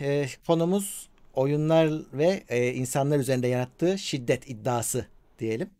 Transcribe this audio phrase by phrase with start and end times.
[0.00, 5.06] e, konumuz oyunlar ve e, insanlar üzerinde yarattığı şiddet iddiası
[5.38, 5.70] diyelim.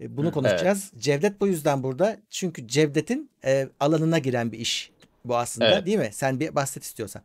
[0.00, 0.90] E, bunu konuşacağız.
[0.92, 1.02] Evet.
[1.02, 2.16] Cevdet bu yüzden burada.
[2.30, 4.90] Çünkü Cevdet'in e, alanına giren bir iş
[5.24, 5.86] bu aslında evet.
[5.86, 6.08] değil mi?
[6.12, 7.22] Sen bir bahset istiyorsan.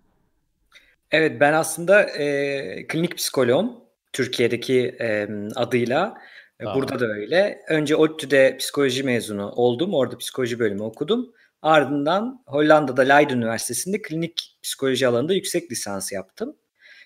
[1.12, 3.74] Evet ben aslında e, klinik psikoloğum
[4.14, 6.18] Türkiye'deki e, adıyla.
[6.60, 6.76] Tamam.
[6.76, 7.62] Burada da öyle.
[7.70, 9.94] Önce ODTÜ'de psikoloji mezunu oldum.
[9.94, 11.34] Orada psikoloji bölümü okudum.
[11.62, 16.56] Ardından Hollanda'da Leiden Üniversitesi'nde klinik psikoloji alanında yüksek lisans yaptım.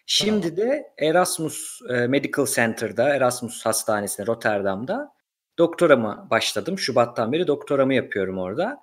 [0.05, 5.13] Şimdi de Erasmus e, Medical Center'da, Erasmus Hastanesi'nde Rotterdam'da
[5.57, 6.79] doktoramı başladım.
[6.79, 8.77] Şubattan beri doktoramı yapıyorum orada.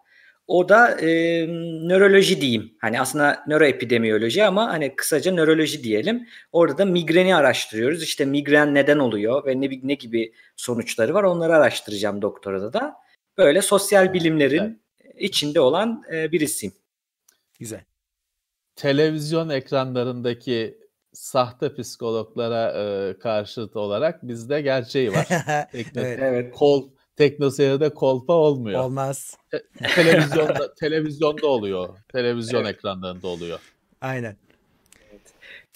[0.47, 1.09] O da e,
[1.89, 2.73] nöroloji diyeyim.
[2.81, 6.29] Hani aslında nöroepidemiyoloji ama hani kısaca nöroloji diyelim.
[6.53, 8.03] Orada da migreni araştırıyoruz.
[8.03, 12.95] İşte migren neden oluyor ve ne, ne gibi sonuçları var onları araştıracağım doktorada da.
[13.39, 14.86] Böyle sosyal bilimlerin.
[15.19, 16.75] İçinde olan e, birisiyim.
[17.59, 17.85] Güzel.
[18.77, 20.79] Televizyon ekranlarındaki
[21.13, 25.27] sahte psikologlara e, karşıt olarak bizde gerçeği var.
[25.73, 26.19] Tekno, evet.
[26.23, 26.55] evet.
[26.55, 28.81] Kol teknoseyirde kolpa olmuyor.
[28.81, 29.37] Olmaz.
[29.51, 29.63] Te-
[29.95, 31.99] televizyonda televizyonda oluyor.
[32.13, 32.75] Televizyon evet.
[32.75, 33.59] ekranlarında oluyor.
[34.01, 34.37] Aynen.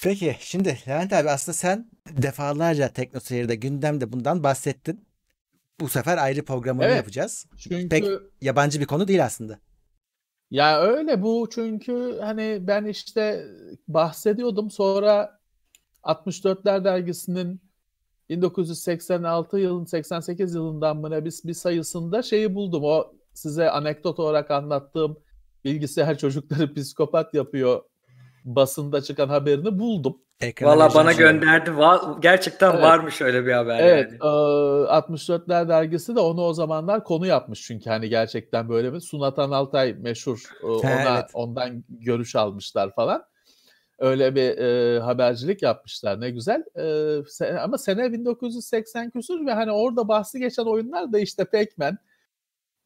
[0.02, 5.09] Peki şimdi Levent abi aslında sen defalarca teknoseyirde gündemde bundan bahsettin.
[5.80, 6.96] Bu sefer ayrı programını evet.
[6.96, 7.46] yapacağız.
[7.56, 8.04] Çünkü pek
[8.40, 9.58] yabancı bir konu değil aslında.
[10.50, 13.46] Ya öyle bu çünkü hani ben işte
[13.88, 15.40] bahsediyordum sonra
[16.02, 17.60] 64'ler dergisinin
[18.28, 22.84] 1986 yılın 88 yılından mı bir, bir sayısında şeyi buldum.
[22.84, 25.18] O size anekdot olarak anlattığım
[25.64, 27.82] bilgisayar çocukları psikopat yapıyor
[28.44, 30.22] basında çıkan haberini buldum.
[30.62, 31.70] Valla bana gönderdi.
[31.70, 32.82] Va- gerçekten evet.
[32.82, 34.16] varmış öyle bir haber evet, yani.
[34.16, 39.50] E, 64'ler dergisi de onu o zamanlar konu yapmış çünkü hani gerçekten böyle bir Sunatan
[39.50, 41.30] Altay meşhur e, ona evet.
[41.34, 43.24] ondan görüş almışlar falan.
[43.98, 46.64] Öyle bir e, habercilik yapmışlar ne güzel.
[46.76, 46.82] E,
[47.20, 51.96] se- ama sene 1980 küsur ve hani orada bahsi geçen oyunlar da işte Pac-Man,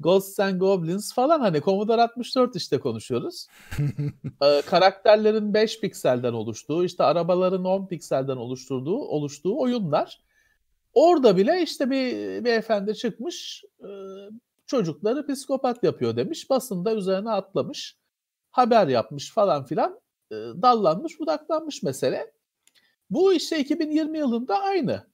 [0.04, 3.46] Ghosts and Goblins falan hani Commodore 64 işte konuşuyoruz.
[4.42, 10.20] ee, karakterlerin 5 pikselden oluştuğu, işte arabaların 10 pikselden oluşturduğu, oluştuğu oyunlar.
[10.92, 13.88] Orada bile işte bir beyefendi çıkmış e,
[14.66, 16.50] çocukları psikopat yapıyor demiş.
[16.50, 17.96] Basında üzerine atlamış.
[18.50, 20.00] Haber yapmış falan filan.
[20.30, 22.32] E, dallanmış budaklanmış mesele.
[23.10, 25.06] Bu işte 2020 yılında aynı.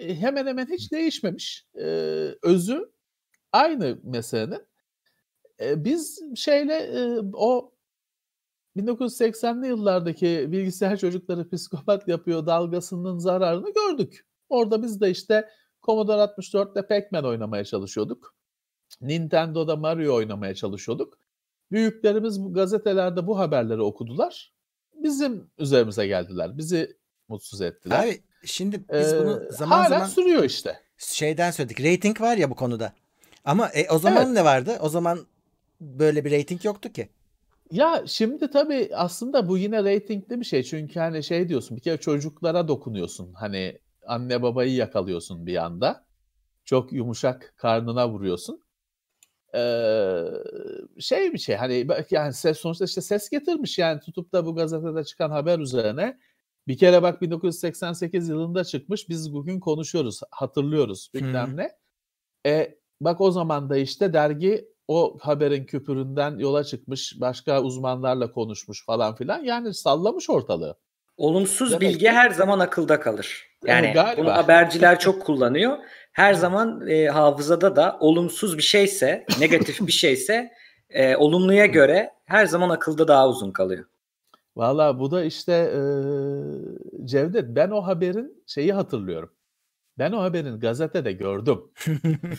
[0.00, 1.66] Hemen hemen hiç değişmemiş.
[1.74, 1.84] E,
[2.42, 2.97] özü
[3.52, 4.66] aynı meselenin.
[5.60, 7.74] E, biz şeyle e, o
[8.76, 14.26] 1980'li yıllardaki bilgisayar çocukları psikopat yapıyor dalgasının zararını gördük.
[14.48, 15.48] Orada biz de işte
[15.82, 18.34] Commodore 64'te Pac-Man oynamaya çalışıyorduk.
[19.00, 21.18] Nintendo'da Mario oynamaya çalışıyorduk.
[21.70, 24.52] Büyüklerimiz bu gazetelerde bu haberleri okudular.
[24.94, 26.58] Bizim üzerimize geldiler.
[26.58, 26.96] Bizi
[27.28, 28.04] mutsuz ettiler.
[28.04, 30.80] Abi şimdi biz bunu zaman hala zaman sürüyor işte.
[30.98, 31.80] Şeyden söyledik.
[31.80, 32.92] Rating var ya bu konuda.
[33.48, 34.34] Ama e, o zaman evet.
[34.34, 34.78] ne vardı?
[34.80, 35.26] O zaman
[35.80, 37.08] böyle bir rating yoktu ki.
[37.70, 40.62] Ya şimdi tabii aslında bu yine reytingli bir şey.
[40.62, 43.32] Çünkü hani şey diyorsun bir kere çocuklara dokunuyorsun.
[43.32, 46.04] Hani anne babayı yakalıyorsun bir anda.
[46.64, 48.62] Çok yumuşak karnına vuruyorsun.
[49.54, 50.24] Ee,
[50.98, 55.04] şey bir şey hani yani ses sonuçta işte ses getirmiş yani tutup da bu gazetede
[55.04, 56.18] çıkan haber üzerine
[56.66, 61.70] bir kere bak 1988 yılında çıkmış biz bugün konuşuyoruz hatırlıyoruz bilmem ne.
[62.46, 68.84] E, Bak o zaman da işte dergi o haberin küpüründen yola çıkmış, başka uzmanlarla konuşmuş
[68.86, 69.42] falan filan.
[69.44, 70.76] Yani sallamış ortalığı.
[71.16, 72.10] Olumsuz Demek bilgi ki...
[72.10, 73.46] her zaman akılda kalır.
[73.66, 74.22] Yani Galiba.
[74.22, 75.78] bunu haberciler çok kullanıyor.
[76.12, 80.52] Her zaman e, hafızada da olumsuz bir şeyse, negatif bir şeyse
[80.90, 83.84] e, olumluya göre her zaman akılda daha uzun kalıyor.
[84.56, 85.80] Valla bu da işte e,
[87.04, 89.30] Cevdet ben o haberin şeyi hatırlıyorum.
[89.98, 91.60] Ben o haberin gazetede gördüm.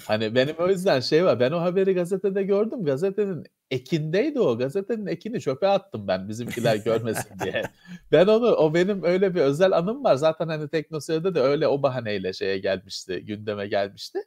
[0.07, 1.39] hani benim o yüzden şey var.
[1.39, 2.85] Ben o haberi gazetede gördüm.
[2.85, 4.57] Gazetenin ekindeydi o.
[4.57, 7.63] Gazetenin ekini çöpe attım ben bizimkiler görmesin diye.
[8.11, 10.15] ben onu o benim öyle bir özel anım var.
[10.15, 13.25] Zaten hani Teknoseyir'de de öyle o bahaneyle şeye gelmişti.
[13.25, 14.19] Gündeme gelmişti.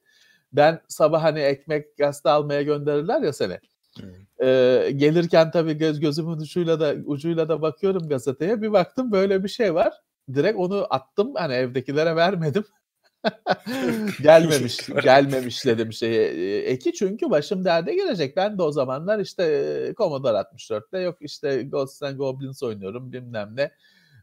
[0.53, 3.59] Ben sabah hani ekmek gazete almaya gönderirler ya seni.
[4.43, 8.63] Ee, gelirken tabii göz gözümün ucuyla da ucuyla da bakıyorum gazeteye.
[8.63, 9.93] Bir baktım böyle bir şey var.
[10.35, 11.35] Direkt onu attım.
[11.35, 12.65] Hani evdekilere vermedim.
[14.23, 18.37] gelmemiş, gelmemiş dedim şey eki çünkü başım derde gelecek.
[18.37, 23.71] Ben de o zamanlar işte Commodore 64'te yok işte Ghosts and Goblins oynuyorum bilmem ne.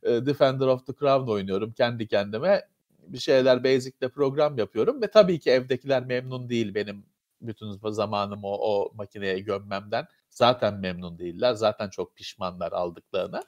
[0.03, 2.61] Defender of the Crown oynuyorum kendi kendime.
[3.07, 7.05] Bir şeyler Basic'te program yapıyorum ve tabii ki evdekiler memnun değil benim
[7.41, 10.07] bütün zamanımı o, o makineye gömmemden.
[10.29, 11.53] Zaten memnun değiller.
[11.53, 13.43] Zaten çok pişmanlar aldıklarına.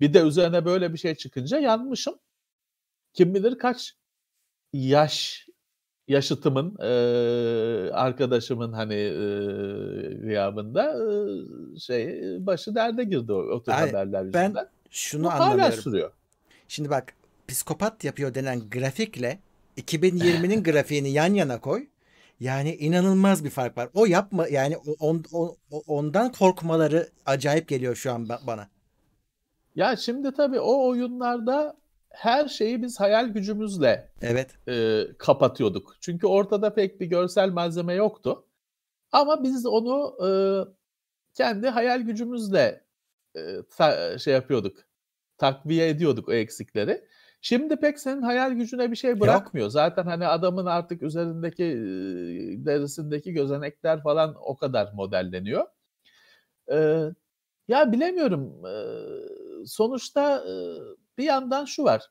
[0.00, 2.14] Bir de üzerine böyle bir şey çıkınca yanmışım.
[3.12, 3.94] Kim bilir kaç
[4.76, 5.46] yaş
[6.08, 6.90] yaşıtımın e,
[7.92, 10.94] arkadaşımın hani e, gıyabında
[11.74, 14.54] e, şey başı derde girdi o, o tür Ay, haberler yüzünden.
[14.54, 15.60] Ben şunu Bu anlamıyorum.
[15.60, 16.12] hala sürüyor.
[16.68, 17.14] Şimdi bak
[17.48, 19.38] psikopat yapıyor denen grafikle
[19.78, 21.86] 2020'nin grafiğini yan yana koy.
[22.40, 23.88] Yani inanılmaz bir fark var.
[23.94, 25.56] O yapma yani on, on,
[25.86, 28.68] ondan korkmaları acayip geliyor şu an bana.
[29.74, 31.76] Ya şimdi tabii o oyunlarda
[32.16, 35.96] her şeyi biz hayal gücümüzle evet e, kapatıyorduk.
[36.00, 38.46] Çünkü ortada pek bir görsel malzeme yoktu.
[39.12, 40.30] Ama biz onu e,
[41.34, 42.84] kendi hayal gücümüzle
[43.36, 43.40] e,
[43.76, 44.76] ta, şey yapıyorduk.
[45.38, 47.04] Takviye ediyorduk o eksikleri.
[47.40, 49.64] Şimdi pek senin hayal gücüne bir şey bırakmıyor.
[49.66, 49.72] Yok.
[49.72, 51.64] Zaten hani adamın artık üzerindeki
[52.66, 55.66] derisindeki gözenekler falan o kadar modelleniyor.
[56.72, 57.02] Ee,
[57.68, 58.66] ya bilemiyorum.
[58.66, 60.54] Ee, sonuçta e,
[61.18, 62.10] bir yandan şu var.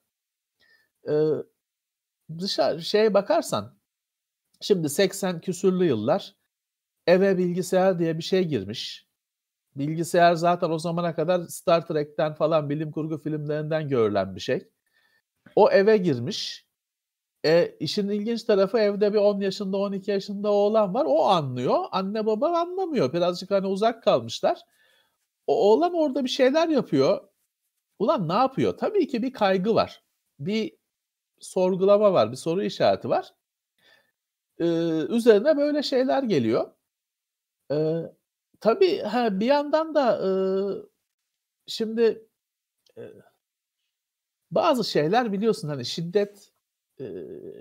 [1.10, 1.32] Ee,
[2.40, 3.78] dışarı şeye bakarsan
[4.62, 6.36] şimdi 80 küsürlü yıllar
[7.08, 9.08] eve bilgisayar diye bir şey girmiş.
[9.76, 14.70] Bilgisayar zaten o zamana kadar Star Trek'ten falan bilim kurgu filmlerinden görülen bir şey.
[15.56, 16.66] O eve girmiş.
[17.46, 21.06] E, işin ilginç tarafı evde bir 10 yaşında 12 yaşında oğlan var.
[21.08, 21.86] O anlıyor.
[21.92, 23.14] Anne baba anlamıyor.
[23.14, 24.62] Birazcık hani uzak kalmışlar.
[25.48, 27.22] O oğlan orada bir şeyler yapıyor.
[28.00, 28.78] Ulan ne yapıyor?
[28.78, 30.04] Tabii ki bir kaygı var.
[30.40, 30.78] Bir
[31.40, 32.32] sorgulama var.
[32.32, 33.34] Bir soru işareti var.
[34.60, 34.66] Ee,
[35.10, 36.72] üzerine böyle şeyler geliyor.
[37.72, 38.02] Ee,
[38.60, 40.30] tabii ha, bir yandan da e,
[41.68, 42.28] şimdi
[42.98, 43.04] e,
[44.52, 46.52] bazı şeyler biliyorsun hani şiddet
[47.00, 47.06] e,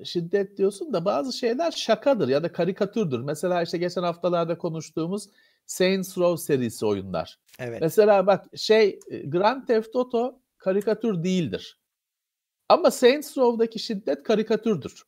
[0.05, 3.21] şiddet diyorsun da bazı şeyler şakadır ya da karikatürdür.
[3.21, 5.29] Mesela işte geçen haftalarda konuştuğumuz
[5.67, 7.39] Saints Row serisi oyunlar.
[7.59, 7.81] Evet.
[7.81, 11.81] Mesela bak şey Grand Theft Auto karikatür değildir.
[12.69, 15.03] Ama Saints Row'daki şiddet karikatürdür.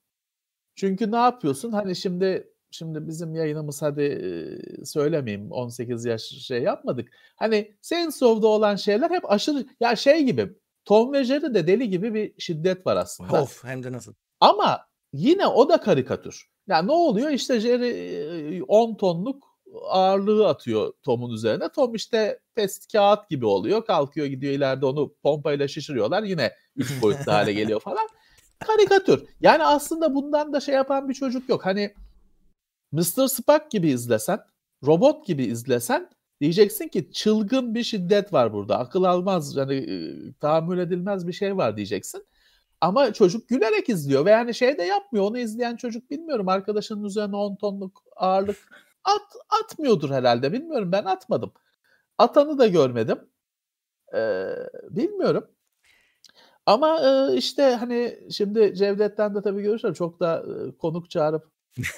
[0.74, 1.72] Çünkü ne yapıyorsun?
[1.72, 7.08] Hani şimdi şimdi bizim yayınımız hadi söylemeyeyim 18 yaş şey yapmadık.
[7.36, 10.52] Hani Saints Row'da olan şeyler hep aşırı ya şey gibi
[10.84, 13.42] Tom ve Jerry'de deli gibi bir şiddet var aslında.
[13.42, 14.14] Of hem de nasıl.
[14.40, 16.46] Ama yine o da karikatür.
[16.68, 17.30] Yani ne oluyor?
[17.30, 19.55] İşte Jerry 10 tonluk
[19.88, 21.68] ağırlığı atıyor Tom'un üzerine.
[21.68, 23.84] Tom işte test kağıt gibi oluyor.
[23.84, 26.22] Kalkıyor gidiyor ileride onu pompayla şişiriyorlar.
[26.22, 28.08] Yine 3 boyutlu hale geliyor falan.
[28.58, 29.24] Karikatür.
[29.40, 31.66] Yani aslında bundan da şey yapan bir çocuk yok.
[31.66, 31.94] Hani
[32.92, 33.28] Mr.
[33.28, 34.40] Spock gibi izlesen,
[34.86, 36.10] robot gibi izlesen
[36.40, 38.78] Diyeceksin ki çılgın bir şiddet var burada.
[38.78, 39.96] Akıl almaz, yani e,
[40.40, 42.26] tahammül edilmez bir şey var diyeceksin.
[42.80, 45.24] Ama çocuk gülerek izliyor ve yani şey de yapmıyor.
[45.24, 50.52] Onu izleyen çocuk bilmiyorum arkadaşının üzerine 10 tonluk ağırlık at atmıyordur herhalde.
[50.52, 51.52] Bilmiyorum ben atmadım.
[52.18, 53.18] Atanı da görmedim.
[54.14, 54.46] Ee,
[54.90, 55.50] bilmiyorum.
[56.66, 61.50] Ama e, işte hani şimdi Cevdet'ten de tabii görüşler çok da e, konuk çağırıp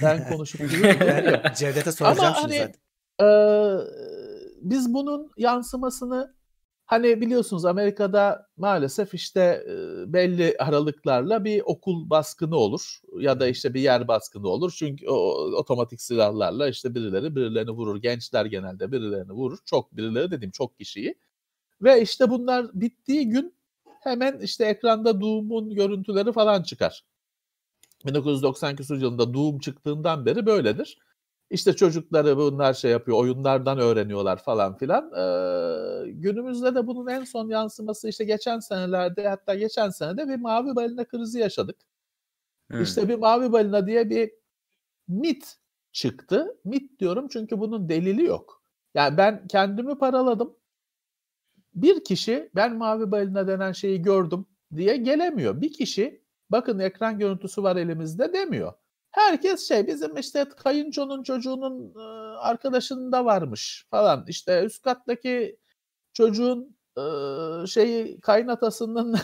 [0.03, 0.61] ben konuşup
[1.57, 2.73] Cevdet'e soracağım Ama şimdi hani,
[3.19, 3.27] zaten.
[3.27, 3.99] E,
[4.61, 6.38] biz bunun yansımasını
[6.88, 9.64] hani biliyorsunuz Amerika'da maalesef işte
[10.06, 14.75] belli aralıklarla bir okul baskını olur ya da işte bir yer baskını olur.
[14.79, 15.17] Çünkü o
[15.56, 18.02] otomatik silahlarla işte birileri birilerini vurur.
[18.02, 19.58] Gençler genelde birilerini vurur.
[19.64, 21.14] Çok birileri dediğim çok kişiyi.
[21.82, 23.55] Ve işte bunlar bittiği gün
[24.00, 27.04] hemen işte ekranda Doom'un görüntüleri falan çıkar.
[28.07, 30.99] 1990 küsur yılında Doom çıktığından beri böyledir.
[31.50, 35.05] İşte çocukları bunlar şey yapıyor, oyunlardan öğreniyorlar falan filan.
[35.12, 40.76] Ee, günümüzde de bunun en son yansıması işte geçen senelerde hatta geçen senede bir mavi
[40.76, 41.76] balina krizi yaşadık.
[42.71, 42.83] Hmm.
[42.83, 44.31] İşte bir mavi balina diye bir
[45.09, 45.57] mit
[45.93, 46.57] çıktı.
[46.64, 48.62] Mit diyorum çünkü bunun delili yok.
[48.95, 50.57] Yani ben kendimi paraladım.
[51.75, 55.61] Bir kişi ben mavi balina denen şeyi gördüm diye gelemiyor.
[55.61, 58.73] Bir kişi bakın ekran görüntüsü var elimizde demiyor.
[59.11, 62.03] Herkes şey bizim işte kayınçonun çocuğunun e,
[62.38, 64.25] arkadaşının da varmış falan.
[64.29, 65.59] İşte üst kattaki
[66.12, 66.79] çocuğun
[67.67, 69.19] şeyi kaynatasının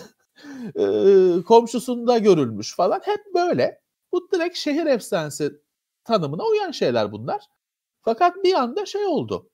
[1.47, 3.01] komşusunda görülmüş falan.
[3.05, 3.81] Hep böyle.
[4.13, 5.53] Bu direkt şehir efsanesi
[6.05, 7.43] tanımına uyan şeyler bunlar.
[8.03, 9.51] Fakat bir anda şey oldu.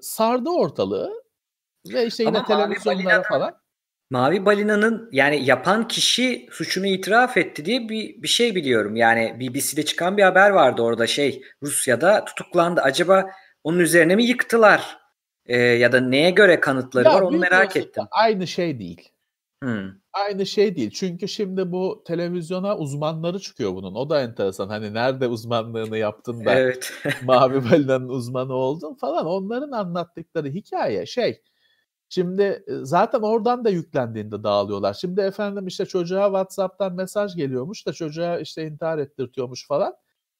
[0.00, 1.22] Sardı ortalığı
[1.86, 3.59] ve işte yine Ama televizyonlara falan.
[4.10, 8.96] Mavi Balina'nın yani yapan kişi suçunu itiraf etti diye bir, bir şey biliyorum.
[8.96, 12.80] Yani BBC'de çıkan bir haber vardı orada şey Rusya'da tutuklandı.
[12.80, 13.30] Acaba
[13.64, 14.98] onun üzerine mi yıktılar?
[15.46, 18.04] Ee, ya da neye göre kanıtları ya var onu merak ettim.
[18.10, 19.08] Aynı şey değil.
[19.62, 19.90] Hmm.
[20.12, 20.90] Aynı şey değil.
[20.90, 23.94] Çünkü şimdi bu televizyona uzmanları çıkıyor bunun.
[23.94, 24.68] O da enteresan.
[24.68, 26.92] Hani nerede uzmanlığını yaptın da evet.
[27.24, 29.26] Mavi Balina'nın uzmanı oldun falan.
[29.26, 31.40] Onların anlattıkları hikaye şey
[32.12, 34.94] Şimdi e, zaten oradan da yüklendiğinde dağılıyorlar.
[34.94, 39.94] Şimdi efendim işte çocuğa WhatsApp'tan mesaj geliyormuş da çocuğa işte intihar ettirtiyormuş falan.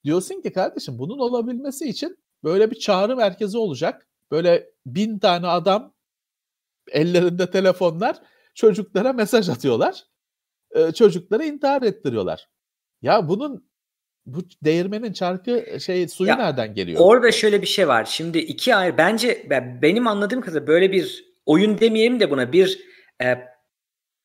[0.04, 4.06] Diyorsun ki kardeşim bunun olabilmesi için böyle bir çağrı merkezi olacak.
[4.30, 5.94] Böyle bin tane adam
[6.92, 8.16] ellerinde telefonlar
[8.54, 10.04] çocuklara mesaj atıyorlar.
[10.94, 12.48] Çocukları intihar ettiriyorlar.
[13.02, 13.70] Ya bunun
[14.26, 17.00] bu değirmenin çarkı şey suyu ya, nereden geliyor?
[17.00, 18.04] Orada şöyle bir şey var.
[18.04, 19.46] Şimdi iki ayrı bence
[19.82, 22.80] benim anladığım kadarıyla böyle bir oyun demeyelim de buna bir
[23.22, 23.38] e,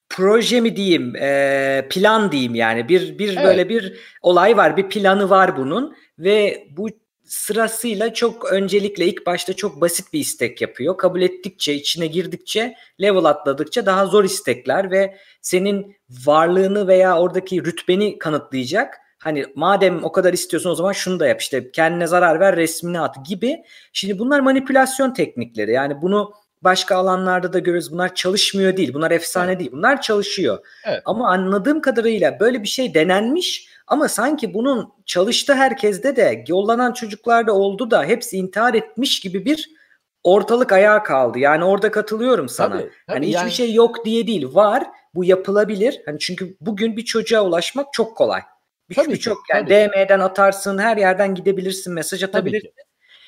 [0.09, 3.45] proje mi diyeyim, e, plan diyeyim yani bir bir evet.
[3.45, 6.89] böyle bir olay var, bir planı var bunun ve bu
[7.25, 10.97] sırasıyla çok öncelikle ilk başta çok basit bir istek yapıyor.
[10.97, 18.19] Kabul ettikçe, içine girdikçe, level atladıkça daha zor istekler ve senin varlığını veya oradaki rütbeni
[18.19, 18.97] kanıtlayacak.
[19.19, 22.99] Hani madem o kadar istiyorsun o zaman şunu da yap işte kendine zarar ver resmini
[22.99, 23.63] at gibi.
[23.93, 25.71] Şimdi bunlar manipülasyon teknikleri.
[25.71, 26.33] Yani bunu
[26.65, 27.91] başka alanlarda da görürüz.
[27.91, 28.93] Bunlar çalışmıyor değil.
[28.93, 29.59] Bunlar efsane evet.
[29.59, 29.71] değil.
[29.71, 30.57] Bunlar çalışıyor.
[30.85, 31.01] Evet.
[31.05, 37.53] Ama anladığım kadarıyla böyle bir şey denenmiş ama sanki bunun çalıştı herkeste de yollanan çocuklarda
[37.53, 39.69] oldu da hepsi intihar etmiş gibi bir
[40.23, 41.39] ortalık ayağa kaldı.
[41.39, 42.69] Yani orada katılıyorum sana.
[42.69, 43.45] Tabii, tabii hani yani...
[43.45, 44.47] hiçbir şey yok diye değil.
[44.53, 44.83] Var.
[45.15, 46.01] Bu yapılabilir.
[46.05, 48.41] Hani çünkü bugün bir çocuğa ulaşmak çok kolay.
[48.89, 48.97] Bir
[49.53, 52.71] yani DM'den atarsın, her yerden gidebilirsin, mesaj atabilirsin.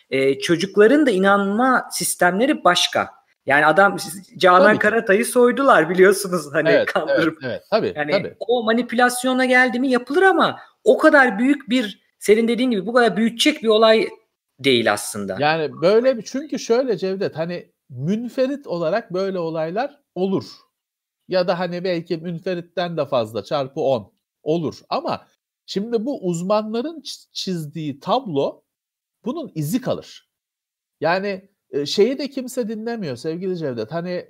[0.10, 3.17] Ee, çocukların da inanma sistemleri başka.
[3.48, 3.98] Yani adam
[4.38, 7.38] Canan tabii Karatay'ı soydular biliyorsunuz hani evet, kandırıp.
[7.44, 7.64] Evet, evet.
[7.70, 8.36] Tabii, yani tabii.
[8.40, 13.18] o manipülasyona geldi mi yapılır ama o kadar büyük bir senin dediğin gibi bu kadar
[13.18, 14.08] büyütecek bir olay
[14.60, 15.38] değil aslında.
[15.40, 20.46] Yani böyle bir çünkü şöyle Cevdet hani münferit olarak böyle olaylar olur.
[21.28, 24.14] Ya da hani belki münferitten de fazla çarpı 10
[24.44, 25.28] olur ama
[25.66, 28.64] şimdi bu uzmanların çizdiği tablo
[29.26, 30.30] bunun izi kalır.
[31.02, 31.50] Yani
[31.86, 33.92] şeyi de kimse dinlemiyor sevgili Cevdet.
[33.92, 34.26] Hani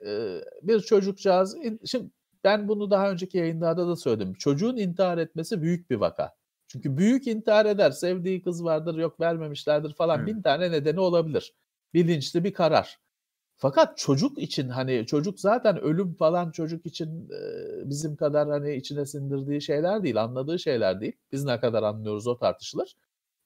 [0.61, 2.09] bir çocukcağız şimdi
[2.43, 4.33] ben bunu daha önceki yayınlarda da söyledim.
[4.33, 6.35] Çocuğun intihar etmesi büyük bir vaka.
[6.67, 7.91] Çünkü büyük intihar eder.
[7.91, 10.27] Sevdiği kız vardır, yok vermemişlerdir falan.
[10.27, 11.53] Bin tane nedeni olabilir.
[11.93, 12.99] Bilinçli bir karar.
[13.59, 17.29] Fakat çocuk için hani çocuk zaten ölüm falan çocuk için
[17.85, 21.13] bizim kadar hani içine sindirdiği şeyler değil, anladığı şeyler değil.
[21.31, 22.95] Biz ne kadar anlıyoruz o tartışılır.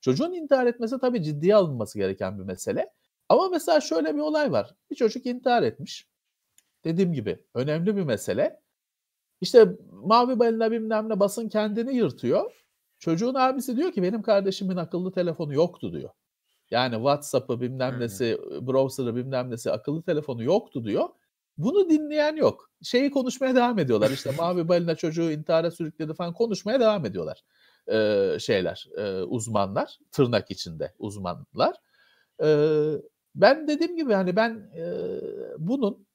[0.02, 2.90] Çocuğun intihar etmesi tabii ciddiye alınması gereken bir mesele.
[3.32, 4.76] Ama mesela şöyle bir olay var.
[4.90, 6.08] Bir çocuk intihar etmiş.
[6.84, 8.62] Dediğim gibi önemli bir mesele.
[9.42, 12.66] İşte mavi balina bilmem ne basın kendini yırtıyor.
[13.00, 16.10] Çocuğun abisi diyor ki benim kardeşimin akıllı telefonu yoktu diyor.
[16.72, 21.10] Yani WhatsApp'ı bilmem nesi, browser'ı bilmem nesi akıllı telefonu yoktu diyor.
[21.58, 22.72] Bunu dinleyen yok.
[22.84, 24.12] Şeyi konuşmaya devam ediyorlar.
[24.12, 27.44] İşte mavi balina çocuğu intihara sürükledi falan konuşmaya devam ediyorlar.
[27.92, 31.76] Ee, şeyler, e, uzmanlar, tırnak içinde uzmanlar.
[32.44, 32.94] Ee,
[33.36, 34.86] ben dediğim gibi hani ben e,
[35.58, 36.08] bunun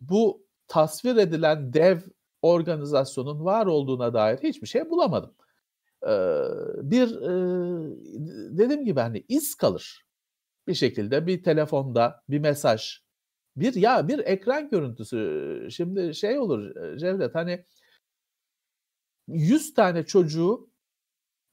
[0.00, 2.00] bu tasvir edilen dev
[2.42, 5.34] organizasyonun var olduğuna dair hiçbir şey bulamadım.
[6.02, 6.08] Ee,
[6.82, 10.06] bir e, dediğim gibi hani iz kalır
[10.68, 13.00] bir şekilde bir telefonda bir mesaj
[13.56, 17.64] bir ya bir ekran görüntüsü şimdi şey olur Cevdet hani
[19.28, 20.70] 100 tane çocuğu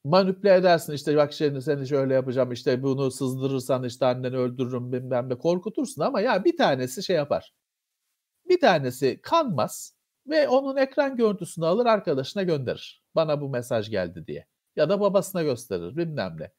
[0.06, 5.28] manipüle edersin işte bak şimdi seni şöyle yapacağım işte bunu sızdırırsan işte anneni öldürürüm bilmem
[5.28, 7.54] ne korkutursun ama ya bir tanesi şey yapar.
[8.48, 9.96] Bir tanesi kanmaz
[10.26, 13.04] ve onun ekran görüntüsünü alır arkadaşına gönderir.
[13.14, 14.46] Bana bu mesaj geldi diye.
[14.76, 16.52] Ya da babasına gösterir bilmem ne.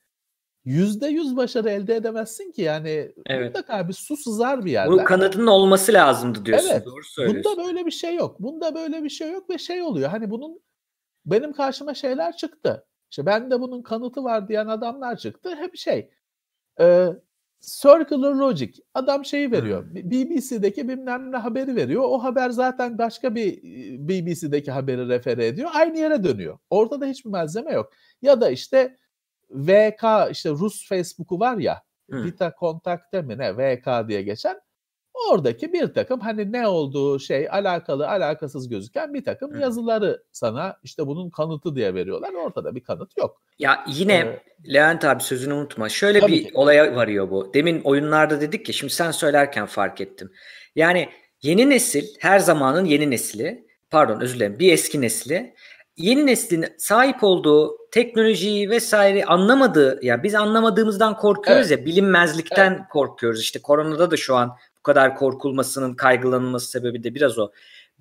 [0.66, 3.46] Yüzde yüz başarı elde edemezsin ki yani evet.
[3.46, 4.92] mutlaka bir su sızar bir yerde.
[4.92, 6.70] Bunun kanıtının olması lazımdı diyorsun.
[6.70, 6.86] Evet.
[6.86, 7.52] Doğru söylüyorsun.
[7.52, 8.40] Bunda böyle bir şey yok.
[8.40, 10.10] Bunda böyle bir şey yok ve şey oluyor.
[10.10, 10.62] Hani bunun
[11.26, 12.88] benim karşıma şeyler çıktı.
[13.12, 15.56] İşte ben de bunun kanıtı var diyen adamlar çıktı.
[15.56, 16.10] Hep şey
[16.80, 17.08] e,
[17.62, 18.74] circular logic.
[18.94, 19.86] Adam şeyi veriyor.
[19.94, 22.04] BBC'deki bilmem ne haberi veriyor.
[22.06, 23.64] O haber zaten başka bir
[24.08, 25.70] BBC'deki haberi refere ediyor.
[25.74, 26.58] Aynı yere dönüyor.
[26.70, 27.94] Ortada hiçbir malzeme yok.
[28.22, 28.98] Ya da işte
[29.50, 31.84] VK işte Rus Facebook'u var ya.
[32.10, 34.60] Vita Kontakte mi ne VK diye geçen
[35.32, 39.60] oradaki bir takım hani ne olduğu şey alakalı alakasız gözüken bir takım Hı.
[39.60, 42.34] yazıları sana işte bunun kanıtı diye veriyorlar.
[42.34, 43.42] Ortada bir kanıt yok.
[43.60, 45.90] Ya yine ee, Levent abi sözünü unutma.
[45.90, 46.52] Şöyle bir ki.
[46.54, 47.54] olaya varıyor bu.
[47.54, 50.32] Demin oyunlarda dedik ki şimdi sen söylerken fark ettim.
[50.76, 51.10] Yani
[51.42, 55.54] yeni nesil her zamanın yeni nesli pardon özür dilerim bir eski nesli
[55.98, 61.80] yeni neslin sahip olduğu teknolojiyi vesaire anlamadığı ya biz anlamadığımızdan korkuyoruz evet.
[61.80, 62.82] ya bilinmezlikten evet.
[62.92, 63.42] korkuyoruz.
[63.42, 64.58] İşte koronada da şu an
[64.88, 67.52] kadar korkulmasının kaygılanılması sebebi de biraz o.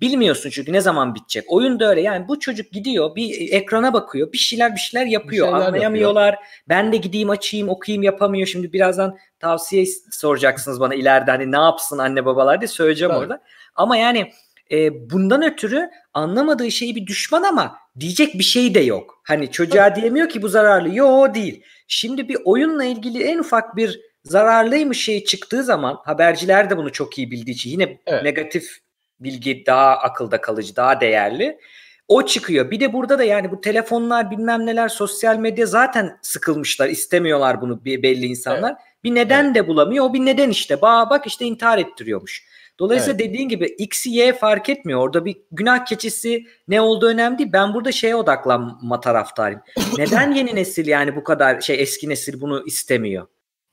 [0.01, 1.43] Bilmiyorsun çünkü ne zaman bitecek.
[1.47, 2.01] Oyun da öyle.
[2.01, 4.31] Yani bu çocuk gidiyor bir ekrana bakıyor.
[4.31, 5.47] Bir şeyler bir şeyler yapıyor.
[5.47, 6.33] Bir şeyler Anlayamıyorlar.
[6.33, 6.49] Yapıyor.
[6.69, 8.47] Ben de gideyim açayım okuyayım yapamıyor.
[8.47, 13.19] Şimdi birazdan tavsiye soracaksınız bana ileride hani ne yapsın anne babalar diye söyleyeceğim Tabii.
[13.19, 13.41] orada.
[13.75, 14.31] Ama yani
[14.71, 19.21] e, bundan ötürü anlamadığı şeyi bir düşman ama diyecek bir şey de yok.
[19.23, 20.95] Hani çocuğa diyemiyor ki bu zararlı.
[20.95, 21.63] Yo değil.
[21.87, 27.17] Şimdi bir oyunla ilgili en ufak bir zararlıymış şey çıktığı zaman haberciler de bunu çok
[27.17, 28.23] iyi bildiği için yine evet.
[28.23, 28.77] negatif
[29.19, 31.59] bilgi daha akılda kalıcı, daha değerli.
[32.07, 32.71] O çıkıyor.
[32.71, 36.89] Bir de burada da yani bu telefonlar bilmem neler sosyal medya zaten sıkılmışlar.
[36.89, 38.69] istemiyorlar bunu belli insanlar.
[38.69, 38.81] Evet.
[39.03, 39.55] Bir neden evet.
[39.55, 40.05] de bulamıyor.
[40.05, 40.81] O bir neden işte.
[40.81, 42.47] Ba bak işte intihar ettiriyormuş.
[42.79, 43.29] Dolayısıyla evet.
[43.29, 44.99] dediğin gibi X, Y fark etmiyor.
[44.99, 47.49] Orada bir günah keçisi ne olduğu önemli değil.
[47.53, 49.61] Ben burada şeye odaklanma taraftarıyım.
[49.97, 53.27] Neden yeni nesil yani bu kadar şey eski nesil bunu istemiyor?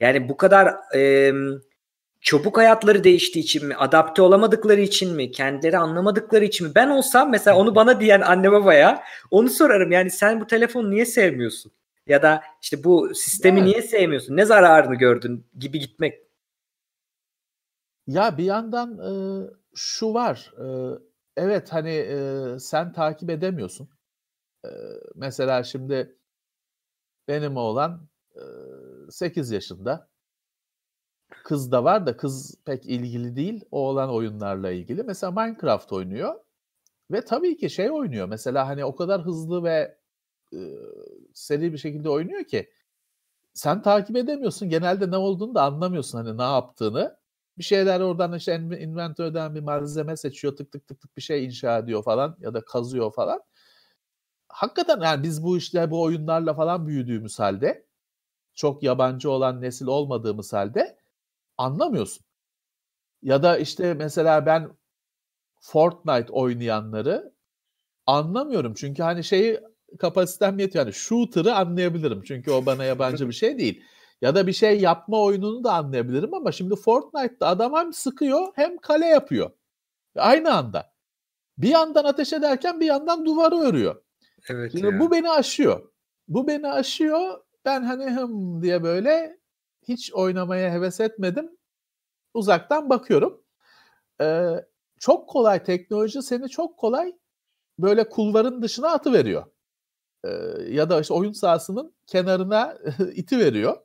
[0.05, 1.33] Yani bu kadar e,
[2.21, 3.77] çabuk hayatları değiştiği için mi?
[3.77, 5.31] Adapte olamadıkları için mi?
[5.31, 6.73] Kendileri anlamadıkları için mi?
[6.75, 9.93] Ben olsam mesela onu bana diyen anne babaya onu sorarım.
[9.93, 11.73] Yani sen bu telefonu niye sevmiyorsun?
[12.07, 13.69] Ya da işte bu sistemi evet.
[13.69, 14.37] niye sevmiyorsun?
[14.37, 16.21] Ne zararını gördün gibi gitmek.
[18.07, 19.13] Ya bir yandan e,
[19.75, 20.53] şu var.
[20.59, 20.67] E,
[21.37, 23.89] evet hani e, sen takip edemiyorsun.
[24.65, 24.69] E,
[25.15, 26.17] mesela şimdi
[27.29, 28.43] benim oğlan e,
[29.11, 30.09] 8 yaşında.
[31.45, 33.65] Kız da var da kız pek ilgili değil.
[33.71, 35.03] O olan oyunlarla ilgili.
[35.03, 36.35] Mesela Minecraft oynuyor.
[37.11, 38.29] Ve tabii ki şey oynuyor.
[38.29, 39.99] Mesela hani o kadar hızlı ve
[40.53, 40.59] e,
[41.35, 42.71] seri bir şekilde oynuyor ki
[43.55, 44.69] sen takip edemiyorsun.
[44.69, 47.17] Genelde ne olduğunu da anlamıyorsun hani ne yaptığını.
[47.59, 50.57] Bir şeyler oradan işte inventörden bir malzeme seçiyor.
[50.57, 53.41] Tık tık tık tık bir şey inşa ediyor falan ya da kazıyor falan.
[54.49, 57.84] Hakikaten yani biz bu işte bu oyunlarla falan büyüdüğümüz halde
[58.55, 60.99] çok yabancı olan nesil olmadığımız halde
[61.59, 62.25] anlamıyorsun.
[63.23, 64.71] Ya da işte mesela ben
[65.61, 67.33] Fortnite oynayanları
[68.07, 68.75] anlamıyorum.
[68.75, 69.61] Çünkü hani şeyi
[69.99, 70.85] kapasitem yetiyor.
[70.85, 72.23] Yani shooter'ı anlayabilirim.
[72.23, 73.85] Çünkü o bana yabancı bir şey değil.
[74.21, 78.79] Ya da bir şey yapma oyununu da anlayabilirim ama şimdi Fortnite'da adam hem sıkıyor hem
[78.79, 79.51] kale yapıyor.
[80.17, 80.95] Aynı anda.
[81.59, 84.03] Bir yandan ateş ederken bir yandan duvarı örüyor.
[84.49, 85.01] Evet şimdi ya.
[85.01, 85.89] bu beni aşıyor.
[86.29, 87.44] Bu beni aşıyor.
[87.65, 89.39] Ben hani hım diye böyle
[89.89, 91.51] hiç oynamaya heves etmedim.
[92.35, 93.43] Uzaktan bakıyorum.
[94.21, 94.51] Ee,
[95.01, 97.13] çok kolay teknoloji seni çok kolay
[97.81, 99.47] böyle kulvarın dışına atı veriyor.
[100.25, 100.31] Ee,
[100.71, 102.79] ya da işte oyun sahasının kenarına
[103.15, 103.77] iti veriyor.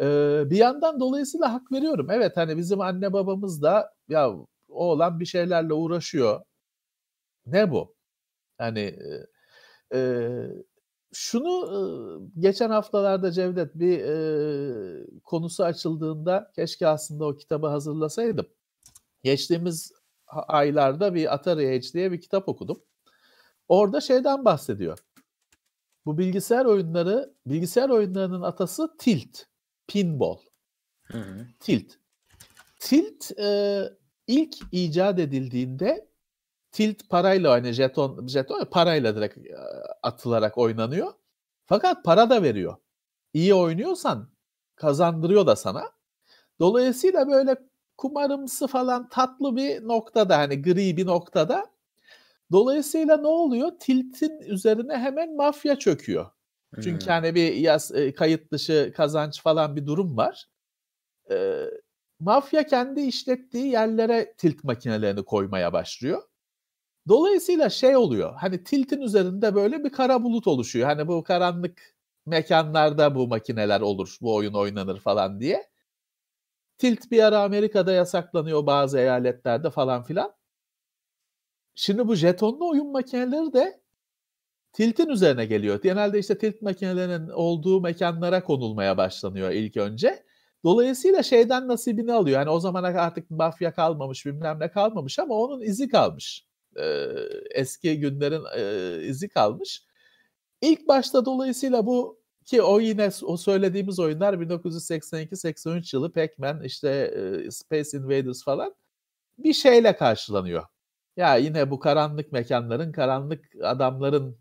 [0.00, 2.08] Ee, bir yandan dolayısıyla hak veriyorum.
[2.10, 4.32] Evet hani bizim anne babamız da ya
[4.68, 6.40] oğlan bir şeylerle uğraşıyor.
[7.46, 7.94] Ne bu?
[8.58, 10.00] Hani e, e,
[11.12, 18.46] şunu geçen haftalarda Cevdet bir e, konusu açıldığında keşke aslında o kitabı hazırlasaydım.
[19.22, 19.92] Geçtiğimiz
[20.26, 22.82] aylarda bir Atari Age diye bir kitap okudum.
[23.68, 24.98] Orada şeyden bahsediyor.
[26.06, 29.38] Bu bilgisayar oyunları, bilgisayar oyunlarının atası Tilt,
[29.88, 30.38] pinball.
[31.02, 31.46] Hı hı.
[31.60, 31.92] Tilt.
[32.78, 33.82] Tilt e,
[34.26, 36.09] ilk icat edildiğinde
[36.72, 39.38] tilt parayla hani jeton jeton parayla direkt
[40.02, 41.12] atılarak oynanıyor.
[41.66, 42.76] Fakat para da veriyor.
[43.32, 44.28] İyi oynuyorsan
[44.76, 45.84] kazandırıyor da sana.
[46.60, 47.56] Dolayısıyla böyle
[47.96, 51.66] kumarımsı falan tatlı bir noktada hani gri bir noktada.
[52.52, 53.72] Dolayısıyla ne oluyor?
[53.80, 56.26] Tilt'in üzerine hemen mafya çöküyor.
[56.74, 56.82] Hmm.
[56.82, 60.48] Çünkü hani bir yaz, kayıt dışı kazanç falan bir durum var.
[61.30, 61.66] E,
[62.20, 66.22] mafya kendi işlettiği yerlere tilt makinelerini koymaya başlıyor.
[67.08, 68.34] Dolayısıyla şey oluyor.
[68.34, 70.88] Hani tiltin üzerinde böyle bir kara bulut oluşuyor.
[70.88, 75.70] Hani bu karanlık mekanlarda bu makineler olur, bu oyun oynanır falan diye.
[76.78, 80.34] Tilt bir ara Amerika'da yasaklanıyor bazı eyaletlerde falan filan.
[81.74, 83.80] Şimdi bu jetonlu oyun makineleri de
[84.72, 85.82] tiltin üzerine geliyor.
[85.82, 90.24] Genelde işte tilt makinelerinin olduğu mekanlara konulmaya başlanıyor ilk önce.
[90.64, 92.40] Dolayısıyla şeyden nasibini alıyor.
[92.40, 97.06] Yani o zamana artık mafya kalmamış, bilmem ne kalmamış ama onun izi kalmış e,
[97.50, 99.84] eski günlerin e, izi kalmış.
[100.60, 106.88] İlk başta dolayısıyla bu ki o yine o söylediğimiz oyunlar 1982-83 yılı Pac-Man işte
[107.46, 108.74] e, Space Invaders falan
[109.38, 110.64] bir şeyle karşılanıyor.
[111.16, 114.38] Ya yine bu karanlık mekanların, karanlık adamların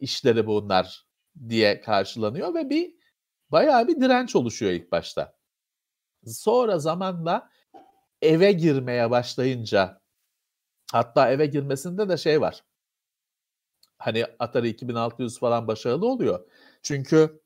[0.00, 1.06] işleri bunlar
[1.48, 2.94] diye karşılanıyor ve bir
[3.50, 5.36] bayağı bir direnç oluşuyor ilk başta.
[6.26, 7.50] Sonra zamanla
[8.22, 9.97] eve girmeye başlayınca
[10.92, 12.64] Hatta eve girmesinde de şey var.
[13.98, 16.46] Hani Atari 2600 falan başarılı oluyor.
[16.82, 17.42] Çünkü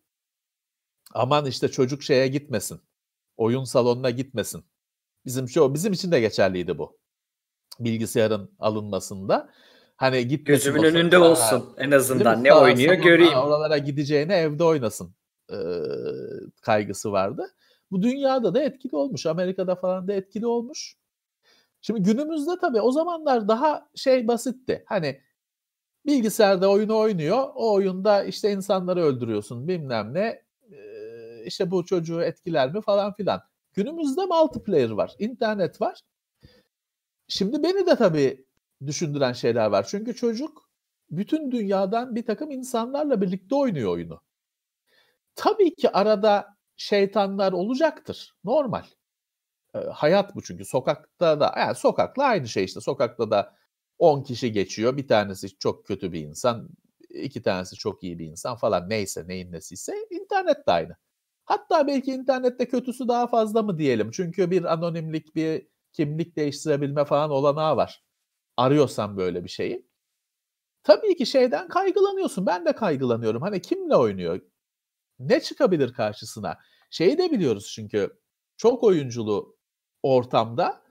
[1.14, 2.80] aman işte çocuk şeye gitmesin.
[3.36, 4.64] Oyun salonuna gitmesin.
[5.24, 6.98] Bizim şu bizim için de geçerliydi bu.
[7.80, 9.50] bilgisayarın alınmasında.
[9.96, 13.38] Hani git gözümün önünde ha, olsun en azından ne oynuyor göreyim.
[13.38, 15.14] Oralara gideceğine evde oynasın
[15.50, 15.56] e,
[16.62, 17.46] kaygısı vardı.
[17.90, 19.26] Bu dünyada da etkili olmuş.
[19.26, 20.96] Amerika'da falan da etkili olmuş.
[21.82, 24.84] Şimdi günümüzde tabii o zamanlar daha şey basitti.
[24.88, 25.20] Hani
[26.06, 27.48] bilgisayarda oyunu oynuyor.
[27.54, 30.42] O oyunda işte insanları öldürüyorsun bilmem ne.
[30.72, 33.42] Ee, işte bu çocuğu etkiler mi falan filan.
[33.74, 35.14] Günümüzde multiplayer var.
[35.18, 36.00] internet var.
[37.28, 38.46] Şimdi beni de tabii
[38.86, 39.86] düşündüren şeyler var.
[39.88, 40.70] Çünkü çocuk
[41.10, 44.20] bütün dünyadan bir takım insanlarla birlikte oynuyor oyunu.
[45.34, 48.34] Tabii ki arada şeytanlar olacaktır.
[48.44, 48.84] Normal.
[49.92, 50.64] Hayat bu çünkü.
[50.64, 52.80] Sokakta da yani sokakla aynı şey işte.
[52.80, 53.54] Sokakta da
[53.98, 54.96] 10 kişi geçiyor.
[54.96, 56.68] Bir tanesi çok kötü bir insan,
[57.10, 60.96] iki tanesi çok iyi bir insan falan neyse neyin nesiyse internet de aynı.
[61.44, 64.10] Hatta belki internette kötüsü daha fazla mı diyelim.
[64.10, 68.04] Çünkü bir anonimlik, bir kimlik değiştirebilme falan olanağı var.
[68.56, 69.86] Arıyorsan böyle bir şeyi.
[70.84, 72.46] Tabii ki şeyden kaygılanıyorsun.
[72.46, 73.42] Ben de kaygılanıyorum.
[73.42, 74.40] Hani kimle oynuyor?
[75.18, 76.58] Ne çıkabilir karşısına?
[76.90, 78.20] Şeyi de biliyoruz çünkü
[78.56, 79.56] çok oyunculu
[80.02, 80.82] ortamda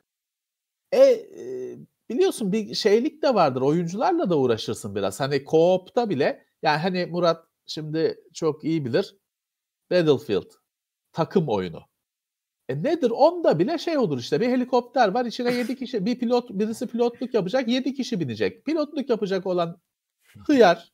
[0.92, 1.78] e, e
[2.10, 3.62] biliyorsun bir şeylik de vardır.
[3.62, 5.20] Oyuncularla da uğraşırsın biraz.
[5.20, 9.18] Hani co-op'ta bile yani hani Murat şimdi çok iyi bilir.
[9.92, 10.52] Battlefield
[11.14, 11.82] takım oyunu.
[12.70, 13.10] E nedir?
[13.12, 17.34] Onda bile şey olur işte bir helikopter var içine 7 kişi bir pilot birisi pilotluk
[17.34, 18.66] yapacak 7 kişi binecek.
[18.66, 19.82] Pilotluk yapacak olan
[20.48, 20.92] hıyar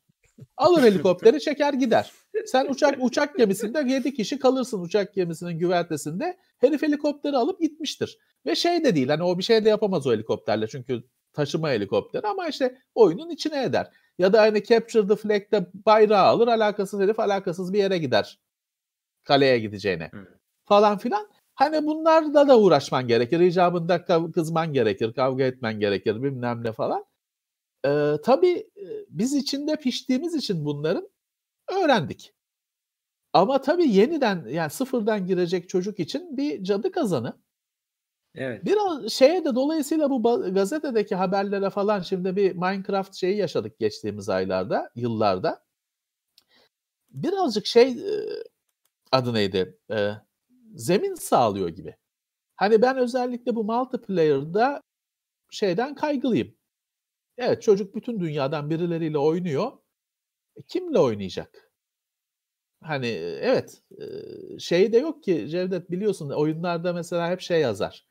[0.58, 2.12] alır helikopteri çeker gider.
[2.46, 6.38] Sen uçak uçak gemisinde 7 kişi kalırsın uçak gemisinin güvertesinde.
[6.58, 8.18] Herif helikopteri alıp gitmiştir.
[8.46, 12.28] Ve şey de değil hani o bir şey de yapamaz o helikopterle çünkü taşıma helikopteri
[12.28, 13.92] ama işte oyunun içine eder.
[14.18, 18.40] Ya da hani Capture the Flag'de bayrağı alır alakasız herif alakasız bir yere gider.
[19.24, 20.12] Kaleye gideceğine.
[20.66, 21.28] Falan filan.
[21.54, 23.40] Hani bunlarla da uğraşman gerekir.
[23.40, 27.06] İcabında kızman gerekir, kavga etmen gerekir bilmem ne falan.
[27.86, 28.70] Ee, tabii
[29.10, 31.10] biz içinde piştiğimiz için bunların
[31.72, 32.34] öğrendik.
[33.34, 37.38] Ama tabii yeniden yani sıfırdan girecek çocuk için bir cadı kazanı.
[38.36, 38.66] Evet.
[38.66, 44.90] Biraz şeye de dolayısıyla bu gazetedeki haberlere falan şimdi bir Minecraft şeyi yaşadık geçtiğimiz aylarda,
[44.96, 45.66] yıllarda.
[47.10, 47.98] Birazcık şey
[49.12, 49.80] adı neydi?
[50.76, 51.96] zemin sağlıyor gibi.
[52.56, 54.82] Hani ben özellikle bu multiplayer'da
[55.50, 56.57] şeyden kaygılıyım.
[57.38, 59.72] Evet çocuk bütün dünyadan birileriyle oynuyor.
[60.56, 61.72] E, kimle oynayacak?
[62.84, 63.08] Hani
[63.42, 63.82] evet
[64.60, 68.08] şey de yok ki Cevdet biliyorsun oyunlarda mesela hep şey yazar.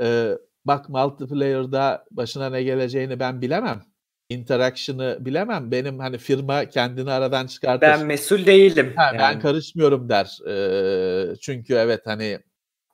[0.00, 3.82] Ee, bak multiplayer'da başına ne geleceğini ben bilemem.
[4.28, 5.70] Interaction'ı bilemem.
[5.70, 7.86] Benim hani firma kendini aradan çıkartır.
[7.86, 8.92] Ben mesul değilim.
[8.96, 9.18] Ha, yani.
[9.18, 10.38] Ben karışmıyorum der.
[10.48, 12.38] Ee, çünkü evet hani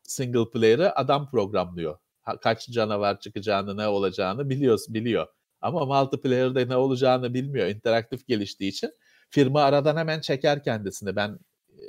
[0.02, 1.98] single player'ı adam programlıyor.
[2.42, 5.26] Kaç canavar çıkacağını, ne olacağını biliyoruz, biliyor.
[5.60, 7.66] Ama multiplayer'da ne olacağını bilmiyor.
[7.66, 8.90] İnteraktif geliştiği için
[9.30, 11.16] firma aradan hemen çeker kendisini.
[11.16, 11.38] Ben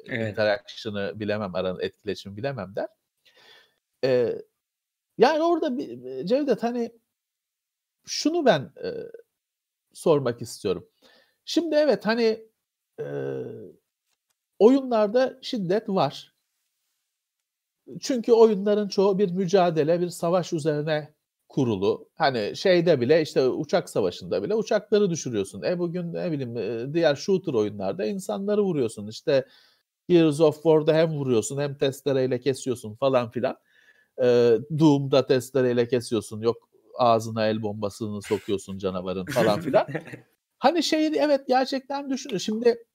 [0.05, 0.31] evet.
[0.31, 2.87] interaction'ı bilemem, aranın etkileşimi bilemem der.
[4.03, 4.41] Ee,
[5.17, 6.91] yani orada bir, Cevdet hani
[8.05, 8.89] şunu ben e,
[9.93, 10.87] sormak istiyorum.
[11.45, 12.47] Şimdi evet hani
[12.99, 13.05] e,
[14.59, 16.35] oyunlarda şiddet var.
[17.99, 21.13] Çünkü oyunların çoğu bir mücadele, bir savaş üzerine
[21.51, 22.09] kurulu.
[22.15, 25.61] Hani şeyde bile işte uçak savaşında bile uçakları düşürüyorsun.
[25.61, 29.07] E bugün ne bileyim diğer shooter oyunlarda insanları vuruyorsun.
[29.07, 29.45] İşte
[30.09, 33.57] Gears of War'da hem vuruyorsun hem testereyle kesiyorsun falan filan.
[34.21, 36.41] E, Doom'da testereyle kesiyorsun.
[36.41, 39.87] Yok ağzına el bombasını sokuyorsun canavarın falan filan.
[40.59, 42.37] hani şey evet gerçekten düşünün.
[42.37, 42.85] Şimdi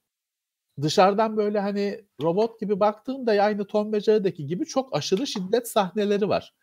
[0.81, 6.29] dışarıdan böyle hani robot gibi baktığında aynı Tom ve Jerry'deki gibi çok aşırı şiddet sahneleri
[6.29, 6.53] var.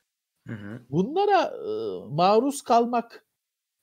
[0.46, 0.82] Hı hı.
[0.90, 1.70] Bunlara e,
[2.14, 3.26] maruz kalmak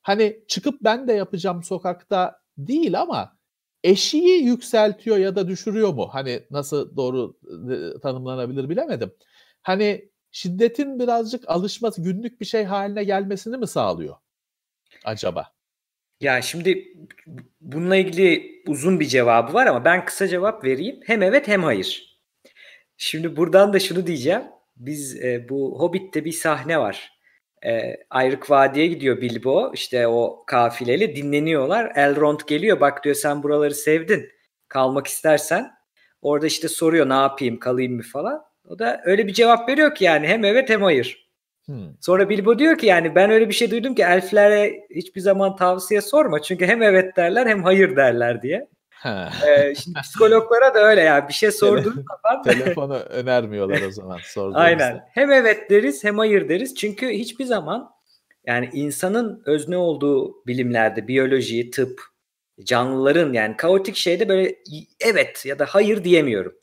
[0.02, 3.38] hani çıkıp ben de yapacağım sokakta değil ama
[3.84, 6.10] eşiği yükseltiyor ya da düşürüyor mu?
[6.12, 7.38] Hani nasıl doğru
[7.72, 9.14] e, tanımlanabilir bilemedim.
[9.62, 14.16] Hani şiddetin birazcık alışması, günlük bir şey haline gelmesini mi sağlıyor
[15.06, 15.54] acaba?
[16.22, 16.94] Ya şimdi
[17.62, 21.00] bununla ilgili uzun bir cevabı var ama ben kısa cevap vereyim.
[21.06, 22.20] Hem evet hem hayır.
[22.98, 24.44] Şimdi buradan da şunu diyeceğim.
[24.86, 27.12] Biz e, bu Hobbit'te bir sahne var.
[27.66, 29.72] E, Ayrık Vadi'ye gidiyor Bilbo.
[29.74, 31.92] İşte o kafileyle dinleniyorlar.
[31.96, 32.80] Elrond geliyor.
[32.80, 34.30] Bak diyor sen buraları sevdin.
[34.68, 35.72] Kalmak istersen.
[36.22, 38.42] Orada işte soruyor ne yapayım kalayım mı falan.
[38.66, 41.32] O da öyle bir cevap veriyor ki yani hem evet hem hayır.
[41.66, 41.94] Hmm.
[42.02, 46.02] Sonra Bilbo diyor ki yani ben öyle bir şey duydum ki elflere hiçbir zaman tavsiye
[46.02, 46.42] sorma.
[46.42, 48.68] Çünkü hem evet derler hem hayır derler diye.
[49.06, 54.20] Ee, şimdi psikologlara da öyle ya bir şey sorduğun zaman telefonu önermiyorlar o zaman
[54.60, 55.02] Aynen.
[55.14, 56.76] Hem evet deriz hem hayır deriz.
[56.76, 57.92] Çünkü hiçbir zaman
[58.46, 62.02] Yani insanın özne olduğu bilimlerde biyoloji, tıp,
[62.64, 64.56] canlıların yani kaotik şeyde böyle
[65.00, 66.54] evet ya da hayır diyemiyorum.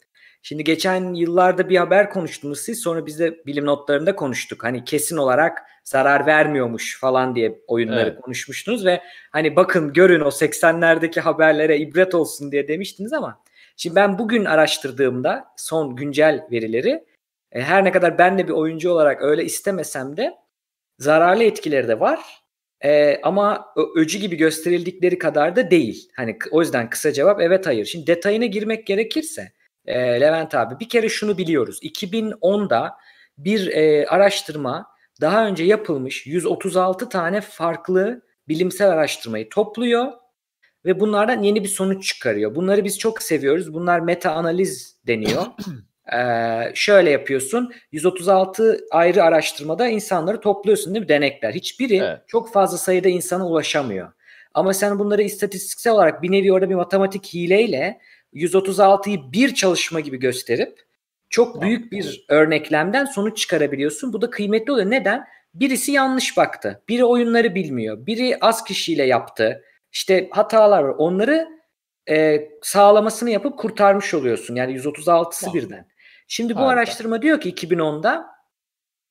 [0.42, 4.64] Şimdi geçen yıllarda bir haber konuştunuz siz sonra biz de bilim notlarında konuştuk.
[4.64, 8.20] Hani kesin olarak zarar vermiyormuş falan diye oyunları evet.
[8.20, 13.42] konuşmuştunuz ve hani bakın görün o 80'lerdeki haberlere ibret olsun diye demiştiniz ama
[13.76, 17.04] şimdi ben bugün araştırdığımda son güncel verileri
[17.52, 20.34] e, her ne kadar ben de bir oyuncu olarak öyle istemesem de
[20.98, 22.20] zararlı etkileri de var.
[22.84, 26.10] E, ama öcü gibi gösterildikleri kadar da değil.
[26.16, 27.84] Hani o yüzden kısa cevap evet hayır.
[27.84, 29.52] Şimdi detayına girmek gerekirse
[29.86, 31.80] e, Levent abi bir kere şunu biliyoruz.
[31.82, 32.96] 2010'da
[33.38, 40.12] bir e, araştırma daha önce yapılmış 136 tane farklı bilimsel araştırmayı topluyor
[40.84, 42.54] ve bunlardan yeni bir sonuç çıkarıyor.
[42.54, 43.74] Bunları biz çok seviyoruz.
[43.74, 45.42] Bunlar meta analiz deniyor.
[46.16, 47.72] Ee, şöyle yapıyorsun.
[47.92, 51.08] 136 ayrı araştırmada insanları topluyorsun değil mi?
[51.08, 51.52] Denekler.
[51.52, 52.18] Hiçbiri evet.
[52.26, 54.12] çok fazla sayıda insana ulaşamıyor.
[54.54, 58.00] Ama sen bunları istatistiksel olarak bir nevi orada bir matematik hileyle
[58.34, 60.87] 136'yı bir çalışma gibi gösterip
[61.30, 64.12] çok büyük bir örneklemden sonuç çıkarabiliyorsun.
[64.12, 64.90] Bu da kıymetli oluyor.
[64.90, 65.24] Neden?
[65.54, 66.82] Birisi yanlış baktı.
[66.88, 68.06] Biri oyunları bilmiyor.
[68.06, 69.64] Biri az kişiyle yaptı.
[69.92, 70.94] İşte hatalar var.
[70.98, 71.48] Onları
[72.10, 74.54] e, sağlamasını yapıp kurtarmış oluyorsun.
[74.54, 75.88] Yani 136'sı birden.
[76.28, 76.72] Şimdi bu Harika.
[76.72, 78.26] araştırma diyor ki 2010'da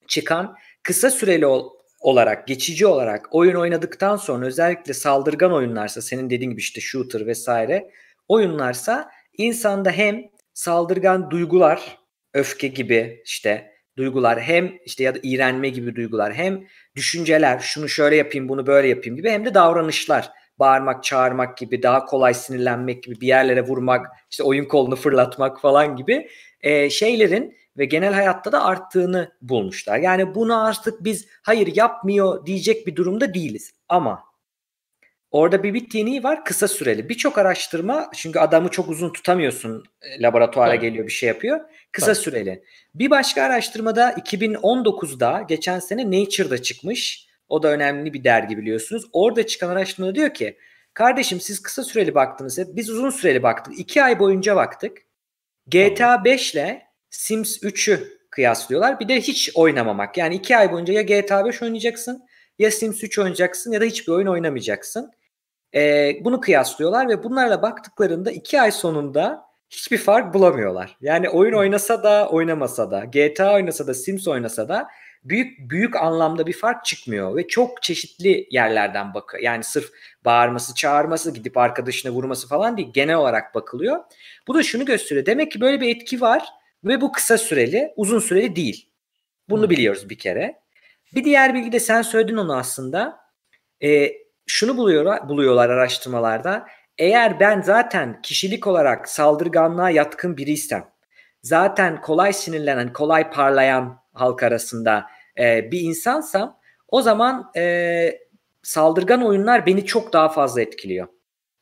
[0.07, 6.51] çıkan kısa süreli ol, olarak, geçici olarak oyun oynadıktan sonra özellikle saldırgan oyunlarsa senin dediğin
[6.51, 7.91] gibi işte shooter vesaire
[8.27, 11.97] oyunlarsa insanda hem saldırgan duygular,
[12.33, 18.15] öfke gibi işte duygular hem işte ya da iğrenme gibi duygular hem düşünceler şunu şöyle
[18.15, 23.21] yapayım bunu böyle yapayım gibi hem de davranışlar bağırmak, çağırmak gibi, daha kolay sinirlenmek gibi,
[23.21, 26.27] bir yerlere vurmak, işte oyun kolunu fırlatmak falan gibi
[26.61, 29.97] e, şeylerin ve genel hayatta da arttığını bulmuşlar.
[29.97, 33.73] Yani bunu artık biz hayır yapmıyor diyecek bir durumda değiliz.
[33.89, 34.23] Ama
[35.37, 37.09] orada bir bittiğini var kısa süreli.
[37.09, 40.81] Birçok araştırma çünkü adamı çok uzun tutamıyorsun e, laboratuvara evet.
[40.81, 41.59] geliyor bir şey yapıyor.
[41.91, 42.17] Kısa evet.
[42.17, 42.63] süreli.
[42.95, 47.27] Bir başka araştırmada 2019'da geçen sene Nature'da çıkmış.
[47.49, 49.03] O da önemli bir dergi biliyorsunuz.
[49.13, 50.57] Orada çıkan araştırmada diyor ki
[50.93, 53.79] kardeşim siz kısa süreli baktınız hep biz uzun süreli baktık.
[53.79, 54.97] İki ay boyunca baktık.
[55.67, 58.99] GTA 5 ile Sims 3'ü kıyaslıyorlar.
[58.99, 60.17] Bir de hiç oynamamak.
[60.17, 62.23] Yani iki ay boyunca ya GTA 5 oynayacaksın
[62.59, 65.11] ya Sims 3 oynayacaksın ya da hiçbir oyun oynamayacaksın.
[65.77, 70.97] Ee, bunu kıyaslıyorlar ve bunlarla baktıklarında iki ay sonunda hiçbir fark bulamıyorlar.
[71.01, 74.87] Yani oyun oynasa da oynamasa da GTA oynasa da Sims oynasa da
[75.23, 79.43] büyük büyük anlamda bir fark çıkmıyor ve çok çeşitli yerlerden bakıyor.
[79.43, 79.89] Yani sırf
[80.25, 82.89] bağırması, çağırması, gidip arkadaşına vurması falan değil.
[82.93, 84.03] Genel olarak bakılıyor.
[84.47, 85.25] Bu da şunu gösteriyor.
[85.25, 86.43] Demek ki böyle bir etki var
[86.83, 88.89] ve bu kısa süreli, uzun süreli değil.
[89.49, 89.69] Bunu hmm.
[89.69, 90.59] biliyoruz bir kere.
[91.15, 93.19] Bir diğer bilgi de sen söyledin onu aslında.
[93.83, 94.11] E,
[94.47, 96.67] şunu buluyor, buluyorlar araştırmalarda.
[96.97, 100.85] Eğer ben zaten kişilik olarak saldırganlığa yatkın biriysem,
[101.41, 105.05] zaten kolay sinirlenen, kolay parlayan halk arasında
[105.39, 106.57] e, bir insansam
[106.87, 108.19] o zaman e,
[108.63, 111.07] saldırgan oyunlar beni çok daha fazla etkiliyor.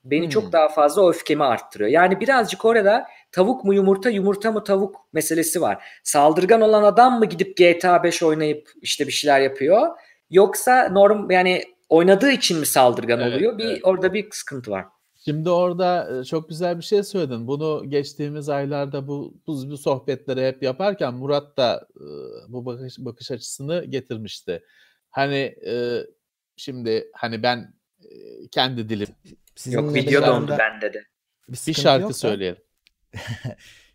[0.04, 0.30] Beni hmm.
[0.30, 1.90] çok daha fazla öfkemi arttırıyor.
[1.90, 5.86] Yani birazcık orada tavuk mu yumurta, yumurta mı tavuk meselesi var.
[6.04, 9.88] Saldırgan olan adam mı gidip GTA 5 oynayıp işte bir şeyler yapıyor?
[10.30, 13.58] Yoksa norm yani oynadığı için mi saldırgan evet, oluyor?
[13.58, 13.80] Bir evet.
[13.84, 14.86] orada bir sıkıntı var.
[15.26, 17.48] Şimdi orada çok güzel bir şey söyledin.
[17.48, 21.88] Bunu geçtiğimiz aylarda bu bu, bu sohbetleri hep yaparken Murat da
[22.48, 24.64] bu bakış bakış açısını getirmişti.
[25.10, 26.00] Hani e,
[26.58, 29.08] şimdi hani ben e, kendi dilim
[29.56, 31.06] Sizin Yok video dondu bende de.
[31.50, 32.62] Bir, bir şarkı söyleyelim.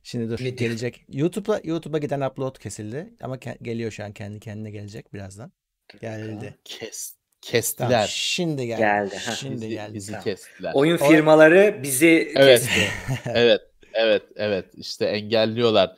[0.02, 0.56] Şimdi dur Video.
[0.56, 1.04] gelecek.
[1.08, 5.52] YouTube'a YouTube'a giden upload kesildi ama ke- geliyor şu an kendi kendine gelecek birazdan.
[6.00, 6.58] Geldi.
[6.64, 7.90] Kes kestiler.
[7.90, 8.80] Tamam, şimdi geldi.
[8.80, 9.14] Geldi.
[9.38, 9.94] Şimdi bizi, geldi.
[9.94, 10.24] Bizi tamam.
[10.24, 10.72] kestiler.
[10.74, 12.60] Oyun firmaları bizi evet.
[12.60, 12.80] kesti.
[13.34, 13.60] evet.
[13.94, 14.22] Evet.
[14.36, 14.64] Evet.
[14.74, 15.96] İşte engelliyorlar.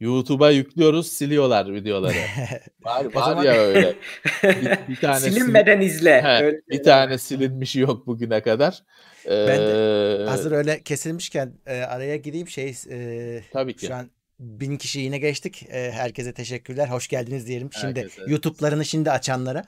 [0.00, 2.14] YouTube'a yüklüyoruz, siliyorlar videoları.
[2.82, 3.44] var var zaman...
[3.44, 3.94] ya öyle.
[4.42, 5.86] Bir, bir tane silinmeden sil...
[5.86, 6.22] izle.
[6.22, 8.82] He, öyle bir tane silinmiş yok bugüne kadar.
[9.26, 9.46] Ee...
[9.48, 13.86] Ben de hazır öyle kesilmişken e, araya gireyim şey e, Tabii ki.
[13.86, 15.62] şu an bin kişi yine geçtik.
[15.62, 16.88] E, herkese teşekkürler.
[16.88, 17.70] Hoş geldiniz diyelim.
[17.80, 18.22] Şimdi herkese.
[18.26, 19.64] YouTube'larını şimdi açanlara.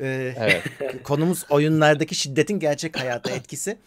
[0.00, 0.62] E, evet.
[1.02, 3.78] konumuz oyunlardaki şiddetin gerçek hayata etkisi.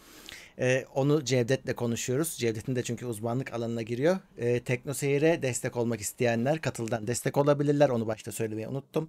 [0.58, 2.36] Ee, onu Cevdet'le konuşuyoruz.
[2.38, 4.18] Cevdet'in de çünkü uzmanlık alanına giriyor.
[4.38, 7.88] Ee, Teknoseyir'e destek olmak isteyenler katıldan destek olabilirler.
[7.88, 9.08] Onu başta söylemeyi unuttum.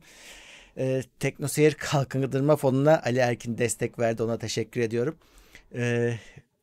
[0.77, 4.23] Ee, Teknoseyir Kalkındırma Fonu'na Ali Erkin destek verdi.
[4.23, 5.17] Ona teşekkür ediyorum.
[5.75, 6.13] Ee,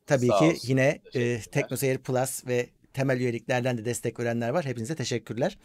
[0.07, 0.67] tabii Sağ ki olsun.
[0.67, 4.65] yine e, Teknoseyir Plus ve temel üyeliklerden de destek verenler var.
[4.65, 5.57] Hepinize teşekkürler.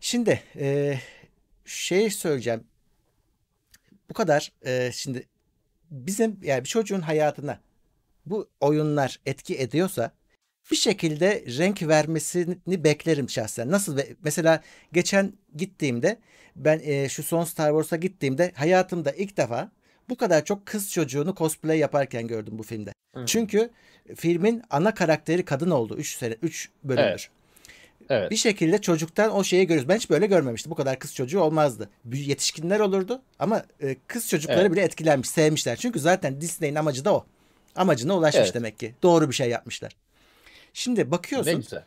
[0.00, 0.98] Şimdi e,
[1.64, 2.64] şey söyleyeceğim.
[4.10, 5.26] Bu kadar e, şimdi
[5.90, 7.60] bizim yani bir çocuğun hayatına
[8.26, 10.10] bu oyunlar etki ediyorsa
[10.70, 13.70] bir şekilde renk vermesini beklerim şahsen.
[13.70, 14.62] Nasıl mesela
[14.92, 16.18] geçen gittiğimde
[16.56, 19.70] ben e, şu son Star Wars'a gittiğimde hayatımda ilk defa
[20.08, 22.92] bu kadar çok kız çocuğunu cosplay yaparken gördüm bu filmde.
[23.14, 23.26] Hı.
[23.26, 23.70] Çünkü
[24.16, 27.08] filmin ana karakteri kadın oldu 3 sene 3 bölümdür.
[27.08, 27.30] Evet.
[28.10, 28.30] Evet.
[28.30, 29.88] Bir şekilde çocuktan o şeyi görüyoruz.
[29.88, 30.70] Ben hiç böyle görmemiştim.
[30.70, 31.90] Bu kadar kız çocuğu olmazdı.
[32.12, 34.72] Yetişkinler olurdu ama e, kız çocukları evet.
[34.72, 35.76] bile etkilenmiş, sevmişler.
[35.76, 37.26] Çünkü zaten Disney'in amacı da o.
[37.76, 38.54] Amacına ulaşmış evet.
[38.54, 38.94] demek ki.
[39.02, 39.92] Doğru bir şey yapmışlar.
[40.72, 41.50] Şimdi bakıyorsun.
[41.50, 41.82] Ne güzel.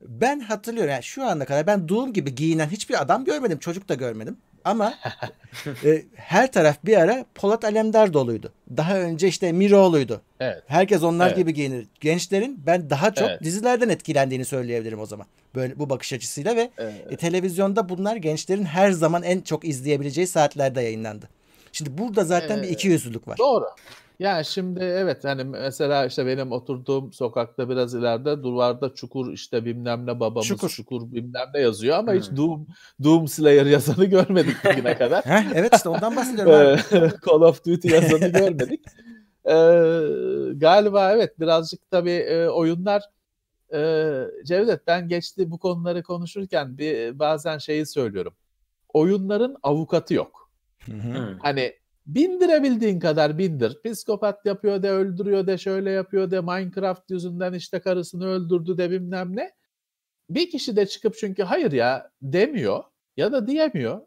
[0.00, 3.58] Ben hatırlıyorum yani şu ana kadar ben Doom gibi giyinen hiçbir adam görmedim.
[3.58, 4.36] Çocuk da görmedim.
[4.64, 4.94] Ama
[5.84, 8.52] e, her taraf bir ara Polat Alemdar doluydu.
[8.76, 10.22] Daha önce işte Miroğlu'ydu.
[10.40, 10.62] Evet.
[10.66, 11.36] Herkes onlar evet.
[11.36, 11.86] gibi giyinir.
[12.00, 13.42] Gençlerin ben daha çok evet.
[13.42, 15.26] dizilerden etkilendiğini söyleyebilirim o zaman.
[15.54, 16.94] Böyle bu bakış açısıyla ve evet.
[17.10, 21.28] e, televizyonda bunlar gençlerin her zaman en çok izleyebileceği saatlerde yayınlandı.
[21.72, 23.38] Şimdi burada zaten ee, bir iki yüzlülük var.
[23.38, 23.66] Doğru.
[24.20, 30.06] Yani şimdi evet hani mesela işte benim oturduğum sokakta biraz ileride duvarda çukur işte bilmem
[30.06, 32.18] ne babamız çukur, çukur bilmem ne yazıyor ama hmm.
[32.18, 32.66] hiç Doom
[33.04, 35.24] Doom Slayer yazanı görmedik bugüne kadar.
[35.54, 36.80] Evet işte ondan bahsediyorum.
[37.26, 38.84] Call of Duty yazanı görmedik.
[39.44, 43.02] Ee, galiba evet birazcık tabii e, oyunlar
[43.74, 43.78] e,
[44.44, 48.32] Cevdet ben geçti bu konuları konuşurken bir bazen şeyi söylüyorum.
[48.92, 50.50] Oyunların avukatı yok.
[50.86, 51.79] Hı Hani
[52.14, 53.78] Bindirebildiğin kadar bindir.
[53.84, 59.36] Psikopat yapıyor de öldürüyor de şöyle yapıyor de Minecraft yüzünden işte karısını öldürdü de bilmem
[59.36, 59.50] ne.
[60.30, 62.84] Bir kişi de çıkıp çünkü hayır ya demiyor
[63.16, 64.00] ya da diyemiyor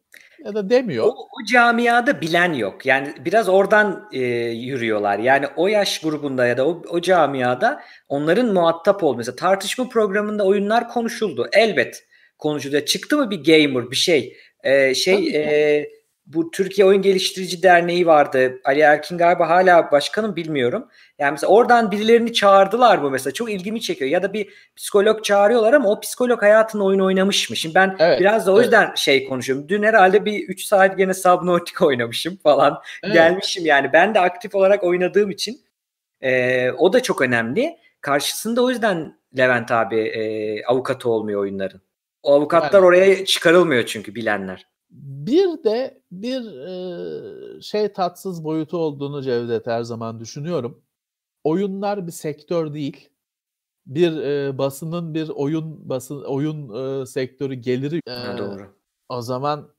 [0.46, 1.06] ya da demiyor.
[1.06, 2.86] O, o camiada bilen yok.
[2.86, 5.20] Yani biraz oradan e, yürüyorlar.
[5.20, 9.18] Yani o yaş grubunda ya da o, o camiada onların muhatap ol.
[9.18, 11.50] Mesela tartışma programında oyunlar konuşuldu.
[11.54, 12.04] Elbet
[12.38, 12.80] konuşuldu.
[12.80, 14.38] Çıktı mı bir gamer bir şey?
[14.64, 15.90] E, şey e,
[16.26, 18.62] bu Türkiye Oyun Geliştirici Derneği vardı.
[18.64, 20.88] Ali Erkin galiba hala başkanım bilmiyorum.
[21.20, 23.34] Yani mesela oradan birilerini çağırdılar bu mesela.
[23.34, 24.12] Çok ilgimi çekiyor.
[24.12, 27.56] Ya da bir psikolog çağırıyorlar ama o psikolog hayatında oyun oynamış mı?
[27.56, 28.98] Şimdi ben evet, biraz da o yüzden evet.
[28.98, 29.70] şey konuşuyorum.
[29.70, 32.82] Dün herhalde bir 3 saat gene Subnautica oynamışım falan.
[33.04, 33.14] Evet.
[33.14, 33.94] Gelmişim yani.
[33.94, 35.62] Ben de aktif olarak oynadığım için
[36.22, 37.78] e, o da çok önemli.
[38.02, 41.82] Karşısında o yüzden Levent abi e, avukatı olmuyor oyunların.
[42.24, 42.86] O avukatlar yani.
[42.86, 44.73] oraya çıkarılmıyor çünkü bilenler.
[44.94, 46.42] Bir de bir
[47.58, 50.82] e, şey tatsız boyutu olduğunu Cevdet her zaman düşünüyorum.
[51.44, 53.10] Oyunlar bir sektör değil.
[53.86, 56.70] Bir e, basının bir oyun basın oyun
[57.02, 58.02] e, sektörü geliri.
[58.08, 58.76] E, ha, doğru.
[59.10, 59.70] O zaman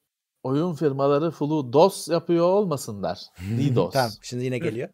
[0.42, 3.20] oyun firmaları full DOS yapıyor olmasınlar.
[3.58, 3.92] DDoS.
[3.92, 4.88] tamam şimdi yine geliyor.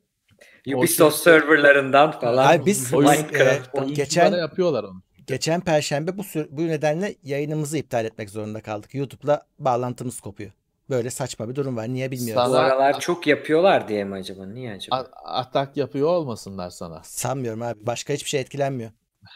[0.75, 2.45] Ubisoft serverlarından falan.
[2.45, 3.75] Hayır biz oyun, Minecraft.
[3.75, 5.03] E, geçen yapıyorlar onu.
[5.31, 8.95] Geçen perşembe bu bu nedenle yayınımızı iptal etmek zorunda kaldık.
[8.95, 10.51] YouTube'la bağlantımız kopuyor.
[10.91, 11.89] Böyle saçma bir durum var.
[11.89, 12.43] Niye bilmiyorum.
[12.45, 14.47] Sana, Bu aralar çok yapıyorlar diye mi acaba?
[14.47, 15.09] Niye acaba?
[15.25, 17.01] atak yapıyor olmasınlar sana.
[17.05, 17.87] Sanmıyorum abi.
[17.87, 18.91] Başka hiçbir şey etkilenmiyor.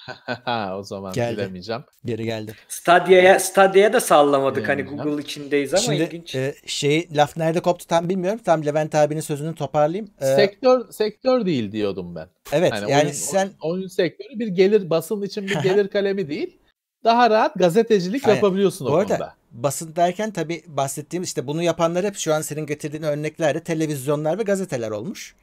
[0.78, 1.36] o zaman geldi.
[1.36, 1.82] bilemeyeceğim.
[2.04, 2.54] Geri geldi.
[2.68, 6.34] Stadia'ya Stadia'ya da sallamadık hani Google içindeyiz ama Şimdi, ilginç.
[6.34, 8.40] E, şey laf nerede koptu tam bilmiyorum.
[8.44, 10.10] Tam Levent abinin sözünü toparlayayım.
[10.20, 12.28] E, sektör sektör değil diyordum ben.
[12.52, 16.28] Evet yani, yani oyun, sen oyun, oyun sektörü bir gelir basın için bir gelir kalemi
[16.28, 16.58] değil.
[17.04, 18.34] Daha rahat gazetecilik Aynen.
[18.34, 19.34] yapabiliyorsun o Bu arada, konuda.
[19.50, 24.42] Basın derken tabii bahsettiğim işte bunu yapanlar hep şu an senin getirdiğin örneklerde televizyonlar ve
[24.42, 25.34] gazeteler olmuş.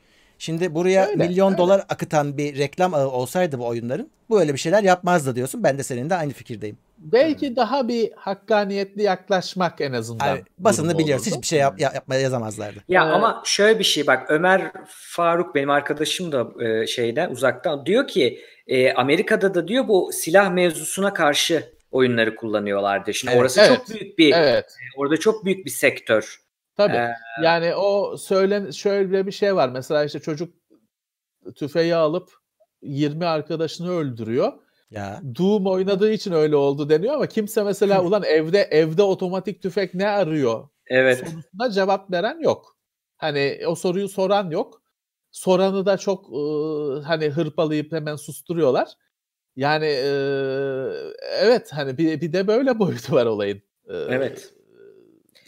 [0.41, 1.57] Şimdi buraya öyle, milyon öyle.
[1.57, 5.63] dolar akıtan bir reklam ağı olsaydı bu oyunların böyle bir şeyler yapmazdı diyorsun.
[5.63, 6.77] Ben de seninle aynı fikirdeyim.
[6.97, 7.55] Belki hmm.
[7.55, 10.27] daha bir hakkaniyetli yaklaşmak en azından.
[10.27, 11.25] Yani basını biliyoruz.
[11.25, 12.79] Hiçbir şey yap, yapmaya yazamazlardı.
[12.87, 17.85] Ya ee, ama şöyle bir şey bak Ömer Faruk benim arkadaşım da e, şeyden uzaktan
[17.85, 23.13] diyor ki e, Amerika'da da diyor bu silah mevzusuna karşı oyunları kullanıyorlardı.
[23.13, 24.65] Şimdi evet, orası evet, çok büyük bir evet.
[24.65, 26.41] E, orada çok büyük bir sektör.
[26.77, 26.95] Tabii.
[26.97, 29.69] Ee, yani o söylen şöyle bir şey var.
[29.69, 30.53] Mesela işte çocuk
[31.55, 32.31] tüfeği alıp
[32.81, 34.53] 20 arkadaşını öldürüyor.
[34.91, 35.21] Ya.
[35.37, 40.07] Doom oynadığı için öyle oldu deniyor ama kimse mesela ulan evde evde otomatik tüfek ne
[40.07, 40.69] arıyor?
[40.87, 41.17] Evet.
[41.17, 42.77] Sorusuna cevap veren yok.
[43.17, 44.81] Hani o soruyu soran yok.
[45.31, 46.39] Soranı da çok e,
[47.03, 48.87] hani hırpalayıp hemen susturuyorlar.
[49.55, 50.11] Yani e,
[51.39, 53.61] evet hani bir, bir de böyle boyutu var olayın.
[53.89, 54.53] E, evet.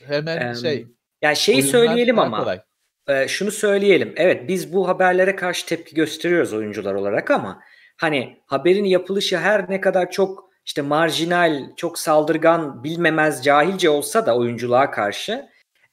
[0.05, 0.87] Hemen um, şey
[1.23, 2.39] yani şeyi söyleyelim ama.
[2.39, 2.59] Kolay.
[3.07, 4.13] E, şunu söyleyelim.
[4.15, 7.59] Evet biz bu haberlere karşı tepki gösteriyoruz oyuncular olarak ama
[7.97, 14.37] hani haberin yapılışı her ne kadar çok işte marjinal, çok saldırgan, bilmemez, cahilce olsa da
[14.37, 15.49] oyunculuğa karşı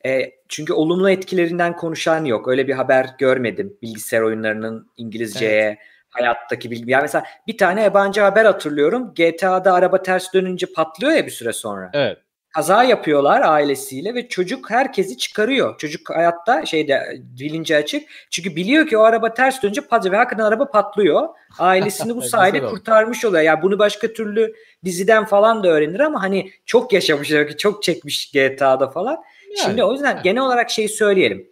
[0.06, 2.48] e, çünkü olumlu etkilerinden konuşan yok.
[2.48, 5.78] Öyle bir haber görmedim bilgisayar oyunlarının İngilizceye, evet.
[6.08, 6.90] hayattaki bilgi.
[6.90, 9.14] Yani mesela bir tane yabancı haber hatırlıyorum.
[9.14, 11.90] GTA'da araba ters dönünce patlıyor ya bir süre sonra.
[11.94, 12.18] Evet.
[12.55, 15.78] Kaza yapıyorlar ailesiyle ve çocuk herkesi çıkarıyor.
[15.78, 18.09] Çocuk hayatta şeyde bilinci açık.
[18.30, 21.28] Çünkü biliyor ki o araba ters dönünce patlıyor ve hakikaten araba patlıyor.
[21.59, 23.42] Ailesini bu sayede kurtarmış oluyor.
[23.42, 28.90] Yani bunu başka türlü diziden falan da öğrenir ama hani çok yaşamış, çok çekmiş GTA'da
[28.90, 29.12] falan.
[29.12, 30.22] Yani, Şimdi o yüzden yani.
[30.22, 31.51] genel olarak şey söyleyelim.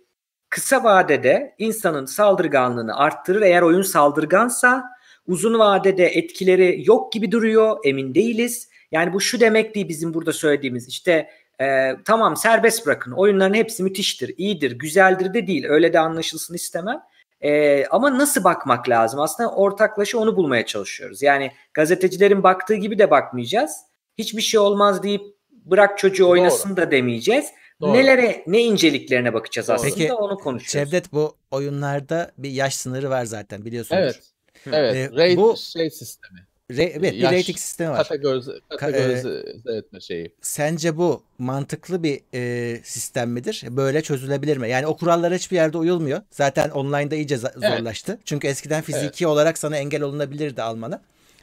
[0.50, 4.84] Kısa vadede insanın saldırganlığını arttırır eğer oyun saldırgansa
[5.26, 8.68] uzun vadede etkileri yok gibi duruyor emin değiliz.
[8.92, 11.30] Yani bu şu demek değil bizim burada söylediğimiz işte
[11.60, 17.00] e, tamam serbest bırakın oyunların hepsi müthiştir, iyidir, güzeldir de değil öyle de anlaşılsın istemem.
[17.40, 19.20] E, ama nasıl bakmak lazım?
[19.20, 21.22] Aslında ortaklaşa onu bulmaya çalışıyoruz.
[21.22, 23.76] Yani gazetecilerin baktığı gibi de bakmayacağız.
[24.18, 26.76] Hiçbir şey olmaz deyip bırak çocuğu oynasın Doğru.
[26.76, 27.46] da demeyeceğiz.
[27.80, 27.92] Doğru.
[27.92, 29.74] Nelere, ne inceliklerine bakacağız Doğru.
[29.74, 30.90] aslında Peki, onu konuşuyoruz.
[30.90, 34.00] Cevdet bu oyunlarda bir yaş sınırı var zaten biliyorsunuz.
[34.00, 34.32] Evet.
[34.72, 34.96] Evet.
[34.96, 36.47] Ee, Rate bu şey sistemi.
[36.70, 38.08] Re, evet bir rating sistemi var.
[38.08, 40.32] Kategorize, kategorize Ka- etme şeyi.
[40.40, 43.64] Sence bu mantıklı bir e, sistem midir?
[43.70, 44.68] Böyle çözülebilir mi?
[44.68, 46.22] Yani o kurallar hiçbir yerde uyulmuyor.
[46.30, 48.12] Zaten online'da iyice zorlaştı.
[48.12, 48.22] Evet.
[48.24, 49.32] Çünkü eskiden fiziki evet.
[49.32, 51.02] olarak sana engel olunabilirdi almana.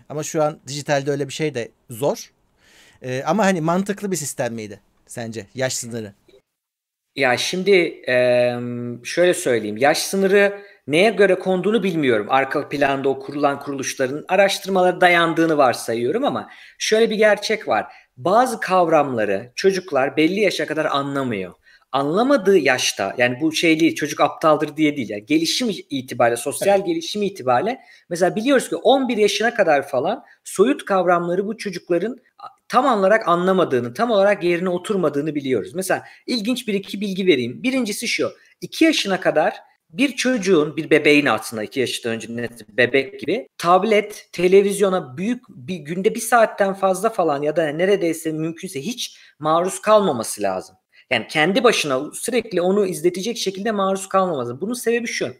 [0.09, 2.31] Ama şu an dijitalde öyle bir şey de zor.
[3.01, 6.13] E, ama hani mantıklı bir sistem miydi sence yaş sınırı?
[7.15, 8.01] Ya şimdi
[9.03, 9.77] şöyle söyleyeyim.
[9.77, 12.27] Yaş sınırı neye göre konduğunu bilmiyorum.
[12.29, 17.85] Arka planda o kurulan kuruluşların araştırmalara dayandığını varsayıyorum ama şöyle bir gerçek var.
[18.17, 21.53] Bazı kavramları çocuklar belli yaşa kadar anlamıyor.
[21.91, 25.09] Anlamadığı yaşta yani bu şey değil çocuk aptaldır diye değil.
[25.09, 26.87] Yani gelişim itibariyle sosyal evet.
[26.87, 27.79] gelişim itibariyle
[28.09, 32.17] mesela biliyoruz ki 11 yaşına kadar falan soyut kavramları bu çocukların
[32.67, 35.75] tam olarak anlamadığını, tam olarak yerine oturmadığını biliyoruz.
[35.75, 37.63] Mesela ilginç bir iki bilgi vereyim.
[37.63, 38.31] Birincisi şu.
[38.61, 39.53] 2 yaşına kadar
[39.97, 45.75] bir çocuğun, bir bebeğin aslında 2 yaşından önce net bebek gibi tablet, televizyona büyük bir
[45.75, 50.75] günde bir saatten fazla falan ya da neredeyse mümkünse hiç maruz kalmaması lazım.
[51.09, 54.61] Yani kendi başına sürekli onu izletecek şekilde maruz kalmaması.
[54.61, 55.35] Bunun sebebi şu.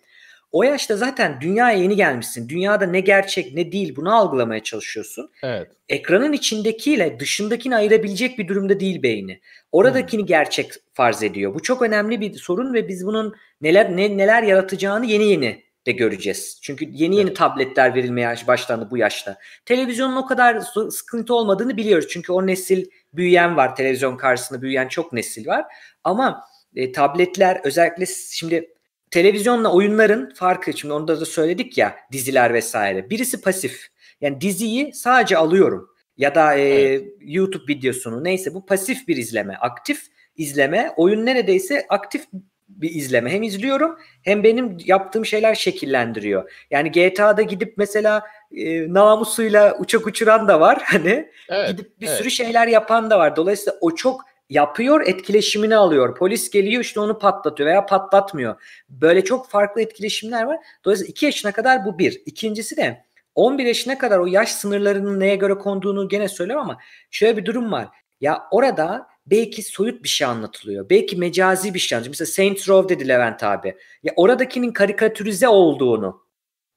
[0.51, 2.49] O yaşta zaten dünyaya yeni gelmişsin.
[2.49, 5.31] Dünyada ne gerçek ne değil bunu algılamaya çalışıyorsun.
[5.43, 5.67] Evet.
[5.89, 9.41] Ekranın içindekiyle dışındakini ayırabilecek bir durumda değil beyni.
[9.71, 10.27] Oradakini hmm.
[10.27, 11.53] gerçek farz ediyor.
[11.53, 15.91] Bu çok önemli bir sorun ve biz bunun neler ne, neler yaratacağını yeni yeni de
[15.91, 16.59] göreceğiz.
[16.61, 17.37] Çünkü yeni yeni evet.
[17.37, 19.37] tabletler verilmeye başlandı bu yaşta.
[19.65, 22.07] Televizyonun o kadar sıkıntı olmadığını biliyoruz.
[22.09, 23.75] Çünkü o nesil büyüyen var.
[23.75, 25.65] Televizyon karşısında büyüyen çok nesil var.
[26.03, 26.43] Ama
[26.75, 28.69] e, tabletler özellikle şimdi
[29.11, 33.09] televizyonla oyunların farkı şimdi onda da söyledik ya diziler vesaire.
[33.09, 33.87] Birisi pasif.
[34.21, 37.07] Yani diziyi sadece alıyorum ya da e, evet.
[37.21, 39.55] YouTube videosunu neyse bu pasif bir izleme.
[39.55, 40.01] Aktif
[40.35, 42.25] izleme oyun neredeyse aktif
[42.67, 43.31] bir izleme.
[43.31, 46.51] Hem izliyorum hem benim yaptığım şeyler şekillendiriyor.
[46.71, 50.81] Yani GTA'da gidip mesela e, namusuyla uçak uçuran da var.
[50.85, 52.17] Hani evet, gidip bir evet.
[52.17, 53.35] sürü şeyler yapan da var.
[53.35, 56.17] Dolayısıyla o çok yapıyor etkileşimini alıyor.
[56.17, 58.61] Polis geliyor işte onu patlatıyor veya patlatmıyor.
[58.89, 60.57] Böyle çok farklı etkileşimler var.
[60.85, 62.21] Dolayısıyla 2 yaşına kadar bu bir.
[62.25, 63.05] İkincisi de
[63.35, 66.77] 11 yaşına kadar o yaş sınırlarının neye göre konduğunu gene söylüyorum ama
[67.11, 67.87] şöyle bir durum var.
[68.21, 70.89] Ya orada belki soyut bir şey anlatılıyor.
[70.89, 72.11] Belki mecazi bir şey anlatılıyor.
[72.19, 73.75] Mesela Saints Row dedi Levent abi.
[74.03, 76.25] Ya oradakinin karikatürize olduğunu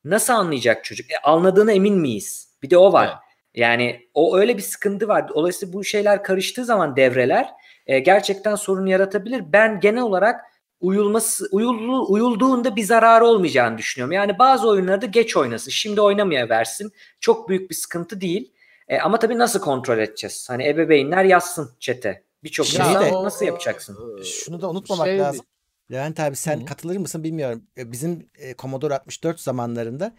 [0.04, 1.10] nasıl anlayacak çocuk?
[1.10, 2.54] E, anladığına emin miyiz?
[2.62, 3.06] Bir de o var.
[3.06, 3.18] Evet.
[3.54, 5.28] Yani o öyle bir sıkıntı var.
[5.28, 7.48] Dolayısıyla bu şeyler karıştığı zaman devreler
[7.86, 9.42] e, gerçekten sorun yaratabilir.
[9.52, 10.40] Ben genel olarak
[10.80, 14.12] uyulması uyuldu, uyulduğunda bir zararı olmayacağını düşünüyorum.
[14.12, 15.70] Yani bazı oyunlarda geç oynasın.
[15.70, 16.92] Şimdi oynamaya versin.
[17.20, 18.52] Çok büyük bir sıkıntı değil.
[18.88, 20.46] E, ama tabii nasıl kontrol edeceğiz?
[20.50, 22.27] Hani ebeveynler yazsın çete.
[22.44, 24.22] Birçok şey de, nasıl yapacaksın?
[24.24, 25.46] Şunu da unutmamak şey lazım.
[25.92, 26.64] Levent abi sen Hı.
[26.64, 27.62] katılır mısın bilmiyorum.
[27.78, 30.14] E, bizim e, Commodore 64 zamanlarında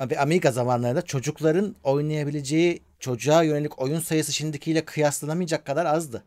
[0.00, 6.24] ve Amiga zamanlarında çocukların oynayabileceği çocuğa yönelik oyun sayısı şimdikiyle kıyaslanamayacak kadar azdı.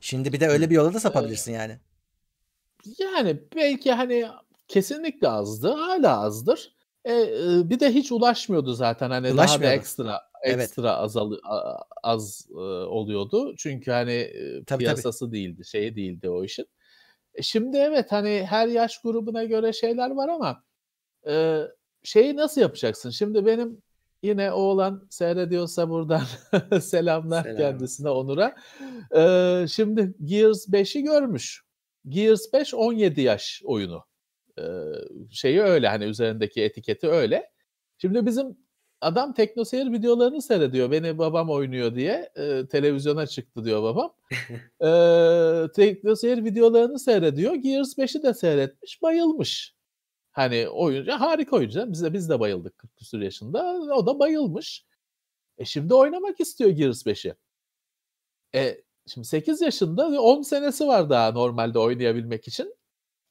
[0.00, 1.78] Şimdi bir de öyle bir yola da sapabilirsin yani.
[2.98, 4.28] Yani belki hani
[4.68, 5.72] kesinlikle azdı.
[5.72, 6.72] Hala azdır.
[7.08, 10.98] E, bir de hiç ulaşmıyordu zaten hani daha da ekstra ekstra evet.
[10.98, 11.32] azal
[12.02, 13.54] az e, oluyordu.
[13.56, 15.36] Çünkü hani e, tabii, piyasası tabii.
[15.36, 16.66] değildi, şey değildi o işin.
[17.34, 20.64] E, şimdi evet hani her yaş grubuna göre şeyler var ama
[21.28, 21.62] e,
[22.02, 23.10] şeyi nasıl yapacaksın?
[23.10, 23.82] Şimdi benim
[24.22, 26.22] yine oğlan seyrediyorsa buradan
[26.80, 27.56] selamlar Selam.
[27.56, 28.56] kendisine Onur'a.
[29.16, 31.62] Ee, şimdi Gears 5'i görmüş.
[32.08, 34.04] Gears 5 17 yaş oyunu.
[35.30, 37.50] Şeyi öyle hani üzerindeki etiketi öyle.
[37.98, 38.56] Şimdi bizim
[39.00, 40.90] adam teknoseyir videolarını seyrediyor.
[40.90, 44.14] Beni babam oynuyor diye e, televizyona çıktı diyor babam.
[44.80, 47.54] e, teknoseyir videolarını seyrediyor.
[47.54, 49.74] Gears 5'i de seyretmiş, bayılmış.
[50.32, 51.92] Hani oyuncu harika oyuncu.
[51.92, 53.72] Biz de biz de bayıldık 40 küsur yaşında.
[53.94, 54.84] O da bayılmış.
[55.58, 57.34] E şimdi oynamak istiyor Gears 5'i.
[58.54, 62.74] E Şimdi 8 yaşında 10 senesi var daha normalde oynayabilmek için.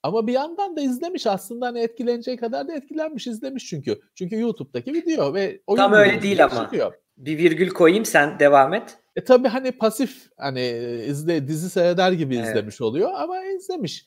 [0.04, 4.00] Ama bir yandan da izlemiş aslında hani etkileneceği kadar da etkilenmiş izlemiş çünkü.
[4.16, 6.64] Çünkü YouTube'daki video ve oyun Tam öyle değil ama.
[6.64, 6.94] Çıkıyor.
[7.18, 8.98] Bir virgül koyayım sen devam et.
[9.16, 10.68] E tabii hani pasif hani
[11.08, 12.48] izle dizi seyreder gibi evet.
[12.48, 14.06] izlemiş oluyor ama izlemiş.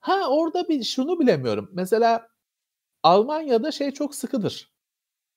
[0.00, 1.70] Ha orada bir şunu bilemiyorum.
[1.72, 2.28] Mesela
[3.02, 4.72] Almanya'da şey çok sıkıdır.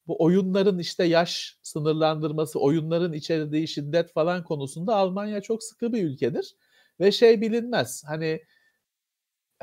[0.08, 6.56] Bu oyunların işte yaş sınırlandırması, oyunların içerdiği şiddet falan konusunda Almanya çok sıkı bir ülkedir.
[7.00, 8.04] Ve şey bilinmez.
[8.08, 8.41] Hani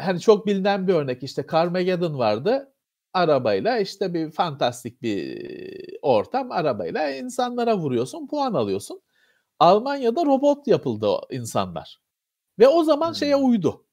[0.00, 2.74] hani çok bilinen bir örnek işte Carmageddon vardı.
[3.14, 9.02] Arabayla işte bir fantastik bir ortam arabayla insanlara vuruyorsun, puan alıyorsun.
[9.58, 12.00] Almanya'da robot yapıldı insanlar.
[12.58, 13.14] Ve o zaman hmm.
[13.14, 13.84] şeye uydu.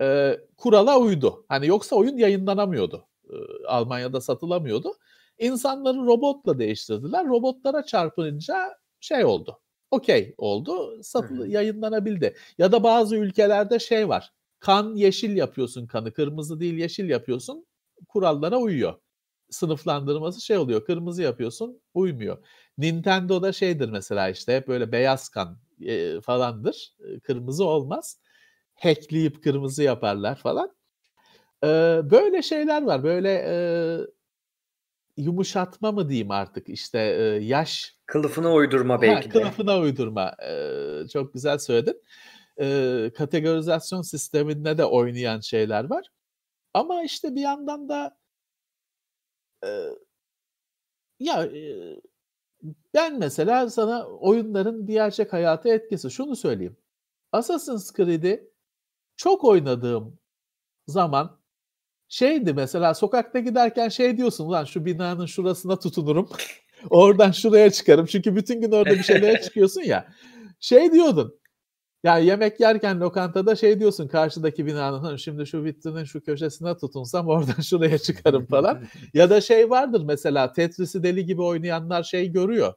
[0.00, 1.44] E, kurala uydu.
[1.48, 3.08] Hani yoksa oyun yayınlanamıyordu.
[3.30, 3.34] E,
[3.68, 4.92] Almanya'da satılamıyordu.
[5.38, 7.26] İnsanları robotla değiştirdiler.
[7.26, 9.60] Robotlara çarpınca şey oldu.
[9.90, 11.02] Okey oldu.
[11.02, 12.36] Satıl, yayınlanabildi.
[12.58, 14.32] Ya da bazı ülkelerde şey var.
[14.60, 16.12] Kan yeşil yapıyorsun kanı.
[16.12, 17.66] Kırmızı değil yeşil yapıyorsun.
[18.08, 18.94] Kurallara uyuyor.
[19.50, 20.84] Sınıflandırması şey oluyor.
[20.84, 22.38] Kırmızı yapıyorsun uymuyor.
[22.78, 26.94] Nintendo'da şeydir mesela işte hep böyle beyaz kan e, falandır.
[27.00, 28.18] E, kırmızı olmaz.
[28.74, 30.74] Hackleyip kırmızı yaparlar falan.
[31.64, 31.66] E,
[32.10, 33.02] böyle şeyler var.
[33.02, 33.54] Böyle e,
[35.16, 39.40] yumuşatma mı diyeyim artık işte e, yaş kılıfına uydurma belki ha, de.
[39.40, 40.36] Kılıfına uydurma.
[40.48, 41.92] E, çok güzel söyledin.
[41.92, 42.00] E,
[43.16, 46.06] kategorizasyon sisteminde de oynayan şeyler var.
[46.74, 48.18] Ama işte bir yandan da
[49.64, 49.68] e,
[51.20, 51.96] ya e,
[52.94, 56.76] ben mesela sana oyunların gerçek hayata etkisi şunu söyleyeyim.
[57.32, 58.50] Assassin's Creed'i
[59.16, 60.18] çok oynadığım
[60.86, 61.40] zaman
[62.08, 66.28] şeydi mesela sokakta giderken şey diyorsun lan şu binanın şurasına tutunurum.
[66.90, 68.06] Oradan şuraya çıkarım.
[68.06, 70.12] Çünkü bütün gün orada bir şeylere çıkıyorsun ya.
[70.60, 71.39] Şey diyordun.
[72.04, 77.60] Yani yemek yerken lokantada şey diyorsun karşıdaki binanın şimdi şu vitrinin şu köşesine tutunsam oradan
[77.62, 78.82] şuraya çıkarım falan.
[79.14, 82.74] ya da şey vardır mesela Tetris'i deli gibi oynayanlar şey görüyor.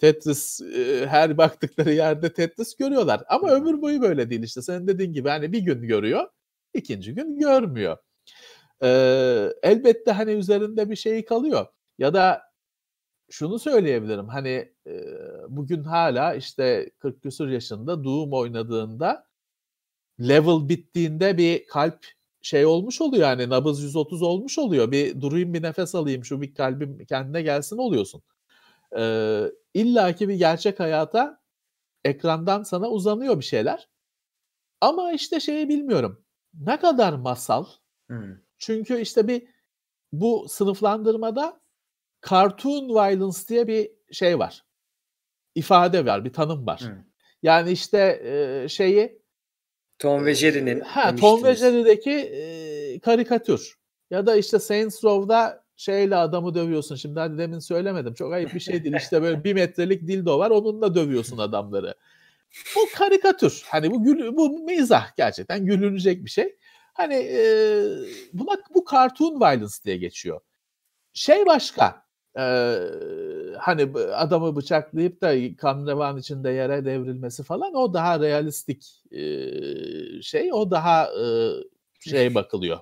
[0.00, 3.22] Tetris e, her baktıkları yerde Tetris görüyorlar.
[3.28, 4.62] Ama ömür boyu böyle değil işte.
[4.62, 6.28] Senin dediğin gibi hani bir gün görüyor,
[6.74, 7.96] ikinci gün görmüyor.
[8.82, 11.66] Ee, elbette hani üzerinde bir şey kalıyor.
[11.98, 12.42] Ya da
[13.30, 14.28] şunu söyleyebilirim.
[14.28, 15.04] Hani e,
[15.48, 19.26] bugün hala işte 40 küsur yaşında Doom oynadığında
[20.20, 22.06] level bittiğinde bir kalp
[22.42, 24.92] şey olmuş oluyor yani nabız 130 olmuş oluyor.
[24.92, 28.22] Bir durayım bir nefes alayım şu bir kalbim kendine gelsin oluyorsun.
[28.98, 31.40] Ee, İlla ki bir gerçek hayata
[32.04, 33.88] ekrandan sana uzanıyor bir şeyler.
[34.80, 36.24] Ama işte şeyi bilmiyorum.
[36.54, 37.64] Ne kadar masal?
[38.06, 38.36] Hmm.
[38.58, 39.48] Çünkü işte bir
[40.12, 41.60] bu sınıflandırmada
[42.30, 44.64] cartoon violence diye bir şey var.
[45.54, 46.80] İfade var, bir tanım var.
[46.80, 47.04] Hmm.
[47.42, 49.18] Yani işte e, şeyi
[49.98, 53.78] Tom ve Jerry'nin ha Tom ve Jerry'deki e, karikatür
[54.10, 56.96] ya da işte Saints Row'da şeyle adamı dövüyorsun.
[56.96, 58.14] Şimdi hani demin söylemedim.
[58.14, 58.94] Çok ayıp bir şey değil.
[58.98, 60.50] İşte böyle bir metrelik dildo var.
[60.50, 61.94] Onunla dövüyorsun adamları.
[62.76, 63.64] Bu karikatür.
[63.68, 66.56] Hani bu gül, bu mizah gerçekten gülünecek bir şey.
[66.94, 67.40] Hani e,
[68.32, 70.40] buna bu cartoon violence diye geçiyor.
[71.12, 72.05] Şey başka.
[72.38, 72.46] E,
[73.58, 73.82] hani
[74.14, 79.22] adamı bıçaklayıp da kan revan içinde yere devrilmesi falan o daha realistik e,
[80.22, 80.52] şey.
[80.52, 81.24] O daha e,
[82.00, 82.78] şey bakılıyor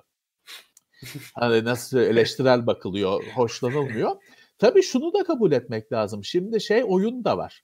[1.33, 4.15] hani nasıl eleştirel bakılıyor, hoşlanılmıyor.
[4.57, 6.23] Tabii şunu da kabul etmek lazım.
[6.23, 7.63] Şimdi şey oyun da var.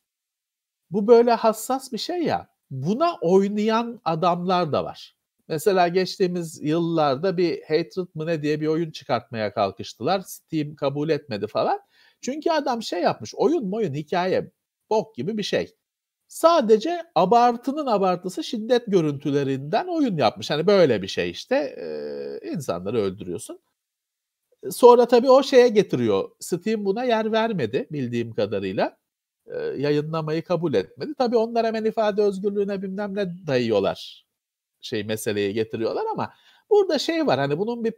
[0.91, 2.49] Bu böyle hassas bir şey ya.
[2.71, 5.15] Buna oynayan adamlar da var.
[5.51, 10.21] Mesela geçtiğimiz yıllarda bir Hatred mı ne diye bir oyun çıkartmaya kalkıştılar.
[10.21, 11.79] Steam kabul etmedi falan.
[12.21, 13.35] Çünkü adam şey yapmış.
[13.35, 14.51] Oyun oyun hikaye
[14.89, 15.75] bok gibi bir şey
[16.27, 20.49] sadece abartının abartısı şiddet görüntülerinden oyun yapmış.
[20.49, 23.59] Hani böyle bir şey işte e, insanları öldürüyorsun.
[24.71, 26.29] Sonra tabii o şeye getiriyor.
[26.39, 28.97] Steam buna yer vermedi bildiğim kadarıyla.
[29.47, 31.13] E, yayınlamayı kabul etmedi.
[31.17, 34.30] Tabii onlar hemen ifade özgürlüğüne bilmem ne dayıyorlar.
[34.81, 36.33] Şey meseleye getiriyorlar ama
[36.69, 37.93] burada şey var hani bunun bir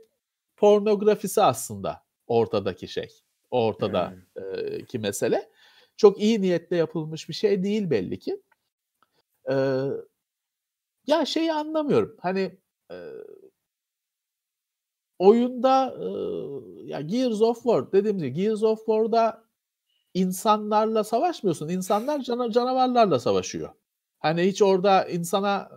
[0.58, 3.10] pornografisi aslında ortadaki şey.
[3.52, 4.86] Ortada hmm.
[4.86, 5.50] ki mesele
[5.98, 8.42] çok iyi niyetle yapılmış bir şey değil belli ki.
[9.50, 9.88] Ee,
[11.08, 12.18] ya şeyi anlamıyorum.
[12.22, 12.58] Hani
[12.92, 12.98] e,
[15.20, 16.06] oyunda e,
[16.86, 19.44] ya Gears of War dediğim gibi Gears of War'da
[20.14, 21.70] insanlarla savaşmıyorsun.
[21.70, 23.70] İnsanlar cana, canavarlarla savaşıyor.
[24.20, 25.70] Hani hiç orada insana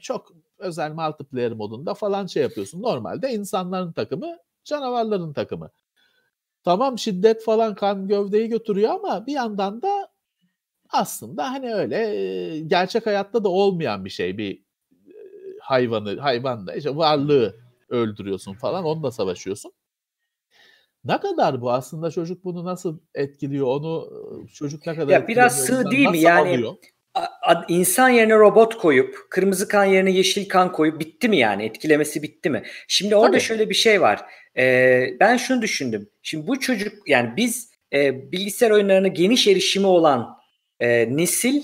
[0.00, 2.82] çok özel multiplayer modunda falan şey yapıyorsun.
[2.82, 5.70] Normalde insanların takımı, canavarların takımı.
[6.64, 10.08] Tamam şiddet falan kan gövdeyi götürüyor ama bir yandan da
[10.90, 14.62] aslında hani öyle gerçek hayatta da olmayan bir şey bir
[15.60, 17.56] hayvanı hayvan da işte varlığı
[17.88, 19.72] öldürüyorsun falan onunla savaşıyorsun.
[21.04, 24.08] Ne kadar bu aslında çocuk bunu nasıl etkiliyor onu
[24.52, 26.74] çocuk ne kadar ya biraz sığ değil mi yani alıyor?
[27.68, 32.50] İnsan yerine robot koyup kırmızı kan yerine yeşil kan koyup bitti mi yani etkilemesi bitti
[32.50, 32.62] mi?
[32.88, 33.40] Şimdi orada Tabii.
[33.40, 34.20] şöyle bir şey var.
[34.58, 36.08] Ee, ben şunu düşündüm.
[36.22, 40.38] Şimdi bu çocuk yani biz e, bilgisayar oyunlarına geniş erişimi olan
[40.80, 41.62] e, nesil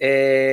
[0.00, 0.08] e,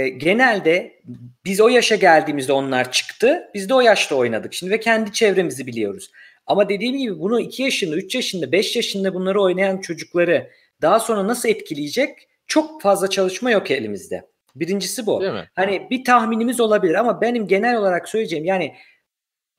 [0.09, 1.01] genelde
[1.45, 3.43] biz o yaşa geldiğimizde onlar çıktı.
[3.53, 4.53] Biz de o yaşta oynadık.
[4.53, 6.11] Şimdi ve kendi çevremizi biliyoruz.
[6.45, 10.49] Ama dediğim gibi bunu 2 yaşında, 3 yaşında, 5 yaşında bunları oynayan çocukları
[10.81, 12.27] daha sonra nasıl etkileyecek?
[12.47, 14.36] Çok fazla çalışma yok elimizde.
[14.59, 15.23] Birincisi bu.
[15.55, 18.75] Hani bir tahminimiz olabilir ama benim genel olarak söyleyeceğim yani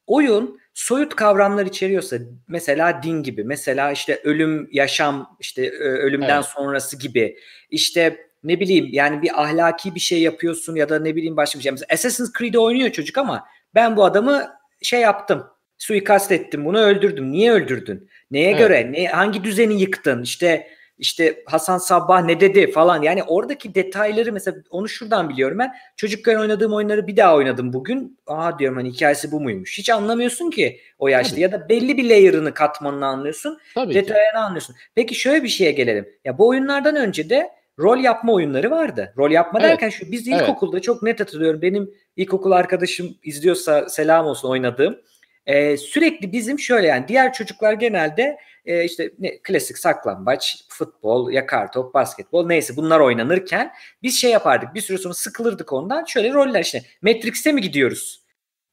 [0.06, 2.16] oyun soyut kavramlar içeriyorsa
[2.48, 6.44] mesela din gibi mesela işte ölüm yaşam işte ölümden evet.
[6.44, 7.36] sonrası gibi
[7.70, 11.62] işte ne bileyim yani bir ahlaki bir şey yapıyorsun ya da ne bileyim başka bir
[11.62, 11.72] şey.
[11.72, 13.44] Mesela Assassin's Creed'i oynuyor çocuk ama
[13.74, 14.48] ben bu adamı
[14.82, 15.46] şey yaptım
[15.78, 17.32] suikast ettim bunu öldürdüm.
[17.32, 18.10] Niye öldürdün?
[18.30, 18.58] Neye evet.
[18.58, 18.92] göre?
[18.92, 20.22] Ne, hangi düzeni yıktın?
[20.22, 20.68] İşte
[20.98, 23.02] işte Hasan Sabbah ne dedi falan.
[23.02, 25.74] Yani oradaki detayları mesela onu şuradan biliyorum ben.
[25.96, 28.18] Çocukken oynadığım oyunları bir daha oynadım bugün.
[28.26, 29.78] Aa diyorum hani hikayesi bu muymuş?
[29.78, 31.40] Hiç anlamıyorsun ki o yaşta Tabii.
[31.40, 33.58] ya da belli bir layer'ını katmanını anlıyorsun.
[33.74, 34.38] Tabii detayını ki.
[34.38, 34.76] anlıyorsun.
[34.94, 36.08] Peki şöyle bir şeye gelelim.
[36.24, 39.14] Ya bu oyunlardan önce de rol yapma oyunları vardı.
[39.16, 39.70] Rol yapma evet.
[39.70, 40.84] derken şu biz ilkokulda evet.
[40.84, 41.62] çok net hatırlıyorum.
[41.62, 44.98] Benim ilkokul arkadaşım izliyorsa selam olsun oynadığım.
[45.46, 51.72] Ee, sürekli bizim şöyle yani diğer çocuklar genelde e, işte ne, klasik saklambaç, futbol, yakar
[51.72, 56.60] top, basketbol neyse bunlar oynanırken biz şey yapardık bir süre sonra sıkılırdık ondan şöyle roller
[56.60, 58.28] işte Matrix'e mi gidiyoruz?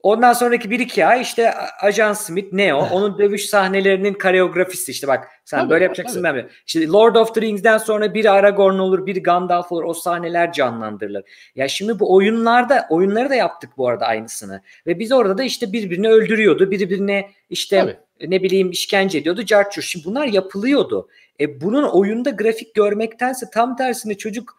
[0.06, 5.28] Ondan sonraki bir iki ay işte Ajan Smith, Neo, onun dövüş sahnelerinin koreografisi işte bak
[5.46, 6.38] sen tabii, böyle yapacaksın tabii.
[6.38, 9.84] ben İşte Lord of the Rings'den sonra bir Aragorn olur, bir Gandalf olur.
[9.84, 11.24] O sahneler canlandırılır.
[11.56, 14.62] Ya şimdi bu oyunlarda, oyunları da yaptık bu arada aynısını.
[14.88, 16.72] Ve biz orada da işte birbirini öldürüyordu.
[16.72, 17.98] Birbirine işte tabii.
[18.22, 19.46] Ne bileyim işkence ediyordu.
[19.46, 19.82] Carçur.
[19.82, 21.10] Şimdi bunlar yapılıyordu.
[21.40, 24.58] E bunun oyunda grafik görmektense tam tersine çocuk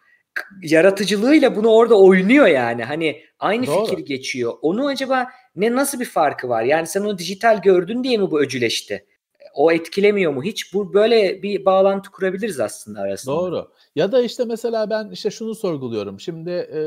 [0.63, 2.83] yaratıcılığıyla bunu orada oynuyor yani.
[2.83, 3.85] Hani aynı Doğru.
[3.85, 4.53] fikir geçiyor.
[4.61, 6.63] Onu acaba ne nasıl bir farkı var?
[6.63, 9.05] Yani sen onu dijital gördün diye mi bu öcüleşti?
[9.53, 10.43] O etkilemiyor mu?
[10.43, 13.35] Hiç bu böyle bir bağlantı kurabiliriz aslında arasında.
[13.35, 13.71] Doğru.
[13.95, 16.19] Ya da işte mesela ben işte şunu sorguluyorum.
[16.19, 16.79] Şimdi e,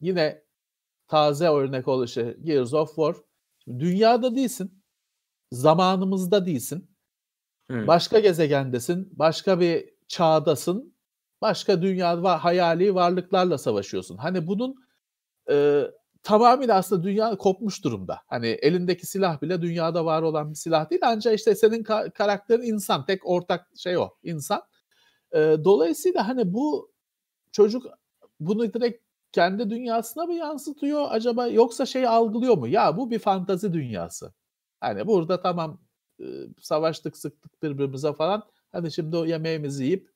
[0.00, 0.42] yine
[1.08, 3.14] taze örnek ol işte Gears of War.
[3.68, 4.83] Dünyada değilsin.
[5.54, 6.90] Zamanımızda değilsin.
[7.66, 7.86] Hmm.
[7.86, 9.08] Başka gezegendesin.
[9.12, 10.94] Başka bir çağdasın
[11.40, 14.16] başka dünya var, hayali varlıklarla savaşıyorsun.
[14.16, 14.74] Hani bunun
[15.50, 15.84] e,
[16.22, 18.20] tamamıyla aslında dünya kopmuş durumda.
[18.26, 21.02] Hani elindeki silah bile dünyada var olan bir silah değil.
[21.04, 23.04] Ancak işte senin ka- karakterin insan.
[23.04, 24.10] Tek ortak şey o.
[24.22, 24.62] insan.
[25.32, 26.92] E, dolayısıyla hani bu
[27.52, 27.86] çocuk
[28.40, 32.68] bunu direkt kendi dünyasına mı yansıtıyor acaba yoksa şey algılıyor mu?
[32.68, 34.32] Ya bu bir fantazi dünyası.
[34.84, 35.80] Hani burada tamam
[36.20, 36.24] e,
[36.60, 38.42] savaştık sıktık birbirimize falan.
[38.72, 40.10] Hadi şimdi o yemeğimizi yiyip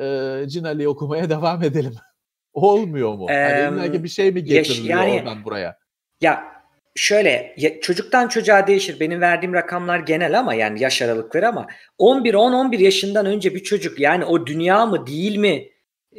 [0.00, 0.04] e,
[0.48, 1.94] Cinali okumaya devam edelim.
[2.52, 3.26] Olmuyor mu?
[3.30, 5.78] Ee, hani bir şey mi getiriliyor yani, oradan buraya?
[6.20, 6.44] Ya
[6.94, 9.00] şöyle ya, çocuktan çocuğa değişir.
[9.00, 11.66] Benim verdiğim rakamlar genel ama yani yaş aralıkları ama
[11.98, 15.68] 11 10 11 yaşından önce bir çocuk yani o dünya mı değil mi?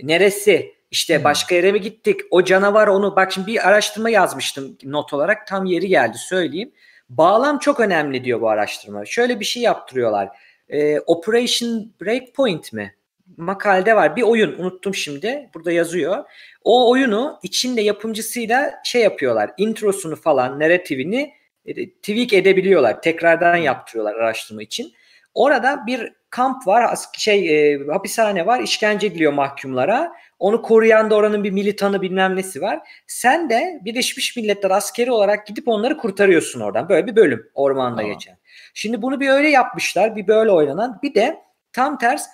[0.04, 0.74] Neresi?
[0.92, 1.24] İşte hmm.
[1.24, 2.22] başka yere mi gittik?
[2.32, 6.72] O canavar onu bak şimdi bir araştırma yazmıştım not olarak tam yeri geldi söyleyeyim.
[7.10, 9.05] Bağlam çok önemli diyor bu araştırma.
[9.05, 10.30] Şöyle bir şey yaptırıyorlar.
[10.70, 12.95] Ee, Operation Breakpoint mi?
[13.38, 14.16] makalede var.
[14.16, 15.49] Bir oyun unuttum şimdi.
[15.53, 16.24] Burada yazıyor.
[16.64, 19.51] O oyunu içinde yapımcısıyla şey yapıyorlar.
[19.57, 21.34] Introsunu falan, narratifini
[21.66, 23.01] e, tweak edebiliyorlar.
[23.01, 24.93] Tekrardan yaptırıyorlar araştırma için.
[25.34, 30.12] Orada bir kamp var, şey e, hapishane var, işkence ediliyor mahkumlara.
[30.40, 32.80] Onu koruyan da oranın bir militanı bilmem nesi var.
[33.08, 36.90] Sen de Birleşmiş Milletler askeri olarak gidip onları kurtarıyorsun oradan.
[36.90, 38.12] Böyle bir bölüm ormanda tamam.
[38.12, 38.38] geçen.
[38.74, 41.00] Şimdi bunu bir öyle yapmışlar, bir böyle oynanan.
[41.04, 41.38] Bir de
[41.74, 42.26] tam ters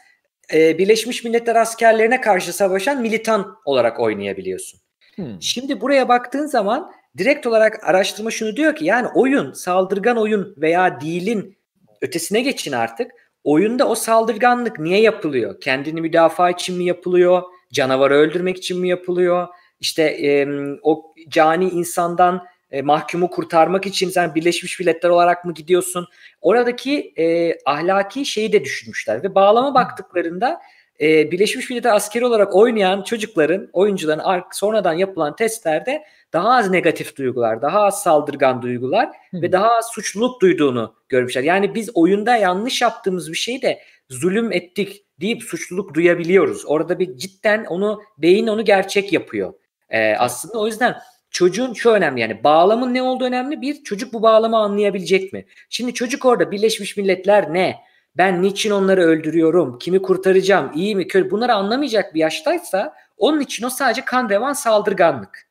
[0.53, 4.79] e, Birleşmiş Milletler askerlerine karşı savaşan militan olarak oynayabiliyorsun.
[5.15, 5.41] Hmm.
[5.41, 11.01] Şimdi buraya baktığın zaman direkt olarak araştırma şunu diyor ki yani oyun saldırgan oyun veya
[11.01, 11.57] değilin
[12.01, 13.11] ötesine geçin artık.
[13.43, 15.59] Oyunda o saldırganlık niye yapılıyor?
[15.61, 17.43] Kendini müdafaa için mi yapılıyor?
[17.75, 19.47] Canavarı öldürmek için mi yapılıyor?
[19.79, 20.47] İşte e,
[20.81, 26.07] o cani insandan e, mahkumu kurtarmak için sen Birleşmiş Milletler olarak mı gidiyorsun?
[26.41, 30.61] Oradaki e, ahlaki şeyi de düşünmüşler ve bağlama baktıklarında
[31.01, 36.03] e, Birleşmiş Milletler askeri olarak oynayan çocukların, oyuncuların sonradan yapılan testlerde
[36.33, 41.43] daha az negatif duygular, daha az saldırgan duygular ve daha az suçluluk duyduğunu görmüşler.
[41.43, 46.65] Yani biz oyunda yanlış yaptığımız bir şeyi de zulüm ettik deyip suçluluk duyabiliyoruz.
[46.65, 49.53] Orada bir cidden onu beyin onu gerçek yapıyor.
[49.89, 50.95] Ee, aslında o yüzden
[51.29, 53.61] çocuğun şu önemli yani bağlamın ne olduğu önemli.
[53.61, 55.45] Bir çocuk bu bağlamı anlayabilecek mi?
[55.69, 57.75] Şimdi çocuk orada Birleşmiş Milletler ne?
[58.17, 59.79] Ben niçin onları öldürüyorum?
[59.79, 60.71] Kimi kurtaracağım?
[60.75, 61.31] İyi mi kötü?
[61.31, 65.49] Bunları anlamayacak bir yaştaysa onun için o sadece kan revan saldırganlık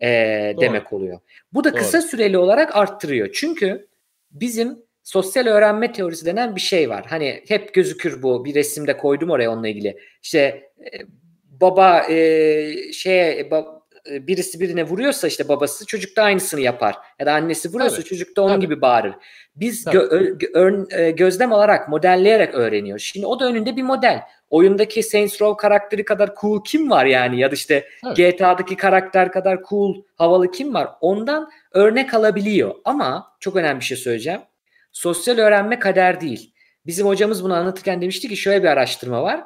[0.00, 0.08] e,
[0.60, 1.20] demek oluyor.
[1.52, 1.78] Bu da Doğru.
[1.78, 3.28] kısa süreli olarak arttırıyor.
[3.32, 3.88] Çünkü
[4.30, 7.04] bizim sosyal öğrenme teorisi denen bir şey var.
[7.08, 8.44] Hani hep gözükür bu.
[8.44, 9.98] Bir resimde koydum oraya onunla ilgili.
[10.22, 10.38] İşte
[10.80, 10.90] e,
[11.60, 16.96] baba e, şeye ba, e, birisi birine vuruyorsa işte babası çocuk da aynısını yapar.
[17.20, 18.04] Ya da annesi vuruyorsa Tabii.
[18.04, 18.60] çocuk da onun Tabii.
[18.60, 19.14] gibi bağırır.
[19.56, 23.04] Biz gö- gö- e, gözlem alarak, modelleyerek öğreniyoruz.
[23.04, 24.22] Şimdi o da önünde bir model.
[24.50, 27.40] Oyundaki Saints Row karakteri kadar cool kim var yani?
[27.40, 28.16] Ya da işte evet.
[28.16, 30.88] GTA'daki karakter kadar cool, havalı kim var?
[31.00, 32.74] Ondan örnek alabiliyor.
[32.84, 34.40] Ama çok önemli bir şey söyleyeceğim.
[34.94, 36.54] Sosyal öğrenme kader değil.
[36.86, 39.44] Bizim hocamız bunu anlatırken demişti ki şöyle bir araştırma var.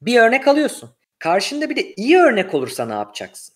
[0.00, 0.90] Bir örnek alıyorsun.
[1.18, 3.54] Karşında bir de iyi örnek olursa ne yapacaksın?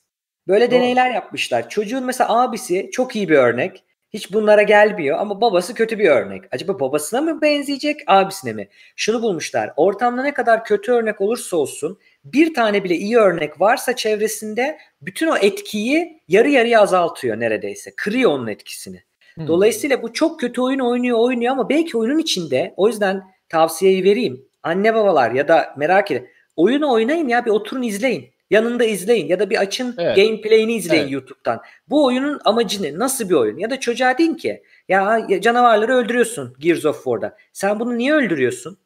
[0.49, 0.79] Böyle Doğru.
[0.81, 1.69] deneyler yapmışlar.
[1.69, 3.85] Çocuğun mesela abisi çok iyi bir örnek.
[4.11, 6.45] Hiç bunlara gelmiyor ama babası kötü bir örnek.
[6.51, 8.69] Acaba babasına mı benzeyecek, abisine mi?
[8.97, 9.73] Şunu bulmuşlar.
[9.77, 15.27] Ortamda ne kadar kötü örnek olursa olsun bir tane bile iyi örnek varsa çevresinde bütün
[15.27, 17.93] o etkiyi yarı yarıya azaltıyor neredeyse.
[17.97, 19.08] Kırıyor onun etkisini.
[19.39, 19.47] Hmm.
[19.47, 24.45] Dolayısıyla bu çok kötü oyun oynuyor oynuyor ama belki oyunun içinde o yüzden tavsiyeyi vereyim.
[24.63, 26.29] Anne babalar ya da merak edin.
[26.57, 28.31] Oyunu oynayın ya bir oturun izleyin.
[28.51, 30.17] Yanında izleyin ya da bir açın evet.
[30.17, 31.13] gameplay'ini izleyin evet.
[31.13, 31.61] YouTube'dan.
[31.89, 32.99] Bu oyunun amacı ne?
[32.99, 33.59] Nasıl bir oyun?
[33.59, 37.37] Ya da çocuğa deyin ki ya canavarları öldürüyorsun Gears of War'da.
[37.53, 38.79] Sen bunu niye öldürüyorsun?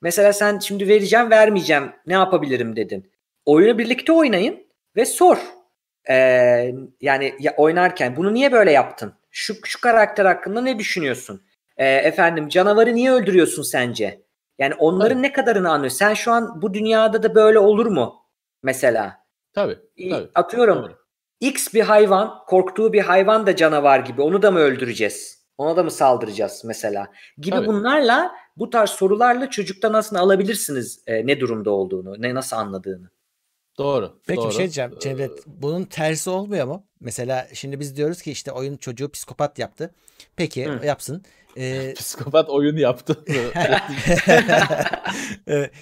[0.00, 3.10] Mesela sen şimdi vereceğim vermeyeceğim ne yapabilirim dedin.
[3.46, 4.66] Oyunu birlikte oynayın
[4.96, 5.38] ve sor.
[6.10, 9.12] Ee, yani ya, oynarken bunu niye böyle yaptın?
[9.32, 11.42] Şu, şu karakter hakkında ne düşünüyorsun?
[11.76, 14.22] Ee, efendim canavarı niye öldürüyorsun sence?
[14.58, 15.22] Yani onların tabii.
[15.22, 15.90] ne kadarını anlıyor?
[15.90, 18.14] Sen şu an bu dünyada da böyle olur mu?
[18.62, 19.24] Mesela.
[19.52, 19.78] Tabii.
[20.10, 20.28] tabii.
[20.34, 20.82] Atıyorum.
[20.82, 20.94] Tabii.
[21.40, 24.22] X bir hayvan, korktuğu bir hayvan da canavar gibi.
[24.22, 25.42] Onu da mı öldüreceğiz?
[25.58, 27.12] Ona da mı saldıracağız mesela?
[27.38, 27.66] Gibi tabii.
[27.66, 33.10] bunlarla bu tarz sorularla çocuktan aslında alabilirsiniz e, ne durumda olduğunu, ne nasıl anladığını.
[33.78, 34.18] Doğru.
[34.26, 34.48] Peki doğru.
[34.48, 35.46] bir şey diyeceğim Cevdet.
[35.46, 36.86] Bunun tersi olmuyor mu?
[37.02, 39.90] Mesela şimdi biz diyoruz ki işte oyun çocuğu psikopat yaptı.
[40.36, 40.86] Peki Hı.
[40.86, 41.24] yapsın.
[41.56, 43.24] Ee, Psikopat oyun yaptı.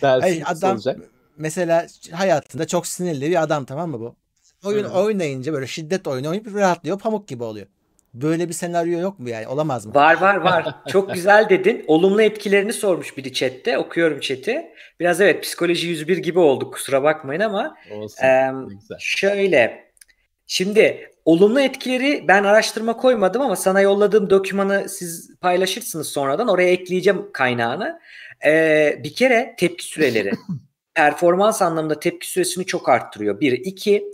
[0.00, 1.00] Hayır, adam olacak.
[1.36, 4.16] mesela hayatında çok sinirli bir adam tamam mı bu?
[4.64, 4.88] Oyun Hı.
[4.88, 7.66] oynayınca böyle şiddet oyunu oynayıp rahatlıyor pamuk gibi oluyor.
[8.14, 9.48] Böyle bir senaryo yok mu yani?
[9.48, 9.94] Olamaz mı?
[9.94, 10.74] Var var var.
[10.88, 11.84] Çok güzel dedin.
[11.86, 13.78] Olumlu etkilerini sormuş biri chatte.
[13.78, 14.72] Okuyorum chat'i.
[15.00, 18.24] Biraz evet psikoloji 101 gibi olduk kusura bakmayın ama Olsun.
[18.24, 18.52] E,
[18.98, 19.89] şöyle
[20.52, 26.48] Şimdi olumlu etkileri ben araştırma koymadım ama sana yolladığım dokümanı siz paylaşırsınız sonradan.
[26.48, 28.00] Oraya ekleyeceğim kaynağını.
[28.44, 30.32] Ee, bir kere tepki süreleri.
[30.94, 33.40] performans anlamında tepki süresini çok arttırıyor.
[33.40, 33.52] Bir.
[33.52, 34.04] iki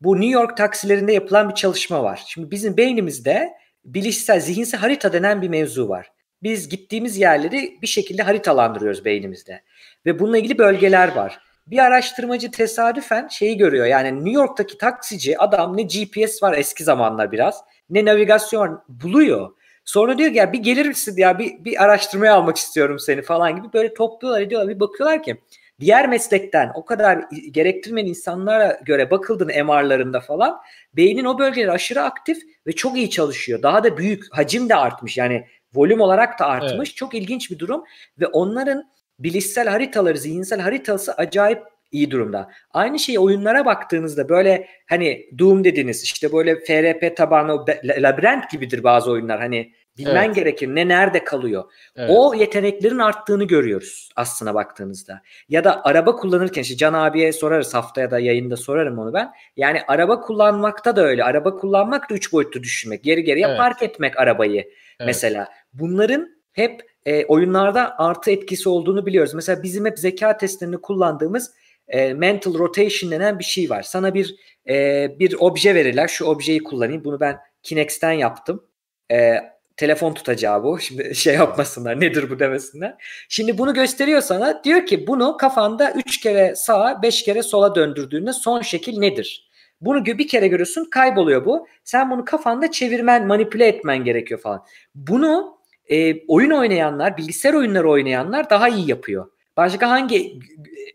[0.00, 2.24] bu New York taksilerinde yapılan bir çalışma var.
[2.26, 3.52] Şimdi bizim beynimizde
[3.84, 6.12] bilişsel, zihinsel harita denen bir mevzu var.
[6.42, 9.62] Biz gittiğimiz yerleri bir şekilde haritalandırıyoruz beynimizde.
[10.06, 13.86] Ve bununla ilgili bölgeler var bir araştırmacı tesadüfen şeyi görüyor.
[13.86, 19.50] Yani New York'taki taksici adam ne GPS var eski zamanlar biraz ne navigasyon buluyor.
[19.84, 23.56] Sonra diyor ki ya bir gelir misin ya bir, bir araştırmaya almak istiyorum seni falan
[23.56, 25.36] gibi böyle topluyorlar ediyorlar bir bakıyorlar ki
[25.80, 30.60] diğer meslekten o kadar gerektirmeyen insanlara göre bakıldığını MR'larında falan
[30.96, 33.62] beynin o bölgeleri aşırı aktif ve çok iyi çalışıyor.
[33.62, 36.88] Daha da büyük hacim de artmış yani volüm olarak da artmış.
[36.88, 36.96] Evet.
[36.96, 37.84] Çok ilginç bir durum
[38.20, 38.90] ve onların
[39.20, 41.62] bilişsel haritaları, zihinsel haritası acayip
[41.92, 42.50] iyi durumda.
[42.70, 49.10] Aynı şeyi oyunlara baktığınızda böyle hani Doom dediniz işte böyle FRP tabanlı labirent gibidir bazı
[49.10, 49.40] oyunlar.
[49.40, 50.34] Hani bilmen evet.
[50.34, 51.64] gerekir ne nerede kalıyor.
[51.96, 52.10] Evet.
[52.12, 55.22] O yeteneklerin arttığını görüyoruz aslına baktığınızda.
[55.48, 59.30] Ya da araba kullanırken işte Can abiye sorarız haftaya da yayında sorarım onu ben.
[59.56, 61.24] Yani araba kullanmakta da öyle.
[61.24, 63.04] Araba kullanmak da üç boyutlu düşünmek.
[63.04, 63.58] Geri geriye evet.
[63.58, 65.06] park etmek arabayı evet.
[65.06, 65.48] mesela.
[65.72, 69.34] Bunların hep e, oyunlarda artı etkisi olduğunu biliyoruz.
[69.34, 71.50] Mesela bizim hep zeka testlerini kullandığımız
[71.88, 73.82] e, mental rotation denen bir şey var.
[73.82, 74.36] Sana bir
[74.68, 76.08] e, bir obje verirler.
[76.08, 77.04] Şu objeyi kullanayım.
[77.04, 78.64] Bunu ben Kinext'ten yaptım.
[79.12, 79.36] E,
[79.76, 80.80] telefon tutacağı bu.
[80.80, 82.00] Şimdi şey yapmasınlar.
[82.00, 82.94] Nedir bu demesinler.
[83.28, 84.64] Şimdi bunu gösteriyor sana.
[84.64, 89.50] Diyor ki bunu kafanda 3 kere sağa 5 kere sola döndürdüğünde son şekil nedir?
[89.80, 91.66] Bunu bir kere görüyorsun kayboluyor bu.
[91.84, 94.64] Sen bunu kafanda çevirmen, manipüle etmen gerekiyor falan.
[94.94, 95.59] Bunu
[95.90, 99.30] e, oyun oynayanlar, bilgisayar oyunları oynayanlar daha iyi yapıyor.
[99.56, 100.40] Başka hangi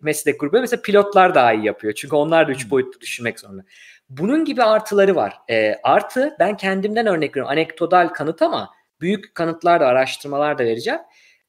[0.02, 0.60] meslek grubu?
[0.62, 1.93] Mesela pilotlar daha iyi yapıyor.
[1.93, 2.72] Çünkü onlar da üç hmm.
[2.72, 3.64] boyutlu düşünmek zorunda.
[4.10, 5.34] Bunun gibi artıları var.
[5.50, 7.52] E, artı ben kendimden örnek veriyorum.
[7.52, 8.70] Anekdotal kanıt ama
[9.02, 11.00] büyük kanıtlar da araştırmalar da vereceğim.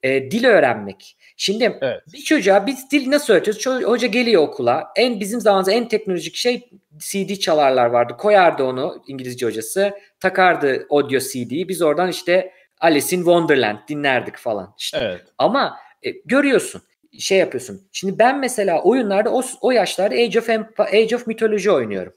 [0.02, 1.16] E, dil öğrenmek.
[1.36, 2.02] Şimdi evet.
[2.12, 3.62] bir çocuğa biz dil nasıl öğretiyoruz?
[3.62, 4.92] Ço- hoca geliyor okula.
[4.96, 8.16] En bizim zamanımızda en teknolojik şey CD çalarlar vardı.
[8.18, 9.92] Koyardı onu İngilizce hocası.
[10.20, 11.68] Takardı audio CD'yi.
[11.68, 14.74] Biz oradan işte Alice in Wonderland dinlerdik falan.
[14.78, 14.98] İşte.
[15.02, 15.22] Evet.
[15.38, 16.82] Ama e, görüyorsun
[17.18, 17.88] şey yapıyorsun.
[17.92, 22.12] Şimdi ben mesela oyunlarda o, o yaşlarda Age of Age of Mythology oynuyorum.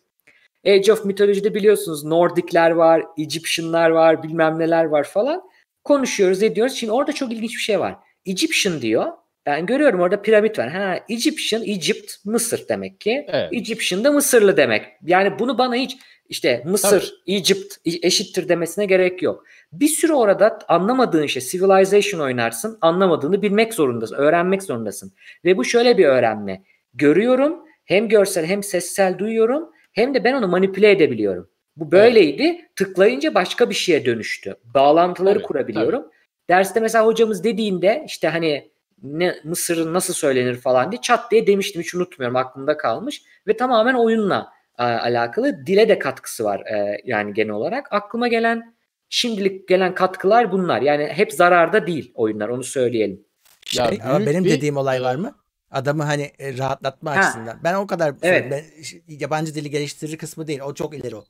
[0.68, 5.42] Age of Mythology'de biliyorsunuz Nordikler var, Egyptianlar var, bilmem neler var falan.
[5.84, 6.74] Konuşuyoruz, ediyoruz.
[6.74, 7.96] Şimdi orada çok ilginç bir şey var.
[8.26, 9.06] Egyptian diyor.
[9.46, 10.70] Ben görüyorum orada piramit var.
[10.70, 13.26] Ha, Egyptian, Egypt, Mısır demek ki.
[13.28, 13.54] Evet.
[13.54, 14.86] Egyptian da Mısırlı demek.
[15.06, 15.98] Yani bunu bana hiç
[16.30, 17.36] işte Mısır, Tabii.
[17.36, 19.44] Egypt eşittir demesine gerek yok.
[19.72, 22.78] Bir sürü orada anlamadığın şey Civilization oynarsın.
[22.82, 24.16] Anlamadığını bilmek zorundasın.
[24.16, 25.14] Öğrenmek zorundasın.
[25.46, 26.64] Ve bu şöyle bir öğrenme.
[26.94, 27.60] Görüyorum.
[27.86, 29.70] Hem görsel hem sessel duyuyorum.
[29.92, 31.50] Hem de ben onu manipüle edebiliyorum.
[31.76, 32.44] Bu böyleydi.
[32.44, 32.76] Evet.
[32.76, 34.56] Tıklayınca başka bir şeye dönüştü.
[34.64, 36.02] Bağlantıları tabii, kurabiliyorum.
[36.02, 36.14] Tabii.
[36.50, 38.72] Derste mesela hocamız dediğinde işte hani
[39.04, 43.94] ne Mısır'ın nasıl söylenir falan diye çat diye demiştim hiç unutmuyorum aklımda kalmış ve tamamen
[43.94, 44.50] oyunla e,
[44.84, 47.94] alakalı dile de katkısı var e, yani genel olarak.
[47.94, 48.76] Aklıma gelen
[49.10, 50.82] şimdilik gelen katkılar bunlar.
[50.82, 53.26] Yani hep zararda değil oyunlar onu söyleyelim.
[53.66, 55.36] Şey, ya ama benim bir, dediğim olay var mı?
[55.72, 57.20] Adamı hani e, rahatlatma ha.
[57.20, 57.60] açısından.
[57.64, 58.52] Ben o kadar evet.
[58.52, 58.64] ben,
[59.08, 60.60] yabancı dili geliştirir kısmı değil.
[60.60, 61.24] O çok ileri o.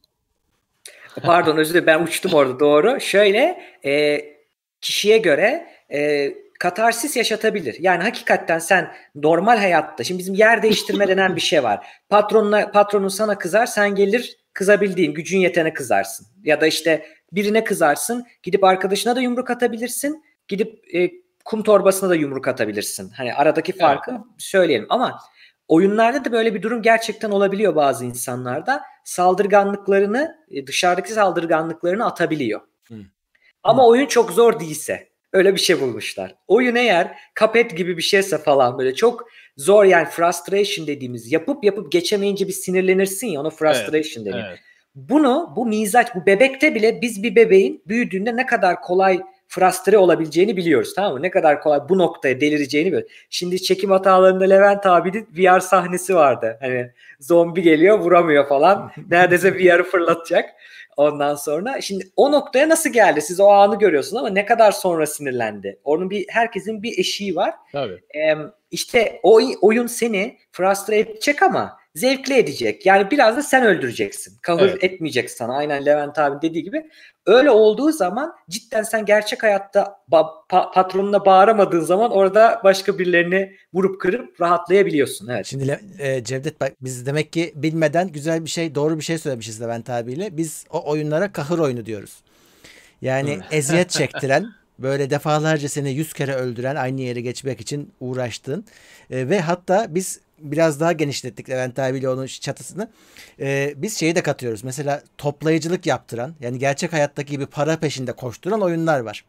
[1.23, 2.99] Pardon özür dilerim ben uçtum orada doğru.
[2.99, 4.21] Şöyle e,
[4.81, 7.75] kişiye göre e, katarsis yaşatabilir.
[7.79, 11.87] Yani hakikaten sen normal hayatta şimdi bizim yer değiştirme denen bir şey var.
[12.09, 16.27] Patronuna patronun sana kızar sen gelir kızabildiğin gücün yetene kızarsın.
[16.43, 20.23] Ya da işte birine kızarsın gidip arkadaşına da yumruk atabilirsin.
[20.47, 21.11] Gidip e,
[21.45, 23.09] kum torbasına da yumruk atabilirsin.
[23.09, 24.21] Hani aradaki farkı evet.
[24.37, 25.19] söyleyelim ama
[25.67, 28.81] oyunlarda da böyle bir durum gerçekten olabiliyor bazı insanlarda.
[29.03, 32.61] Saldırganlıklarını e, dışarıdaki saldırganlıklarını atabiliyor.
[32.87, 32.95] Hı.
[33.63, 33.87] Ama Hı.
[33.87, 36.35] oyun çok zor değilse öyle bir şey bulmuşlar.
[36.47, 39.27] Oyun eğer Cuphead gibi bir şeyse falan böyle çok
[39.57, 44.49] zor yani frustration dediğimiz yapıp yapıp geçemeyince bir sinirlenirsin ya ona frustration evet, deniyor.
[44.49, 44.59] Evet.
[44.95, 50.57] Bunu bu mizaç bu bebekte bile biz bir bebeğin büyüdüğünde ne kadar kolay frustre olabileceğini
[50.57, 51.21] biliyoruz tamam mı?
[51.21, 53.11] Ne kadar kolay bu noktaya delireceğini biliyoruz.
[53.29, 56.57] Şimdi çekim hatalarında Levent abinin VR sahnesi vardı.
[56.61, 58.91] Hani zombi geliyor vuramıyor falan.
[59.09, 60.49] Neredeyse VR'ı fırlatacak.
[60.99, 63.21] Ondan sonra şimdi o noktaya nasıl geldi?
[63.21, 65.79] Siz o anı görüyorsunuz ama ne kadar sonra sinirlendi?
[65.83, 67.53] Onun bir herkesin bir eşiği var.
[67.71, 67.99] Tabii.
[68.15, 68.35] Ee,
[68.71, 72.85] işte o oyun seni frustre edecek ama zevkli edecek.
[72.85, 74.37] Yani biraz da sen öldüreceksin.
[74.41, 74.83] Kahır evet.
[74.83, 75.57] etmeyecek sana.
[75.57, 76.89] Aynen Levent abi dediği gibi.
[77.29, 83.55] Öyle olduğu zaman cidden sen gerçek hayatta ba- pa- patronuna bağıramadığın zaman orada başka birilerini
[83.73, 85.27] vurup kırıp rahatlayabiliyorsun.
[85.27, 85.45] Evet.
[85.45, 89.61] Şimdi e, Cevdet bak biz demek ki bilmeden güzel bir şey, doğru bir şey söylemişiz
[89.61, 90.37] Levent abiyle.
[90.37, 92.17] Biz o oyunlara kahır oyunu diyoruz.
[93.01, 94.45] Yani eziyet çektiren,
[94.79, 98.65] böyle defalarca seni yüz kere öldüren, aynı yere geçmek için uğraştın.
[99.11, 102.89] E, ve hatta biz biraz daha genişlettik Levent abiyle onun çatısını.
[103.39, 104.63] Ee, biz şeyi de katıyoruz.
[104.63, 109.25] Mesela toplayıcılık yaptıran yani gerçek hayattaki gibi para peşinde koşturan oyunlar var.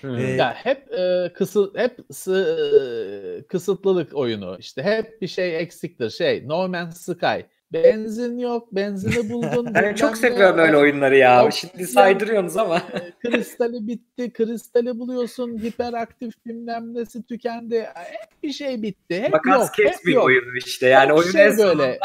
[0.00, 0.18] Hmm.
[0.18, 1.98] Ee, ya hep e, kısıt hep
[2.28, 4.56] e, kısıtlılık oyunu.
[4.58, 6.10] İşte hep bir şey eksiktir.
[6.10, 7.40] Şey No Man's Sky.
[7.72, 9.70] Benzin yok, benzini buldun.
[9.74, 11.42] ben çok seviyorum öyle oyunları ya.
[11.42, 12.82] Yok, Şimdi saydırıyorsunuz ama.
[13.26, 17.80] Kristali bitti, kristali buluyorsun, hiperaktif bilmem nesi tükendi.
[17.94, 19.22] Hep bir şey bitti.
[19.22, 20.24] Hep Makas yok, hep bir yok.
[20.24, 20.86] oyun işte.
[20.86, 21.98] Yani hep oyun şey böyle.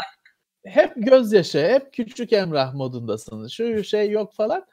[0.64, 3.48] Hep gözyaşı, hep küçük Emrah modundasın.
[3.48, 4.64] Şu şey yok falan.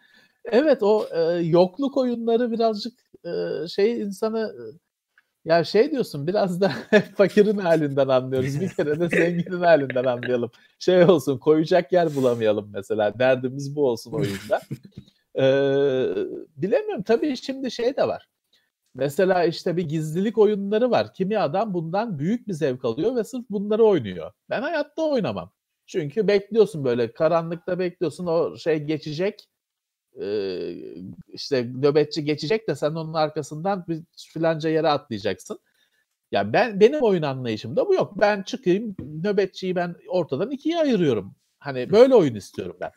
[0.46, 4.56] Evet o e, yokluk oyunları birazcık e, şey insanı
[5.46, 6.72] ya şey diyorsun biraz da
[7.16, 8.62] fakirin halinden anlıyoruz.
[8.62, 10.52] Bir kere de zenginin halinden anlayalım.
[10.80, 13.20] Şey olsun koyacak yer bulamayalım mesela.
[13.20, 14.62] Derdimiz bu olsun oyunda.
[15.38, 16.16] Ee,
[16.58, 18.30] bilemiyorum tabii şimdi şey de var.
[18.96, 21.14] Mesela işte bir gizlilik oyunları var.
[21.14, 24.32] Kimi adam bundan büyük bir zevk alıyor ve sırf bunları oynuyor.
[24.50, 25.52] Ben hayatta oynamam.
[25.86, 29.50] Çünkü bekliyorsun böyle karanlıkta bekliyorsun o şey geçecek
[31.28, 34.02] işte nöbetçi geçecek de sen onun arkasından bir
[34.34, 35.60] filanca yere atlayacaksın.
[36.32, 38.14] Ya ben benim oyun anlayışımda bu yok.
[38.16, 41.36] Ben çıkayım nöbetçiyi ben ortadan ikiye ayırıyorum.
[41.60, 42.92] Hani böyle oyun istiyorum ben.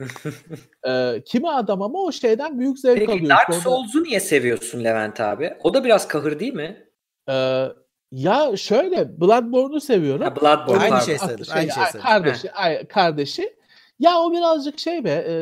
[0.89, 3.29] ee, kimi adam ama o şeyden büyük zevk Peki, alıyor.
[3.29, 5.55] Dark Souls'u niye seviyorsun Levent abi?
[5.63, 6.89] O da biraz kahır değil mi?
[7.29, 7.67] Ee,
[8.13, 10.23] ya şöyle Bloodborne'u seviyorum.
[10.23, 11.45] Ha, Bloodborne aynı şey sayılır.
[11.45, 12.07] Şey, aynı şey sayılır.
[12.07, 13.58] Kardeşi, ay, kardeşi
[13.99, 15.35] ya o birazcık şey be, e,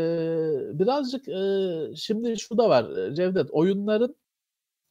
[0.79, 4.17] birazcık e, şimdi şu da var Cevdet, oyunların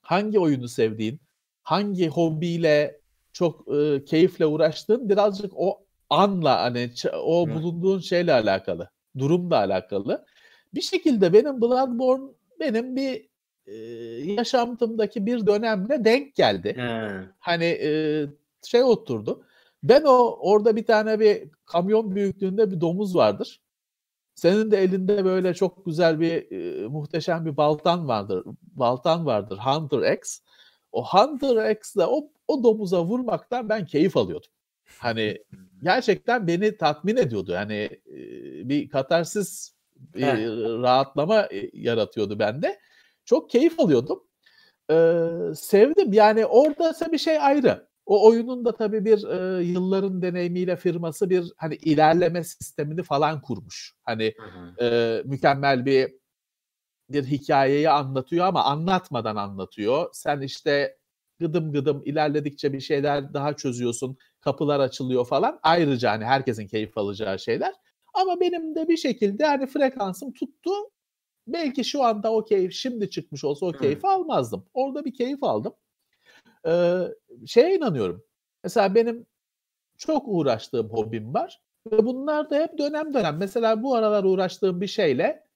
[0.02, 1.20] hangi oyunu sevdiğin,
[1.64, 3.02] hangi hobiyle
[3.34, 6.92] çok e, keyifle uğraştığın birazcık o anla hani
[7.24, 8.90] o bulunduğun şeyle alakalı.
[9.18, 10.26] durumla alakalı.
[10.74, 13.30] Bir şekilde benim Bloodborne benim bir
[13.68, 13.76] e,
[14.34, 16.76] yaşantımdaki bir dönemle denk geldi.
[16.76, 17.28] Hmm.
[17.40, 17.92] Hani e,
[18.66, 19.44] şey oturdu.
[19.86, 23.62] Ben o orada bir tane bir kamyon büyüklüğünde bir domuz vardır.
[24.36, 28.44] Senin de elinde böyle çok güzel bir e, muhteşem bir baltan vardır.
[28.62, 30.40] Baltan vardır Hunter X.
[30.92, 34.50] O Hunter X'le o, o domuza vurmaktan ben keyif alıyordum.
[35.00, 35.38] Hani
[35.84, 37.52] gerçekten beni tatmin ediyordu.
[37.52, 38.20] Yani e,
[38.70, 40.48] bir katarsis bir
[40.82, 42.80] rahatlama yaratıyordu bende.
[43.26, 44.24] Çok keyif alıyordum.
[44.92, 46.14] Ee, sevdim.
[46.14, 47.88] Yani orada bir şey ayrı.
[48.06, 49.24] O oyunun da tabii bir
[49.60, 53.94] e, yılların deneyimiyle firması bir hani ilerleme sistemini falan kurmuş.
[54.04, 54.34] Hani
[54.82, 56.12] E, mükemmel bir
[57.10, 60.10] bir hikayeyi anlatıyor ama anlatmadan anlatıyor.
[60.14, 60.98] Sen işte
[61.40, 64.18] gıdım gıdım ilerledikçe bir şeyler daha çözüyorsun.
[64.42, 65.60] Kapılar açılıyor falan.
[65.64, 67.74] Ayrıca hani herkesin keyif alacağı şeyler.
[68.14, 70.72] Ama benim de bir şekilde hani frekansım tuttu.
[71.48, 74.66] Belki şu anda o keyif şimdi çıkmış olsa o keyfi almazdım.
[74.74, 75.74] Orada bir keyif aldım.
[76.68, 77.02] Ee,
[77.48, 78.24] şeye inanıyorum.
[78.64, 79.26] Mesela benim
[79.98, 81.62] çok uğraştığım hobim var.
[81.92, 83.38] Ve bunlar da hep dönem dönem.
[83.38, 85.48] Mesela bu aralar uğraştığım bir şeyle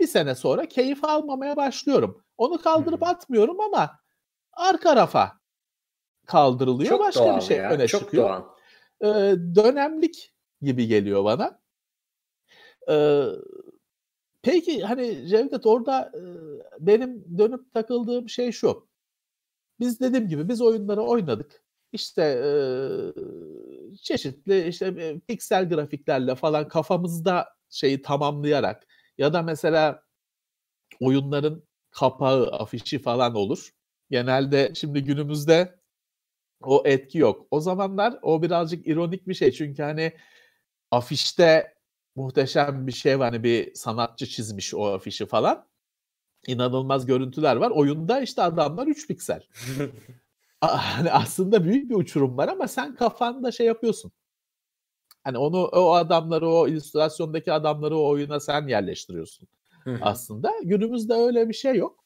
[0.00, 2.24] bir sene sonra keyif almamaya başlıyorum.
[2.38, 3.08] Onu kaldırıp hmm.
[3.08, 3.98] atmıyorum ama
[4.52, 5.32] arka rafa
[6.26, 6.90] kaldırılıyor.
[6.90, 7.70] Çok Başka bir şey ya.
[7.70, 8.28] öne çok çıkıyor.
[8.28, 8.42] Doğal.
[9.00, 11.60] Ee, dönemlik gibi geliyor bana.
[12.88, 13.24] Ee,
[14.42, 16.20] peki hani Cevdet orada e,
[16.86, 18.88] benim dönüp takıldığım şey şu.
[19.80, 21.62] Biz dediğim gibi biz oyunları oynadık.
[21.92, 28.86] İşte e, çeşitli işte e, piksel grafiklerle falan kafamızda şeyi tamamlayarak
[29.18, 30.02] ya da mesela
[31.00, 33.70] oyunların kapağı, afişi falan olur.
[34.10, 35.80] Genelde şimdi günümüzde
[36.62, 37.46] o etki yok.
[37.50, 39.52] O zamanlar o birazcık ironik bir şey.
[39.52, 40.12] Çünkü hani
[40.90, 41.74] afişte
[42.16, 43.32] muhteşem bir şey var.
[43.32, 45.68] Hani bir sanatçı çizmiş o afişi falan.
[46.46, 47.70] İnanılmaz görüntüler var.
[47.70, 49.42] Oyunda işte adamlar 3 piksel.
[50.60, 54.12] hani aslında büyük bir uçurum var ama sen kafanda şey yapıyorsun.
[55.24, 59.48] Hani onu o adamları o illüstrasyondaki adamları o oyuna sen yerleştiriyorsun
[60.02, 60.52] aslında.
[60.62, 62.04] Günümüzde öyle bir şey yok.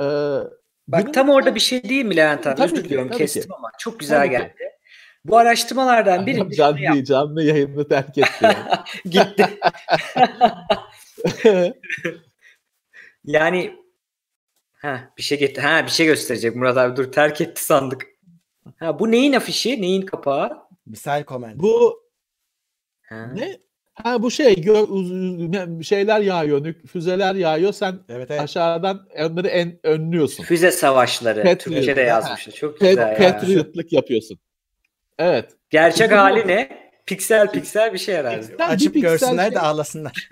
[0.00, 0.50] Ee, Bak
[0.88, 1.12] günümüzde...
[1.12, 2.62] tam orada bir şey değil mi Levent abi?
[2.62, 3.48] Özür diliyorum kestim ki.
[3.58, 4.48] ama çok güzel tabii geldi.
[4.48, 4.64] Ki.
[5.24, 8.56] Bu araştırmalardan biri bir canlı, şey canlı yayını terk etti.
[9.04, 9.58] Gitti.
[13.24, 13.76] yani
[14.72, 15.62] ha bir şey getir.
[15.62, 18.06] Ha bir şey gösterecek Murat abi dur terk etti sandık.
[18.76, 19.82] Ha bu neyin afişi?
[19.82, 20.64] Neyin kapağı?
[20.86, 21.60] Misal comment.
[21.62, 22.02] Bu
[23.02, 23.26] ha.
[23.34, 23.58] ne?
[23.94, 24.64] Ha bu şey
[25.82, 27.72] şeyler yağıyor, füzeler yağıyor.
[27.72, 28.40] Sen evet, evet.
[28.40, 30.44] aşağıdan onları en önlüyorsun.
[30.44, 31.42] Füze savaşları.
[31.42, 31.76] Patriot.
[31.76, 32.54] Türkçe'de yazmışlar.
[32.54, 33.32] Çok güzel Pat- ya.
[33.32, 34.38] Patriot'lık yapıyorsun.
[35.18, 35.52] Evet.
[35.70, 36.84] Gerçek Bizim hali ne?
[37.06, 38.40] Piksel piksel bir şey herhalde.
[38.40, 39.54] Piksel, Açıp görsünler şey.
[39.54, 40.28] de ağlasınlar.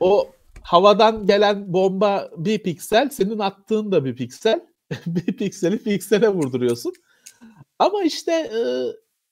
[0.00, 0.32] o
[0.64, 4.66] havadan gelen bomba bir piksel, senin attığın da bir piksel.
[5.06, 6.92] bir pikseli piksele vurduruyorsun.
[7.78, 8.60] Ama işte e,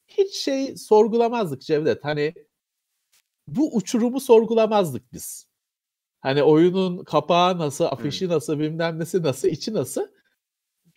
[0.09, 2.05] hiç şey sorgulamazdık Cevdet.
[2.05, 2.35] Hani
[3.47, 5.47] bu uçurumu sorgulamazdık biz.
[6.20, 8.35] Hani oyunun kapağı nasıl, afişi hmm.
[8.35, 10.07] nasıl, bilmem nesi nasıl, içi nasıl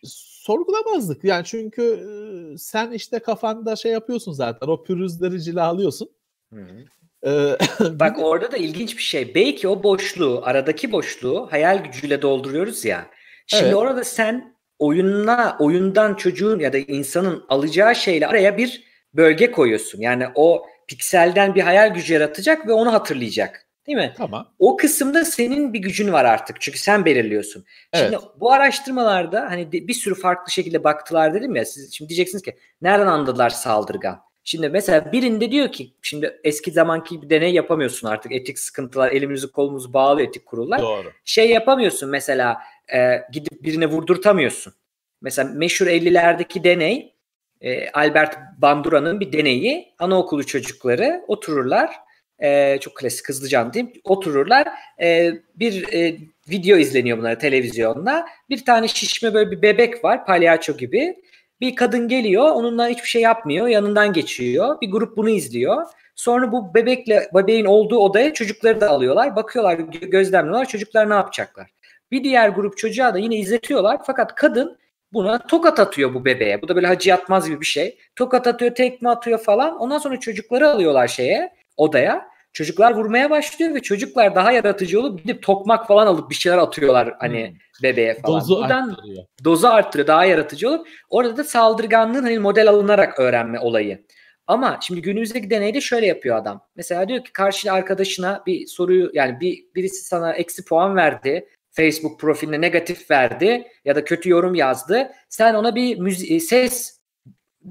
[0.03, 1.23] sorgulamazdık.
[1.23, 2.05] Yani çünkü
[2.57, 4.67] sen işte kafanda şey yapıyorsun zaten.
[4.67, 6.09] O pürüzleri cilalıyorsun.
[6.53, 6.57] Ee,
[7.79, 9.35] Bak orada da ilginç bir şey.
[9.35, 13.05] Belki o boşluğu, aradaki boşluğu hayal gücüyle dolduruyoruz ya.
[13.47, 13.75] Şimdi evet.
[13.75, 20.01] orada sen oyununa, oyundan çocuğun ya da insanın alacağı şeyle araya bir bölge koyuyorsun.
[20.01, 23.67] Yani o pikselden bir hayal gücü yaratacak ve onu hatırlayacak.
[23.87, 24.13] Değil mi?
[24.17, 24.47] Tamam.
[24.59, 26.61] O kısımda senin bir gücün var artık.
[26.61, 27.65] Çünkü sen belirliyorsun.
[27.93, 28.11] Evet.
[28.11, 31.65] Şimdi bu araştırmalarda hani bir sürü farklı şekilde baktılar dedim ya.
[31.65, 34.19] Siz şimdi diyeceksiniz ki nereden anladılar saldırgan?
[34.43, 38.31] Şimdi mesela birinde diyor ki şimdi eski zamanki bir deney yapamıyorsun artık.
[38.31, 40.81] Etik sıkıntılar elimizi kolumuzu bağlı etik kurullar.
[40.81, 41.11] Doğru.
[41.25, 42.57] Şey yapamıyorsun mesela
[42.93, 44.73] e, gidip birine vurdurtamıyorsun.
[45.21, 47.13] Mesela meşhur 50'lerdeki deney
[47.61, 49.93] e, Albert Bandura'nın bir deneyi.
[49.99, 51.89] Anaokulu çocukları otururlar
[52.39, 53.93] e, çok klasik hızlıca diyeyim.
[54.03, 54.67] Otururlar.
[55.01, 56.17] E, bir e,
[56.49, 58.25] video izleniyor bunlara televizyonda.
[58.49, 61.15] Bir tane şişme böyle bir bebek var palyaço gibi.
[61.63, 63.67] Bir kadın geliyor onunla hiçbir şey yapmıyor.
[63.67, 64.81] Yanından geçiyor.
[64.81, 65.85] Bir grup bunu izliyor.
[66.15, 69.35] Sonra bu bebekle bebeğin olduğu odaya çocukları da alıyorlar.
[69.35, 71.71] Bakıyorlar gözlemliyorlar çocuklar ne yapacaklar.
[72.11, 73.99] Bir diğer grup çocuğa da yine izletiyorlar.
[74.05, 74.77] Fakat kadın
[75.13, 76.61] buna tokat atıyor bu bebeğe.
[76.61, 77.97] Bu da böyle hacı yatmaz gibi bir şey.
[78.15, 79.77] Tokat atıyor, tekme atıyor falan.
[79.77, 82.27] Ondan sonra çocukları alıyorlar şeye, odaya.
[82.53, 87.13] Çocuklar vurmaya başlıyor ve çocuklar daha yaratıcı olup gidip tokmak falan alıp bir şeyler atıyorlar
[87.19, 87.55] hani hmm.
[87.83, 88.41] bebeğe falan.
[88.41, 89.25] Dozu Buradan arttırıyor.
[89.43, 94.05] dozu arttırıyor daha yaratıcı olup orada da saldırganlığın hani model alınarak öğrenme olayı.
[94.47, 96.67] Ama şimdi günümüzdeki deneyde şöyle yapıyor adam.
[96.75, 101.49] Mesela diyor ki karşı arkadaşına bir soruyu yani bir birisi sana eksi puan verdi.
[101.71, 105.11] Facebook profiline negatif verdi ya da kötü yorum yazdı.
[105.29, 107.02] Sen ona bir müzi- ses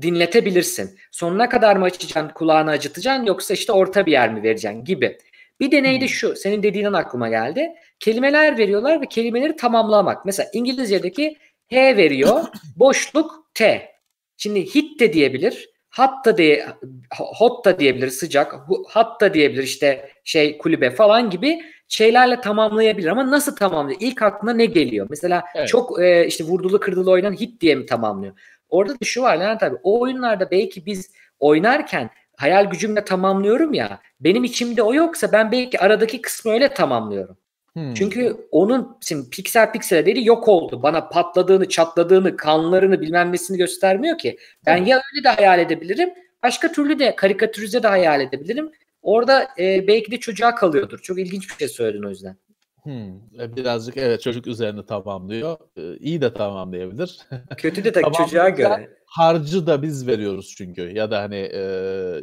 [0.03, 0.99] dinletebilirsin.
[1.11, 5.19] Sonuna kadar mı açacaksın, kulağını acıtacaksın yoksa işte orta bir yer mi vereceksin gibi.
[5.61, 7.73] Bir deney de şu, senin dediğinden aklıma geldi.
[8.01, 10.25] Kelimeler veriyorlar ve kelimeleri tamamlamak.
[10.25, 11.37] Mesela İngilizce'deki
[11.71, 12.45] H veriyor,
[12.77, 13.89] boşluk T.
[14.37, 16.67] Şimdi hit de diyebilir, hatta diye
[17.11, 18.55] hot da diyebilir sıcak,
[18.89, 24.01] hatta diyebilir işte şey kulübe falan gibi şeylerle tamamlayabilir ama nasıl tamamlıyor?
[24.01, 25.07] İlk aklına ne geliyor?
[25.11, 25.69] Mesela evet.
[25.69, 28.35] çok e, işte vurdulu kırdılı oynan hit diye mi tamamlıyor?
[28.73, 31.11] Orada da şu var Levent abi o oyunlarda belki biz
[31.41, 37.37] oynarken hayal gücümle tamamlıyorum ya benim içimde o yoksa ben belki aradaki kısmı öyle tamamlıyorum.
[37.73, 37.95] Hmm.
[37.95, 40.83] Çünkü onun şimdi piksel piksel değeri yok oldu.
[40.83, 44.39] Bana patladığını, çatladığını, kanlarını bilmem nesini göstermiyor ki.
[44.67, 44.87] Ben hmm.
[44.87, 46.11] ya öyle de hayal edebilirim.
[46.43, 48.73] Başka türlü de karikatürize de hayal edebilirim.
[49.03, 50.99] Orada e, belki de çocuğa kalıyordur.
[50.99, 52.37] Çok ilginç bir şey söyledin o yüzden.
[52.83, 55.57] Hmm, e, birazcık evet çocuk üzerine tamamlıyor.
[55.77, 57.19] Ee, iyi de tamamlayabilir.
[57.57, 58.91] Kötü de tabii çocuğa göre.
[59.07, 61.61] Harcı da biz veriyoruz çünkü ya da hani e,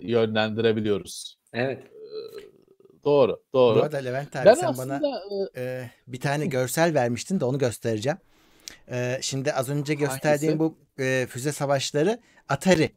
[0.02, 1.40] yönlendirebiliyoruz.
[1.54, 1.84] Evet.
[1.84, 3.80] Ee, doğru, doğru.
[3.80, 5.22] Bu arada Levent abi ben sen aslında, bana
[5.56, 8.18] e, e, bir tane görsel vermiştin de onu göstereceğim.
[8.92, 10.78] E, şimdi az önce gösterdiğim hangisi?
[10.98, 12.92] bu e, füze savaşları Atari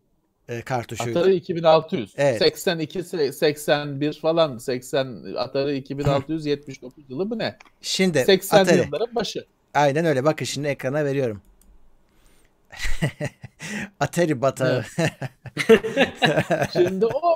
[0.49, 1.19] e, kartuşuydu.
[1.19, 2.15] Atari 2600.
[2.17, 2.39] Evet.
[2.39, 7.57] 82 81 falan 80 Atari 2679 yılı mı ne?
[7.81, 8.79] Şimdi 80 Atari.
[8.79, 9.47] yılların başı.
[9.75, 10.25] Aynen öyle.
[10.25, 11.43] Bakın şimdi ekrana veriyorum.
[14.01, 14.85] Atari batağı.
[16.73, 17.35] şimdi o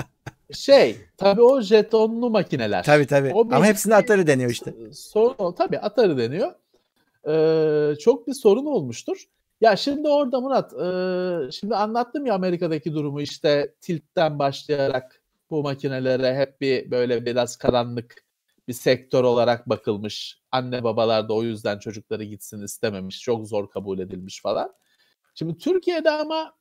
[0.52, 2.84] şey tabii o jetonlu makineler.
[2.84, 3.32] Tabii.
[3.34, 4.74] O Ama hepsinde Atari deniyor işte.
[4.92, 6.52] Sorun tabii Atari deniyor.
[7.28, 9.24] Ee, çok bir sorun olmuştur.
[9.60, 16.36] Ya şimdi orada Murat, e, şimdi anlattım ya Amerika'daki durumu işte tiltten başlayarak bu makinelere
[16.36, 18.26] hep bir böyle biraz karanlık
[18.68, 20.40] bir sektör olarak bakılmış.
[20.52, 23.22] Anne babalar da o yüzden çocukları gitsin istememiş.
[23.22, 24.74] Çok zor kabul edilmiş falan.
[25.34, 26.54] Şimdi Türkiye'de ama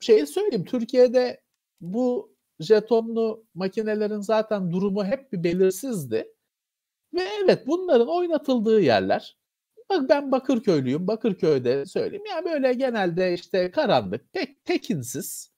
[0.00, 0.64] şeyi söyleyeyim.
[0.64, 1.40] Türkiye'de
[1.80, 6.32] bu jetonlu makinelerin zaten durumu hep bir belirsizdi.
[7.14, 9.36] Ve evet bunların oynatıldığı yerler
[9.90, 11.06] Bak ben Bakırköylüyüm.
[11.06, 12.24] Bakırköy'de söyleyeyim.
[12.30, 15.50] Ya böyle genelde işte karanlık, pek tekinsiz.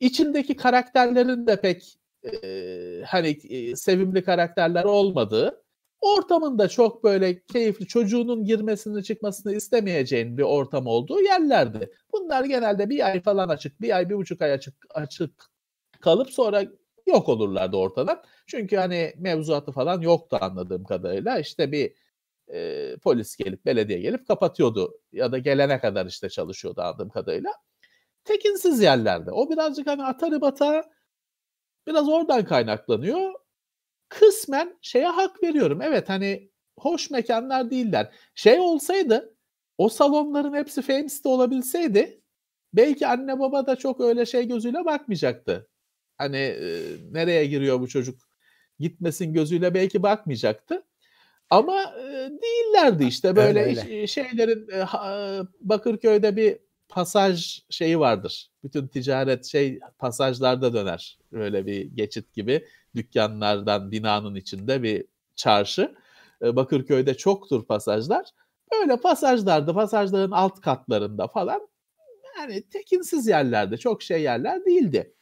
[0.00, 5.64] İçindeki karakterlerin de pek e, hani e, sevimli karakterler olmadığı,
[6.00, 11.92] ortamında çok böyle keyifli çocuğunun girmesini çıkmasını istemeyeceğin bir ortam olduğu yerlerdi.
[12.12, 15.50] Bunlar genelde bir ay falan açık, bir ay bir buçuk ay açık açık
[16.00, 16.64] kalıp sonra
[17.06, 18.22] yok olurlardı ortadan.
[18.46, 21.38] Çünkü hani mevzuatı falan yoktu anladığım kadarıyla.
[21.38, 21.92] İşte bir
[22.52, 27.52] e, polis gelip belediye gelip kapatıyordu ya da gelene kadar işte çalışıyordu anladığım kadarıyla.
[28.24, 29.30] Tekinsiz yerlerde.
[29.32, 30.82] O birazcık hani atarı batağı
[31.86, 33.32] biraz oradan kaynaklanıyor.
[34.08, 35.82] Kısmen şeye hak veriyorum.
[35.82, 38.14] Evet hani hoş mekanlar değiller.
[38.34, 39.36] Şey olsaydı
[39.78, 42.22] o salonların hepsi Fames'te olabilseydi
[42.72, 45.68] belki anne baba da çok öyle şey gözüyle bakmayacaktı.
[46.18, 46.82] Hani e,
[47.12, 48.28] nereye giriyor bu çocuk
[48.78, 50.87] gitmesin gözüyle belki bakmayacaktı.
[51.50, 54.06] Ama e, değillerdi işte böyle öyle, öyle.
[54.06, 54.86] şeylerin e,
[55.60, 58.50] Bakırköy'de bir pasaj şeyi vardır.
[58.64, 61.18] Bütün ticaret şey pasajlarda döner.
[61.32, 65.04] Böyle bir geçit gibi dükkanlardan binanın içinde bir
[65.36, 65.94] çarşı.
[66.42, 68.26] E, Bakırköy'de çoktur pasajlar.
[68.72, 71.68] Böyle pasajlarda, pasajların alt katlarında falan
[72.38, 75.14] yani tekinsiz yerlerde, çok şey yerler değildi.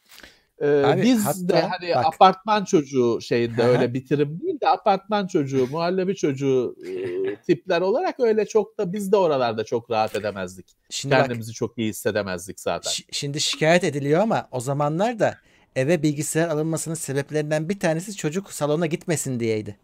[0.61, 2.05] Ee, Abi, biz hatta, de hani bak.
[2.05, 8.45] apartman çocuğu şeyinde öyle bitirim değil de apartman çocuğu, muhallebi çocuğu e, tipler olarak öyle
[8.45, 10.65] çok da biz de oralarda çok rahat edemezdik.
[10.89, 12.91] Şimdi Kendimizi bak, çok iyi hissedemezdik zaten.
[13.11, 15.37] Şimdi şikayet ediliyor ama o zamanlar da
[15.75, 19.77] eve bilgisayar alınmasının sebeplerinden bir tanesi çocuk salona gitmesin diyeydi.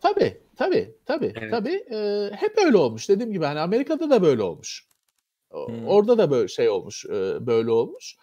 [0.00, 1.50] Tabii, tabii, tabii, evet.
[1.50, 1.84] tabii.
[1.92, 3.08] Ee, hep öyle olmuş.
[3.08, 4.86] Dediğim gibi hani Amerika'da da böyle olmuş.
[5.50, 5.86] Hmm.
[5.86, 7.04] Orada da böyle şey olmuş,
[7.40, 8.16] böyle olmuş.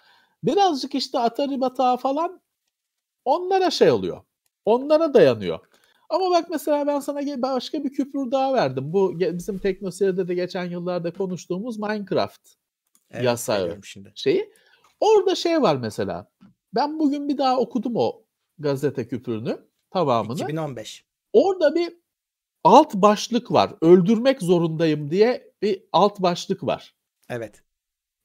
[0.44, 2.42] Birazcık işte Atari batağı falan
[3.26, 4.22] onlara şey oluyor.
[4.66, 5.60] Onlara dayanıyor.
[6.10, 8.94] Ama bak mesela ben sana başka bir küpür daha verdim.
[8.94, 12.50] Bu bizim teknoseyirde de geçen yıllarda konuştuğumuz Minecraft
[13.12, 14.12] evet, yasağı şimdi.
[14.16, 14.54] şeyi.
[15.00, 16.32] Orada şey var mesela.
[16.76, 18.24] Ben bugün bir daha okudum o
[18.60, 19.58] gazete küpürünü
[19.92, 20.34] tamamını.
[20.34, 21.06] 2015.
[21.34, 21.94] Orada bir
[22.64, 23.74] alt başlık var.
[23.82, 26.96] Öldürmek zorundayım diye bir alt başlık var.
[27.30, 27.64] Evet.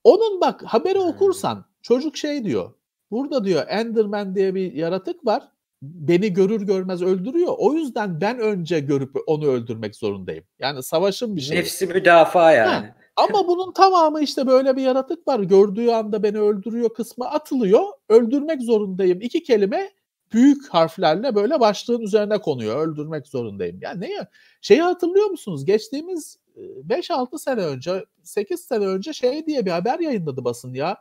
[0.05, 1.07] Onun bak haberi hmm.
[1.07, 2.71] okursan Çocuk şey diyor.
[3.11, 5.43] Burada diyor Enderman diye bir yaratık var.
[5.83, 7.55] Beni görür görmez öldürüyor.
[7.59, 10.45] O yüzden ben önce görüp onu öldürmek zorundayım.
[10.59, 11.57] Yani savaşın bir şey.
[11.59, 12.87] Nefsi müdafaa yani.
[12.87, 15.41] Ha, Ama bunun tamamı işte böyle bir yaratık var.
[15.41, 17.85] Gördüğü anda beni öldürüyor kısmı atılıyor.
[18.09, 19.21] Öldürmek zorundayım.
[19.21, 19.91] İki kelime
[20.33, 22.89] büyük harflerle böyle başlığın üzerine konuyor.
[22.89, 23.79] Öldürmek zorundayım.
[23.83, 24.29] Yani ne ya?
[24.61, 25.65] Şeyi hatırlıyor musunuz?
[25.65, 30.97] Geçtiğimiz 5-6 sene önce, 8 sene önce şey diye bir haber yayınladı basın ya.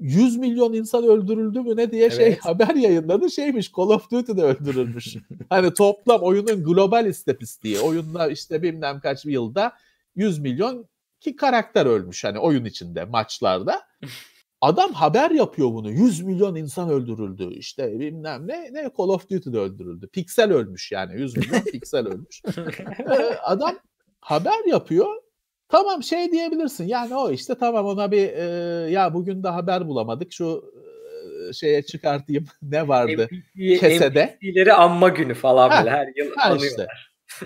[0.00, 2.42] 100 milyon insan öldürüldü mü ne diye şey evet.
[2.42, 3.30] şey haber yayınladı.
[3.30, 5.16] Şeymiş Call of Duty'de öldürülmüş.
[5.48, 7.80] hani toplam oyunun global istatistiği.
[7.80, 9.72] Oyunda işte bilmem kaç yılda
[10.14, 10.88] 100 milyon
[11.20, 13.82] ki karakter ölmüş hani oyun içinde maçlarda.
[14.60, 15.90] Adam haber yapıyor bunu.
[15.90, 17.54] 100 milyon insan öldürüldü.
[17.54, 20.08] İşte bilmem ne ne Call of Duty'de öldürüldü.
[20.08, 22.42] Piksel ölmüş yani 100 milyon piksel ölmüş.
[22.98, 23.78] Ee, adam
[24.20, 25.25] haber yapıyor.
[25.68, 26.84] Tamam şey diyebilirsin.
[26.84, 28.44] Yani o işte tamam ona bir e,
[28.90, 30.32] ya bugün de haber bulamadık.
[30.32, 30.72] Şu
[31.48, 32.44] e, şeye çıkartayım.
[32.62, 33.28] ne vardı?
[33.30, 34.38] MVP, kesede.
[34.42, 36.68] MVP'leri anma günü falan ha, böyle her yıl ha anıyorlar.
[36.68, 36.86] Işte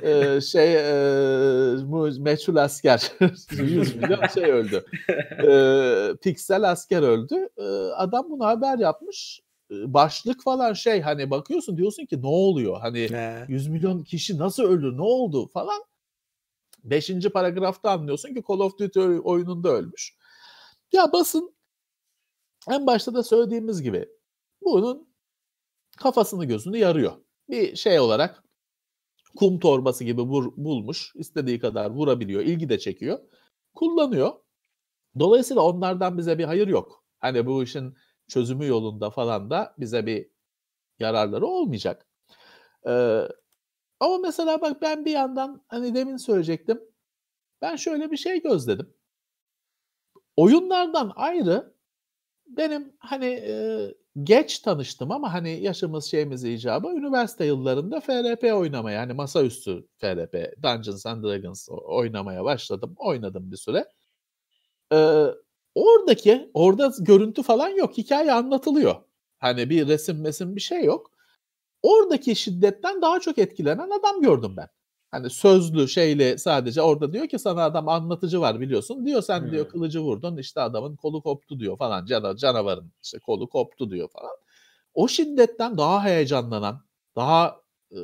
[0.03, 3.13] ee, şey e, meçhul asker
[3.51, 4.85] 100 milyon şey öldü.
[5.49, 7.49] Ee, piksel asker öldü.
[7.59, 7.63] Ee,
[7.97, 9.41] adam bunu haber yapmış.
[9.71, 12.81] Başlık falan şey hani bakıyorsun diyorsun ki ne oluyor?
[12.81, 13.45] Hani He.
[13.49, 14.97] 100 milyon kişi nasıl öldü?
[14.97, 15.83] Ne oldu falan.
[16.85, 20.17] Beşinci paragrafta anlıyorsun ki Call of Duty oyununda ölmüş.
[20.93, 21.55] Ya basın
[22.71, 24.09] en başta da söylediğimiz gibi
[24.63, 25.09] bunun
[25.97, 27.13] kafasını gözünü yarıyor.
[27.49, 28.45] Bir şey olarak
[29.37, 31.13] kum torbası gibi vur, bulmuş.
[31.15, 32.43] istediği kadar vurabiliyor.
[32.43, 33.19] ilgi de çekiyor.
[33.75, 34.33] Kullanıyor.
[35.19, 37.05] Dolayısıyla onlardan bize bir hayır yok.
[37.19, 37.97] Hani bu işin
[38.29, 40.31] çözümü yolunda falan da bize bir
[40.99, 42.07] yararları olmayacak.
[42.87, 43.29] Ee,
[44.01, 46.81] ama mesela bak ben bir yandan hani demin söyleyecektim.
[47.63, 48.95] Ben şöyle bir şey gözledim.
[50.37, 51.75] Oyunlardan ayrı
[52.47, 53.55] benim hani e,
[54.25, 61.07] geç tanıştım ama hani yaşımız şeyimiz icabı üniversite yıllarında FRP oynamaya hani masaüstü FRP Dungeons
[61.07, 62.95] and Dragons oynamaya başladım.
[62.99, 63.87] Oynadım bir süre.
[64.93, 65.27] Ee,
[65.75, 67.99] oradaki orada görüntü falan yok.
[67.99, 68.97] Hikaye anlatılıyor.
[69.39, 71.11] Hani bir resim mesim bir şey yok.
[71.83, 74.69] Oradaki şiddetten daha çok etkilenen adam gördüm ben.
[75.11, 79.07] Hani sözlü şeyle sadece orada diyor ki sana adam anlatıcı var biliyorsun.
[79.07, 79.51] Diyor sen hmm.
[79.51, 82.07] diyor kılıcı vurdun işte adamın kolu koptu diyor falan.
[82.07, 84.37] Can canavarın işte kolu koptu diyor falan.
[84.95, 86.85] O şiddetten daha heyecanlanan,
[87.17, 87.61] daha
[87.93, 87.99] e,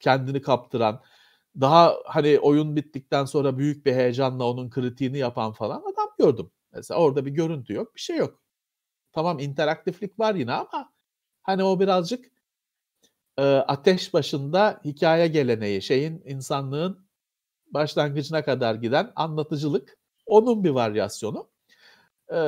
[0.00, 1.00] kendini kaptıran,
[1.60, 6.50] daha hani oyun bittikten sonra büyük bir heyecanla onun kritiğini yapan falan adam gördüm.
[6.72, 8.42] Mesela orada bir görüntü yok, bir şey yok.
[9.12, 10.92] Tamam interaktiflik var yine ama
[11.42, 12.39] hani o birazcık
[13.40, 17.06] e, ateş başında hikaye geleneği, şeyin insanlığın
[17.66, 21.50] başlangıcına kadar giden anlatıcılık onun bir varyasyonu.
[22.32, 22.38] E,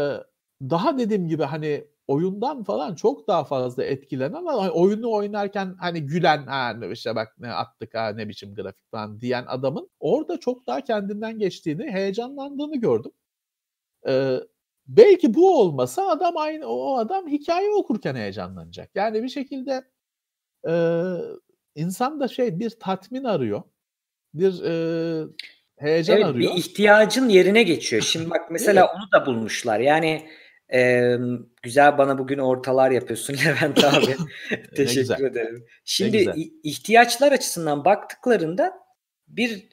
[0.62, 6.46] daha dediğim gibi hani oyundan falan çok daha fazla etkilenen ama oyunu oynarken hani gülen
[6.46, 10.80] ha işte bak ne attık ha ne biçim grafik falan diyen adamın orada çok daha
[10.80, 13.12] kendinden geçtiğini, heyecanlandığını gördüm.
[14.08, 14.40] Ee,
[14.86, 18.90] belki bu olmasa adam aynı o adam hikaye okurken heyecanlanacak.
[18.94, 19.91] Yani bir şekilde
[20.68, 20.74] e,
[21.74, 23.62] insan da şey bir tatmin arıyor.
[24.34, 25.26] Bir e,
[25.78, 26.54] heyecan evet, arıyor.
[26.54, 28.02] Bir ihtiyacın yerine geçiyor.
[28.06, 29.80] Şimdi bak mesela onu da bulmuşlar.
[29.80, 30.28] Yani
[30.74, 31.14] e,
[31.62, 34.16] güzel bana bugün ortalar yapıyorsun Levent abi.
[34.76, 35.66] Teşekkür ederim.
[35.84, 38.72] Şimdi ihtiyaçlar açısından baktıklarında
[39.28, 39.68] bir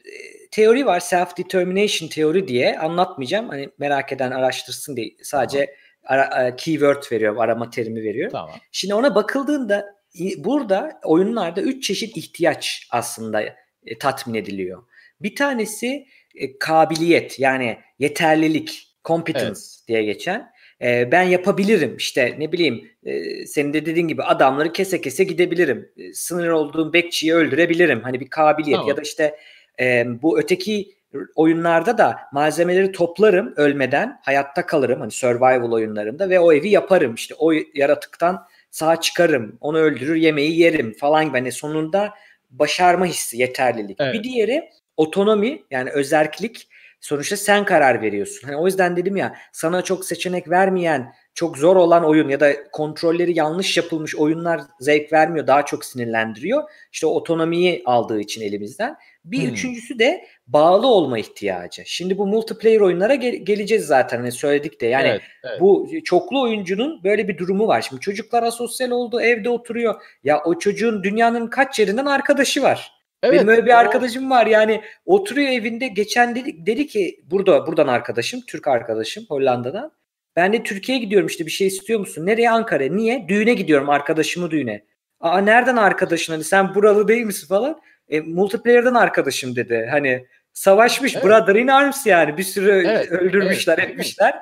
[0.52, 3.50] teori var self determination teori diye anlatmayacağım.
[3.50, 5.76] Hani merak eden araştırsın diye sadece
[6.08, 6.30] tamam.
[6.32, 8.32] ara, keyword veriyorum, arama terimi veriyorum.
[8.32, 8.56] Tamam.
[8.72, 9.99] Şimdi ona bakıldığında
[10.38, 14.84] burada oyunlarda üç çeşit ihtiyaç aslında e, tatmin ediliyor.
[15.22, 16.06] Bir tanesi
[16.36, 19.80] e, kabiliyet yani yeterlilik, competence evet.
[19.88, 20.52] diye geçen.
[20.82, 25.92] E, ben yapabilirim işte ne bileyim e, senin de dediğin gibi adamları kese kese gidebilirim.
[25.98, 28.02] E, sınır olduğum bekçiyi öldürebilirim.
[28.02, 28.90] Hani bir kabiliyet tamam.
[28.90, 29.36] ya da işte
[29.80, 31.00] e, bu öteki
[31.36, 37.36] oyunlarda da malzemeleri toplarım ölmeden hayatta kalırım hani survival oyunlarında ve o evi yaparım işte
[37.38, 41.38] o yaratıktan sağ çıkarım, onu öldürür, yemeği yerim falan gibi.
[41.38, 42.14] Hani sonunda
[42.50, 43.98] başarma hissi, yeterlilik.
[44.02, 44.14] Evet.
[44.14, 46.68] Bir diğeri otonomi yani özerklik.
[47.02, 48.48] Sonuçta sen karar veriyorsun.
[48.48, 52.72] Hani o yüzden dedim ya sana çok seçenek vermeyen, çok zor olan oyun ya da
[52.72, 56.64] kontrolleri yanlış yapılmış oyunlar zevk vermiyor, daha çok sinirlendiriyor.
[56.92, 58.96] İşte otonomiyi aldığı için elimizden.
[59.26, 59.50] Bir hmm.
[59.50, 61.84] üçüncüsü de bağlı olma ihtiyacı.
[61.86, 64.86] Şimdi bu multiplayer oyunlara gel- geleceğiz zaten hani söyledik de.
[64.86, 65.62] Yani evet, evet.
[65.62, 67.82] bu çoklu oyuncunun böyle bir durumu var.
[67.82, 70.02] Şimdi çocuklar asosyal oldu, evde oturuyor.
[70.24, 72.92] Ya o çocuğun dünyanın kaç yerinden arkadaşı var.
[73.24, 73.76] Evet, Benim öyle bir o...
[73.76, 79.92] arkadaşım var yani oturuyor evinde geçen dedi, dedi ki burada buradan arkadaşım Türk arkadaşım Hollanda'dan.
[80.36, 82.26] Ben de Türkiye'ye gidiyorum işte bir şey istiyor musun?
[82.26, 82.84] Nereye Ankara?
[82.84, 83.26] Niye?
[83.28, 84.86] Düğüne gidiyorum arkadaşımı düğüne.
[85.20, 87.80] Aa nereden arkadaşın hani sen buralı değil misin falan?
[88.10, 89.88] E, multiplayer'dan arkadaşım dedi.
[89.92, 91.26] Hani Savaşmış evet.
[91.26, 92.38] Brother in Arms yani.
[92.38, 93.90] Bir sürü evet, öldürmüşler, evet.
[93.90, 94.40] etmişler.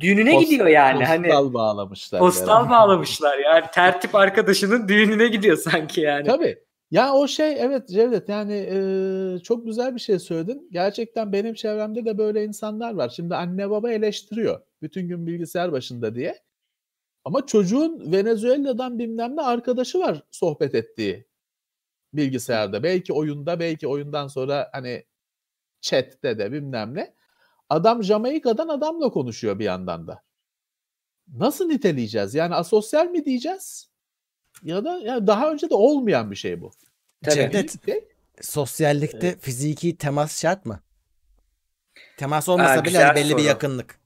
[0.00, 0.98] Düğününe Post, gidiyor yani.
[0.98, 2.18] Postal hani bağlamışlar.
[2.18, 2.70] Postal yani.
[2.70, 3.64] bağlamışlar yani.
[3.74, 6.26] Tertip arkadaşının düğününe gidiyor sanki yani.
[6.26, 6.58] Tabii.
[6.90, 10.68] Ya o şey evet Cevdet yani e, çok güzel bir şey söyledin.
[10.72, 13.08] Gerçekten benim çevremde de böyle insanlar var.
[13.08, 14.60] Şimdi anne baba eleştiriyor.
[14.82, 16.38] Bütün gün bilgisayar başında diye.
[17.24, 21.26] Ama çocuğun Venezuela'dan bilmem ne arkadaşı var sohbet ettiği
[22.16, 22.82] bilgisayarda.
[22.82, 25.04] Belki oyunda, belki oyundan sonra hani
[25.80, 27.14] chat'te de bilmem ne.
[27.70, 30.22] Adam Jamaika'dan adamla konuşuyor bir yandan da.
[31.28, 32.34] Nasıl niteleyeceğiz?
[32.34, 33.90] Yani asosyal mi diyeceğiz?
[34.62, 36.70] Ya da yani daha önce de olmayan bir şey bu.
[37.30, 37.76] Cevdet,
[38.40, 39.40] sosyallikte evet.
[39.40, 40.80] fiziki temas şart mı?
[42.16, 43.38] Temas olmasa Aa, bile belli soru.
[43.38, 43.98] bir yakınlık.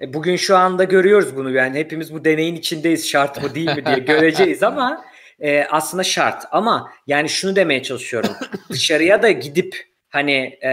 [0.00, 3.86] E, bugün şu anda görüyoruz bunu yani hepimiz bu deneyin içindeyiz şart mı değil mi
[3.86, 5.04] diye göreceğiz ama
[5.40, 8.30] e, aslında şart ama yani şunu demeye çalışıyorum.
[8.70, 10.70] Dışarıya da gidip hani e,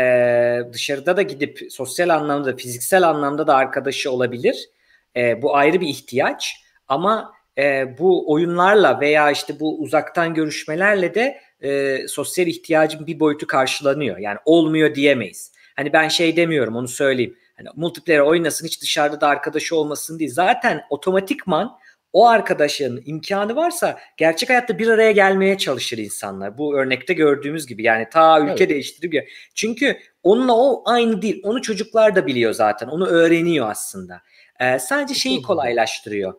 [0.74, 4.70] dışarıda da gidip sosyal anlamda fiziksel anlamda da arkadaşı olabilir.
[5.16, 6.56] E, bu ayrı bir ihtiyaç
[6.88, 13.48] ama e, bu oyunlarla veya işte bu uzaktan görüşmelerle de e, sosyal ihtiyacın bir boyutu
[13.48, 14.18] karşılanıyor.
[14.18, 15.52] Yani olmuyor diyemeyiz.
[15.76, 17.38] Hani ben şey demiyorum onu söyleyeyim.
[17.58, 20.34] Hani multiplayer oynasın hiç dışarıda da arkadaşı olmasın değil.
[20.34, 21.78] Zaten otomatikman
[22.14, 26.58] o arkadaşın imkanı varsa gerçek hayatta bir araya gelmeye çalışır insanlar.
[26.58, 28.70] Bu örnekte gördüğümüz gibi yani ta ülke evet.
[28.70, 31.42] değiştirip çünkü onunla o aynı değil.
[31.44, 32.88] Onu çocuklar da biliyor zaten.
[32.88, 34.22] Onu öğreniyor aslında.
[34.60, 36.34] Ee, sadece şeyi kolaylaştırıyor.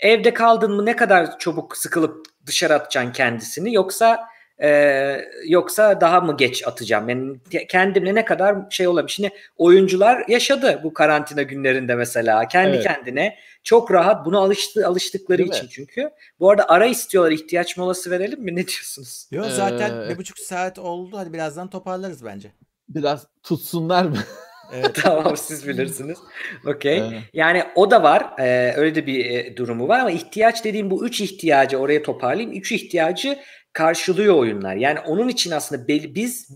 [0.00, 4.28] Evde kaldın mı ne kadar çabuk sıkılıp dışarı atacaksın kendisini yoksa
[4.62, 7.08] ee, yoksa daha mı geç atacağım?
[7.08, 7.36] Yani
[7.68, 9.12] kendimle ne kadar şey olabilir?
[9.12, 12.48] Şimdi oyuncular yaşadı bu karantina günlerinde mesela.
[12.48, 12.86] Kendi evet.
[12.86, 15.70] kendine çok rahat buna alıştı alıştıkları Değil için mi?
[15.70, 16.10] çünkü.
[16.40, 17.32] Bu arada ara istiyorlar.
[17.32, 18.56] ihtiyaç molası verelim mi?
[18.56, 19.28] Ne diyorsunuz?
[19.30, 21.18] Yok zaten ee, bir buçuk saat oldu.
[21.18, 22.52] Hadi birazdan toparlarız bence.
[22.88, 24.16] Biraz tutsunlar mı?
[24.72, 24.94] Evet.
[25.02, 26.18] tamam siz bilirsiniz.
[26.66, 26.98] Okey.
[26.98, 27.22] Evet.
[27.32, 28.26] Yani o da var.
[28.38, 32.52] Ee, öyle de bir e, durumu var ama ihtiyaç dediğim bu üç ihtiyacı oraya toparlayayım.
[32.52, 33.38] Üç ihtiyacı
[33.76, 34.76] karşılıyor oyunlar.
[34.76, 36.48] Yani onun için aslında biz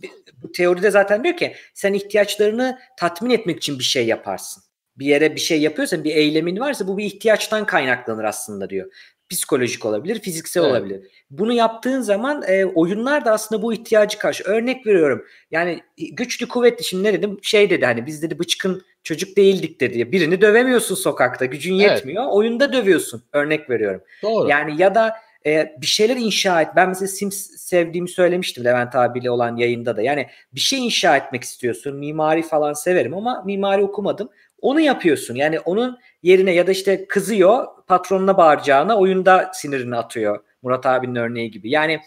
[0.43, 4.63] bu teoride zaten diyor ki sen ihtiyaçlarını tatmin etmek için bir şey yaparsın.
[4.97, 8.93] Bir yere bir şey yapıyorsan bir eylemin varsa bu bir ihtiyaçtan kaynaklanır aslında diyor.
[9.31, 10.73] Psikolojik olabilir, fiziksel evet.
[10.73, 11.01] olabilir.
[11.31, 14.45] Bunu yaptığın zaman e, oyunlar da aslında bu ihtiyacı karşı.
[14.45, 15.25] Örnek veriyorum.
[15.51, 15.81] Yani
[16.13, 17.39] güçlü kuvvetli şimdi ne dedim?
[17.43, 20.13] Şey dedi hani biz dedi bıçkın çocuk değildik dedi.
[20.13, 21.45] Birini dövemiyorsun sokakta.
[21.45, 22.23] Gücün yetmiyor.
[22.23, 22.33] Evet.
[22.35, 23.23] Oyunda dövüyorsun.
[23.33, 24.01] Örnek veriyorum.
[24.23, 24.49] Doğru.
[24.49, 25.15] Yani ya da
[25.47, 26.69] e, bir şeyler inşa et.
[26.77, 30.03] Ben mesela Sims sevdiğimi söylemiştim Levent abiyle olan yayında da.
[30.03, 31.97] Yani bir şey inşa etmek istiyorsun.
[31.97, 34.31] Mimari falan severim ama mimari okumadım.
[34.61, 35.35] Onu yapıyorsun.
[35.35, 40.45] Yani onun yerine ya da işte kızıyor patronuna bağıracağına oyunda sinirini atıyor.
[40.62, 41.71] Murat abinin örneği gibi.
[41.71, 42.01] Yani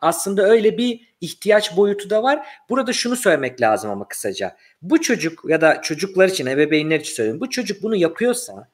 [0.00, 2.46] aslında öyle bir ihtiyaç boyutu da var.
[2.68, 4.56] Burada şunu söylemek lazım ama kısaca.
[4.82, 7.40] Bu çocuk ya da çocuklar için, ebeveynler için söyleyeyim.
[7.40, 8.68] Bu çocuk bunu yapıyorsa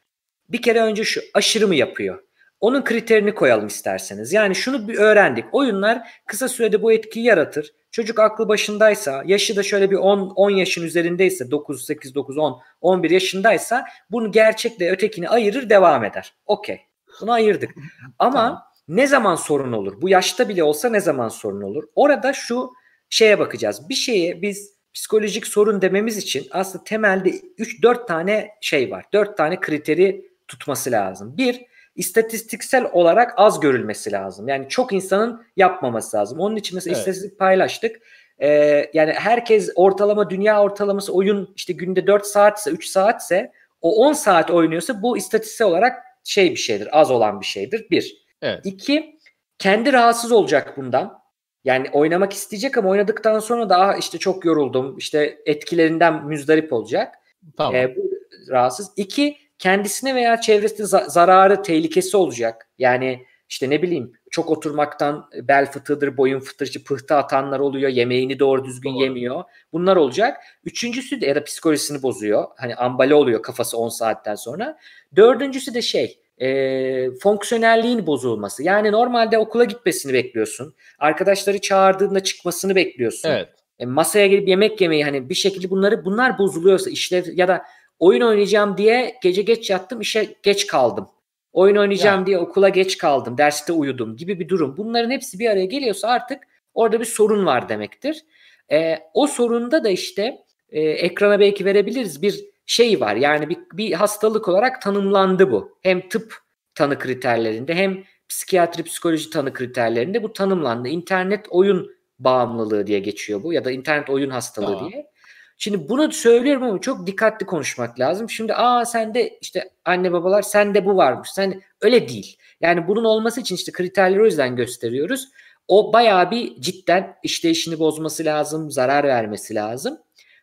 [0.49, 2.24] bir kere önce şu aşırı mı yapıyor?
[2.65, 4.33] Onun kriterini koyalım isterseniz.
[4.33, 5.45] Yani şunu bir öğrendik.
[5.53, 7.73] Oyunlar kısa sürede bu etkiyi yaratır.
[7.91, 12.61] Çocuk aklı başındaysa, yaşı da şöyle bir 10 10 yaşın üzerindeyse, 9 8 9 10
[12.81, 16.35] 11 yaşındaysa bunu gerçekle ötekini ayırır, devam eder.
[16.47, 16.81] Okey.
[17.21, 17.71] Bunu ayırdık.
[18.19, 18.63] Ama tamam.
[18.89, 20.03] ne zaman sorun olur?
[20.03, 21.85] Bu yaşta bile olsa ne zaman sorun olur?
[21.95, 22.71] Orada şu
[23.11, 23.89] şeye bakacağız.
[23.89, 29.05] Bir şeye biz psikolojik sorun dememiz için aslında temelde 3 4 tane şey var.
[29.13, 31.37] 4 tane kriteri tutması lazım.
[31.37, 34.49] Bir, istatistiksel olarak az görülmesi lazım.
[34.49, 36.41] Yani çok insanın yapmaması lazım.
[36.41, 37.09] Onun için mesela evet.
[37.09, 37.97] istatistik paylaştık.
[38.39, 44.13] Ee, yani herkes ortalama dünya ortalaması oyun işte günde 4 saatse 3 saatse o 10
[44.13, 46.89] saat oynuyorsa bu istatistiksel olarak şey bir şeydir.
[47.01, 47.87] Az olan bir şeydir.
[47.91, 48.25] Bir.
[48.43, 48.61] Evet.
[48.67, 49.19] İki,
[49.59, 51.25] kendi rahatsız olacak bundan.
[51.65, 54.99] Yani oynamak isteyecek ama oynadıktan sonra daha işte çok yoruldum.
[54.99, 57.15] işte etkilerinden müzdarip olacak.
[57.57, 57.75] Tamam.
[57.75, 58.11] Ee, bu
[58.51, 58.93] rahatsız.
[58.97, 62.69] İki, kendisine veya çevresine zararı, tehlikesi olacak.
[62.79, 67.91] Yani işte ne bileyim çok oturmaktan bel fıtığıdır, boyun fıtığı, pıhtı atanlar oluyor.
[67.91, 69.03] Yemeğini doğru düzgün doğru.
[69.03, 69.45] yemiyor.
[69.73, 70.37] Bunlar olacak.
[70.65, 72.45] Üçüncüsü de ya da psikolojisini bozuyor.
[72.57, 74.79] Hani ambale oluyor kafası 10 saatten sonra.
[75.17, 78.63] Dördüncüsü de şey e, fonksiyonelliğin bozulması.
[78.63, 80.75] Yani normalde okula gitmesini bekliyorsun.
[80.99, 83.29] Arkadaşları çağırdığında çıkmasını bekliyorsun.
[83.29, 83.49] Evet.
[83.79, 87.63] E, masaya gelip yemek yemeyi hani bir şekilde bunları bunlar bozuluyorsa işlev ya da
[87.99, 91.09] oyun oynayacağım diye gece geç yattım işe geç kaldım.
[91.53, 92.27] Oyun oynayacağım yani.
[92.27, 93.39] diye okula geç kaldım.
[93.39, 94.77] Derste uyudum gibi bir durum.
[94.77, 96.39] Bunların hepsi bir araya geliyorsa artık
[96.75, 98.25] orada bir sorun var demektir.
[98.73, 100.39] E, o sorunda da işte
[100.69, 103.17] e, ekrana belki verebiliriz bir şey var.
[103.17, 105.79] Yani bir, bir hastalık olarak tanımlandı bu.
[105.83, 106.39] Hem tıp
[106.75, 110.89] tanı kriterlerinde hem psikiyatri psikoloji tanı kriterlerinde bu tanımlandı.
[110.89, 114.91] İnternet oyun bağımlılığı diye geçiyor bu ya da internet oyun hastalığı tamam.
[114.91, 115.14] diye.
[115.59, 118.31] Şimdi bunu söylüyorum ama çok dikkatli konuşmak lazım.
[118.31, 121.29] Şimdi aa sende işte anne babalar sende bu varmış.
[121.31, 122.37] Sen öyle değil.
[122.61, 125.29] Yani bunun olması için işte kriterleri o yüzden gösteriyoruz.
[125.69, 129.99] O bayağı bir cidden işleyişini bozması lazım, zarar vermesi lazım.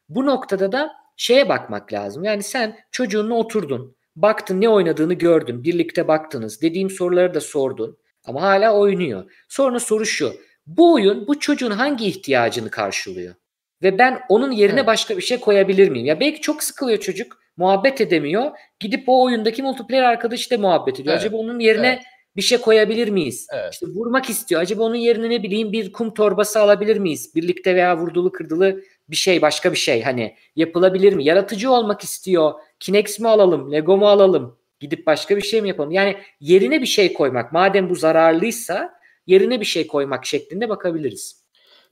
[0.09, 2.23] Bu noktada da şeye bakmak lazım.
[2.23, 8.41] Yani sen çocuğunla oturdun, baktın ne oynadığını gördün, birlikte baktınız, dediğim soruları da sordun ama
[8.41, 9.31] hala oynuyor.
[9.49, 10.33] Sonra soru şu,
[10.67, 13.35] bu oyun bu çocuğun hangi ihtiyacını karşılıyor?
[13.83, 14.87] Ve ben onun yerine evet.
[14.87, 16.05] başka bir şey koyabilir miyim?
[16.05, 18.51] Ya belki çok sıkılıyor çocuk, muhabbet edemiyor.
[18.79, 21.15] Gidip o oyundaki multiplayer arkadaşı da muhabbet ediyor.
[21.15, 21.25] Evet.
[21.25, 22.01] Acaba onun yerine evet.
[22.35, 23.47] bir şey koyabilir miyiz?
[23.53, 23.73] Evet.
[23.73, 24.61] İşte vurmak istiyor.
[24.61, 27.35] Acaba onun yerine ne bileyim bir kum torbası alabilir miyiz?
[27.35, 31.25] Birlikte veya vurdulu kırdılı bir şey başka bir şey hani yapılabilir mi?
[31.25, 32.53] Yaratıcı olmak istiyor.
[32.79, 33.71] Kinex mi alalım?
[33.71, 34.57] Lego mu alalım?
[34.79, 35.91] Gidip başka bir şey mi yapalım?
[35.91, 37.53] Yani yerine bir şey koymak.
[37.53, 38.93] Madem bu zararlıysa
[39.27, 41.40] yerine bir şey koymak şeklinde bakabiliriz.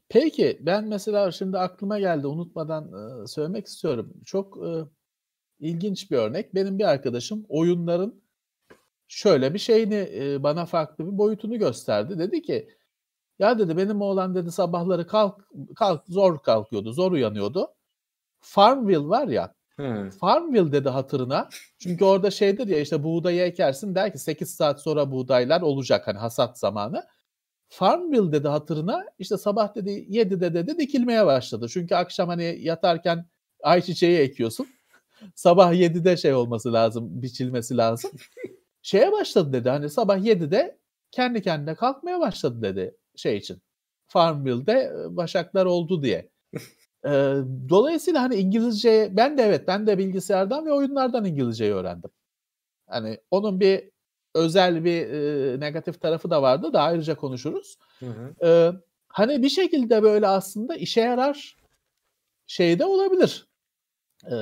[0.09, 2.91] Peki ben mesela şimdi aklıma geldi unutmadan
[3.23, 4.13] e, söylemek istiyorum.
[4.25, 4.69] Çok e,
[5.59, 6.55] ilginç bir örnek.
[6.55, 8.21] Benim bir arkadaşım oyunların
[9.07, 12.19] şöyle bir şeyini e, bana farklı bir boyutunu gösterdi.
[12.19, 12.69] Dedi ki
[13.39, 17.67] ya dedi benim oğlan dedi sabahları kalk kalk zor kalkıyordu, zor uyanıyordu.
[18.39, 19.53] Farmville var ya.
[19.75, 20.09] Hmm.
[20.09, 21.49] Farmville dedi hatırına.
[21.79, 26.17] Çünkü orada şeydir ya işte buğdayı ekersin der ki 8 saat sonra buğdaylar olacak hani
[26.17, 27.05] hasat zamanı.
[27.69, 31.67] Farmville dedi hatırına işte sabah dedi 7'de dedi dikilmeye başladı.
[31.69, 33.25] Çünkü akşam hani yatarken
[33.63, 34.67] ayçiçeği ekiyorsun.
[35.35, 38.11] Sabah 7'de şey olması lazım, biçilmesi lazım.
[38.81, 40.77] Şeye başladı dedi hani sabah 7'de
[41.11, 43.61] kendi kendine kalkmaya başladı dedi şey için.
[44.07, 46.29] Farmville'de başaklar oldu diye.
[47.05, 47.09] e,
[47.69, 52.09] dolayısıyla hani İngilizce ben de evet ben de bilgisayardan ve oyunlardan İngilizceyi öğrendim.
[52.87, 53.91] Hani onun bir
[54.35, 57.77] özel bir e, negatif tarafı da vardı da ayrıca konuşuruz.
[57.99, 58.47] Hı hı.
[58.47, 58.71] E,
[59.07, 61.57] hani bir şekilde böyle aslında işe yarar
[62.47, 63.47] şey de olabilir.
[64.25, 64.35] E,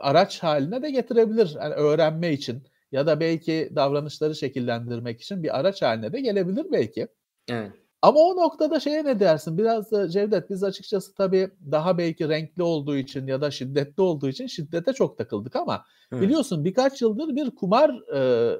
[0.00, 2.62] araç haline de getirebilir yani öğrenme için
[2.92, 7.08] ya da belki davranışları şekillendirmek için bir araç haline de gelebilir belki.
[7.48, 7.72] Evet.
[8.02, 9.58] Ama o noktada şeye ne dersin?
[9.58, 14.28] Biraz da Cevdet biz açıkçası tabii daha belki renkli olduğu için ya da şiddetli olduğu
[14.28, 16.20] için şiddete çok takıldık ama Hı.
[16.20, 18.52] biliyorsun birkaç yıldır bir kumar e,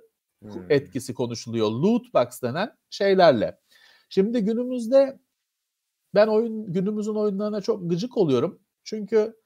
[0.55, 0.71] hmm.
[0.71, 1.71] etkisi konuşuluyor.
[1.71, 3.59] Loot box denen şeylerle.
[4.09, 5.19] Şimdi günümüzde
[6.15, 8.61] ben oyun günümüzün oyunlarına çok gıcık oluyorum.
[8.85, 9.37] Çünkü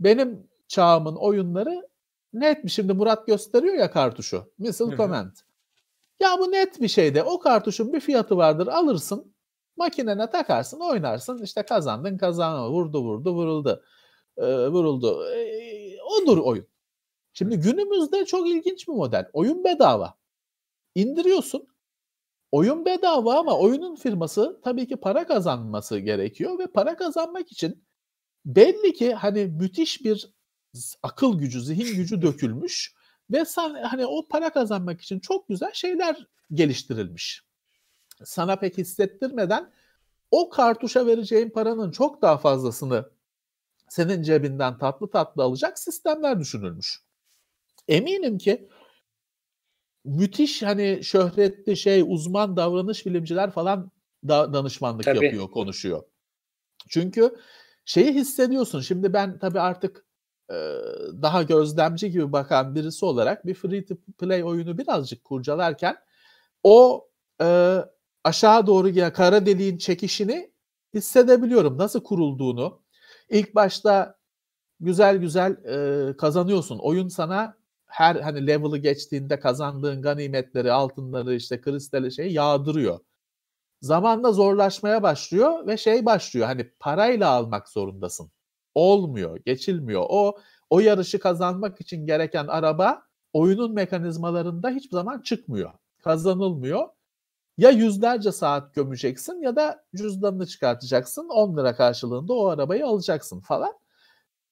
[0.00, 1.88] benim çağımın oyunları
[2.32, 4.52] net bir şimdi Murat gösteriyor ya kartuşu.
[4.58, 5.32] Missile Command.
[6.20, 9.34] Ya bu net bir şeyde o kartuşun bir fiyatı vardır alırsın
[9.76, 13.84] makinene takarsın oynarsın işte kazandın kazanma vurdu vurdu vuruldu
[14.36, 16.66] ee, vuruldu ee, odur oyun.
[17.32, 20.19] Şimdi günümüzde çok ilginç bir model oyun bedava
[20.94, 21.68] indiriyorsun
[22.52, 27.84] oyun bedava ama oyunun firması tabii ki para kazanması gerekiyor ve para kazanmak için
[28.44, 30.34] belli ki hani müthiş bir
[31.02, 32.94] akıl gücü zihin gücü dökülmüş
[33.30, 37.44] ve sen hani o para kazanmak için çok güzel şeyler geliştirilmiş.
[38.24, 39.72] Sana pek hissettirmeden
[40.30, 43.10] o kartuşa vereceğin paranın çok daha fazlasını
[43.88, 47.02] senin cebinden tatlı tatlı alacak sistemler düşünülmüş.
[47.88, 48.68] Eminim ki
[50.04, 53.90] müthiş hani şöhretli şey uzman davranış bilimciler falan
[54.28, 55.24] da danışmanlık tabii.
[55.24, 56.02] yapıyor, konuşuyor.
[56.88, 57.36] Çünkü
[57.84, 58.80] şeyi hissediyorsun.
[58.80, 60.04] Şimdi ben tabii artık
[61.22, 65.96] daha gözlemci gibi bakan birisi olarak bir free to play oyunu birazcık kurcalarken
[66.62, 67.08] o
[67.42, 67.78] e,
[68.24, 70.52] aşağı doğru giden kara deliğin çekişini
[70.94, 71.78] hissedebiliyorum.
[71.78, 72.82] Nasıl kurulduğunu.
[73.28, 74.18] İlk başta
[74.80, 76.78] güzel güzel e, kazanıyorsun.
[76.78, 77.56] Oyun sana
[77.90, 83.00] her hani level'ı geçtiğinde kazandığın ganimetleri, altınları, işte kristali şey yağdırıyor.
[83.82, 86.46] Zamanla zorlaşmaya başlıyor ve şey başlıyor.
[86.46, 88.30] Hani parayla almak zorundasın
[88.74, 90.06] olmuyor, geçilmiyor.
[90.08, 90.38] O
[90.70, 93.02] o yarışı kazanmak için gereken araba
[93.32, 95.72] oyunun mekanizmalarında hiçbir zaman çıkmıyor.
[96.02, 96.88] Kazanılmıyor.
[97.58, 101.28] Ya yüzlerce saat gömeceksin ya da cüzdanını çıkartacaksın.
[101.28, 103.72] 10 lira karşılığında o arabayı alacaksın falan.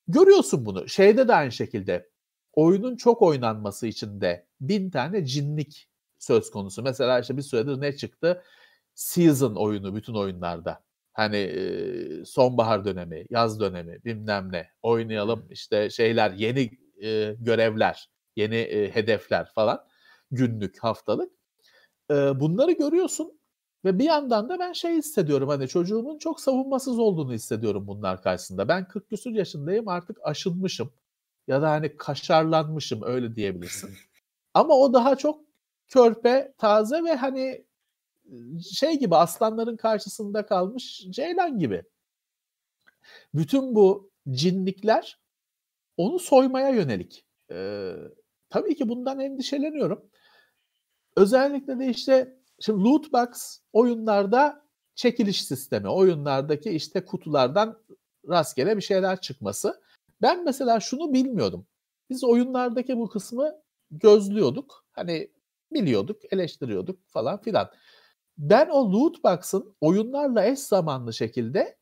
[0.08, 0.88] Görüyorsun bunu.
[0.88, 2.07] Şeyde de aynı şekilde
[2.58, 6.82] oyunun çok oynanması için de bin tane cinlik söz konusu.
[6.82, 8.42] Mesela işte bir süredir ne çıktı?
[8.94, 10.82] Season oyunu bütün oyunlarda.
[11.12, 11.52] Hani
[12.26, 16.70] sonbahar dönemi, yaz dönemi, bilmem ne oynayalım işte şeyler, yeni
[17.02, 19.84] e, görevler, yeni e, hedefler falan
[20.30, 21.32] günlük, haftalık.
[22.10, 23.40] E, bunları görüyorsun
[23.84, 28.68] ve bir yandan da ben şey hissediyorum hani çocuğumun çok savunmasız olduğunu hissediyorum bunlar karşısında.
[28.68, 30.92] Ben 40 küsur yaşındayım artık aşınmışım
[31.48, 33.90] ya da hani kaşarlanmışım öyle diyebilirsin.
[34.54, 35.44] Ama o daha çok
[35.88, 37.64] körpe, taze ve hani
[38.72, 41.82] şey gibi aslanların karşısında kalmış ceylan gibi.
[43.34, 45.20] Bütün bu cinlikler
[45.96, 47.26] onu soymaya yönelik.
[47.50, 47.94] Ee,
[48.50, 50.10] tabii ki bundan endişeleniyorum.
[51.16, 57.82] Özellikle de işte şimdi loot box oyunlarda çekiliş sistemi, oyunlardaki işte kutulardan
[58.28, 59.80] rastgele bir şeyler çıkması.
[60.22, 61.66] Ben mesela şunu bilmiyordum.
[62.10, 63.54] Biz oyunlardaki bu kısmı
[63.90, 64.84] gözlüyorduk.
[64.92, 65.30] Hani
[65.72, 67.70] biliyorduk, eleştiriyorduk falan filan.
[68.38, 71.76] Ben o loot box'ın oyunlarla eş zamanlı şekilde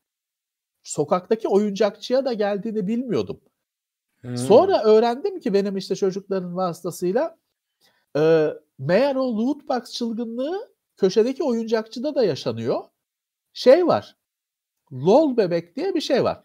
[0.83, 3.41] sokaktaki oyuncakçıya da geldiğini bilmiyordum.
[4.21, 4.37] Hmm.
[4.37, 7.37] Sonra öğrendim ki benim işte çocukların vasıtasıyla
[8.17, 12.83] e, meğer o loot box çılgınlığı köşedeki oyuncakçıda da yaşanıyor.
[13.53, 14.17] Şey var.
[14.93, 16.43] LOL bebek diye bir şey var.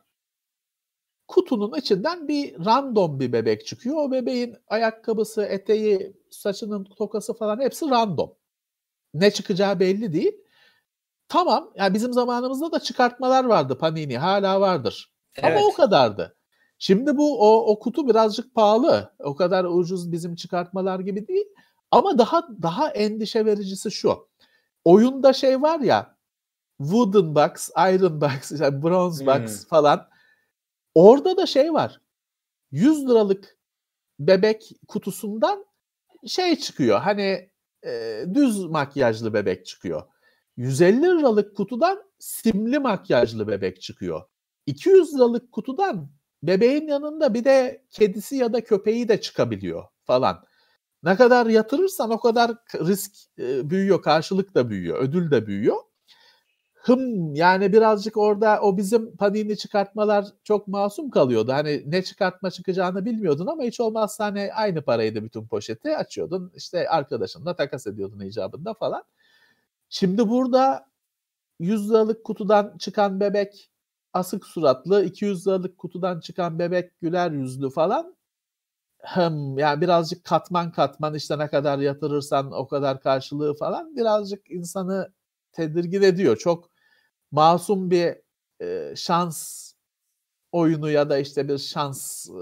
[1.29, 3.97] Kutunun içinden bir random bir bebek çıkıyor.
[3.97, 8.35] O bebeğin ayakkabısı, eteği, saçının tokası falan hepsi random.
[9.15, 10.33] Ne çıkacağı belli değil.
[11.29, 11.73] Tamam.
[11.77, 14.19] Yani bizim zamanımızda da çıkartmalar vardı Panini.
[14.19, 15.13] Hala vardır.
[15.37, 15.57] Evet.
[15.57, 16.37] Ama o kadardı.
[16.79, 19.15] Şimdi bu o, o kutu birazcık pahalı.
[19.19, 21.47] O kadar ucuz bizim çıkartmalar gibi değil.
[21.91, 24.29] Ama daha daha endişe vericisi şu.
[24.85, 26.17] Oyunda şey var ya
[26.79, 29.69] wooden box, iron box, yani bronze box hmm.
[29.69, 30.09] falan.
[30.95, 32.01] Orada da şey var.
[32.71, 33.59] 100 liralık
[34.21, 35.67] bebek kutusundan
[36.27, 37.01] şey çıkıyor.
[37.01, 37.51] Hani
[37.87, 40.03] e, düz makyajlı bebek çıkıyor.
[40.57, 44.23] 150 liralık kutudan simli makyajlı bebek çıkıyor.
[44.67, 46.11] 200 liralık kutudan
[46.43, 50.45] bebeğin yanında bir de kedisi ya da köpeği de çıkabiliyor falan.
[51.03, 55.77] Ne kadar yatırırsan o kadar risk e, büyüyor, karşılık da büyüyor, ödül de büyüyor.
[56.83, 61.53] Hım yani birazcık orada o bizim Panini çıkartmalar çok masum kalıyordu.
[61.53, 66.53] Hani ne çıkartma çıkacağını bilmiyordun ama hiç olmazsa hani aynı paraydı bütün poşeti açıyordun.
[66.57, 69.05] İşte arkadaşınla takas ediyordun icabında falan.
[69.89, 70.87] Şimdi burada
[71.61, 73.71] 100 liralık kutudan çıkan bebek
[74.13, 78.17] asık suratlı, 200 liralık kutudan çıkan bebek güler yüzlü falan.
[78.99, 85.13] Hem yani birazcık katman katman işte ne kadar yatırırsan o kadar karşılığı falan birazcık insanı
[85.53, 86.37] tedirgin ediyor.
[86.37, 86.72] Çok
[87.33, 88.17] masum bir
[88.61, 89.73] e, şans
[90.53, 92.33] oyunu ya da işte bir şans e,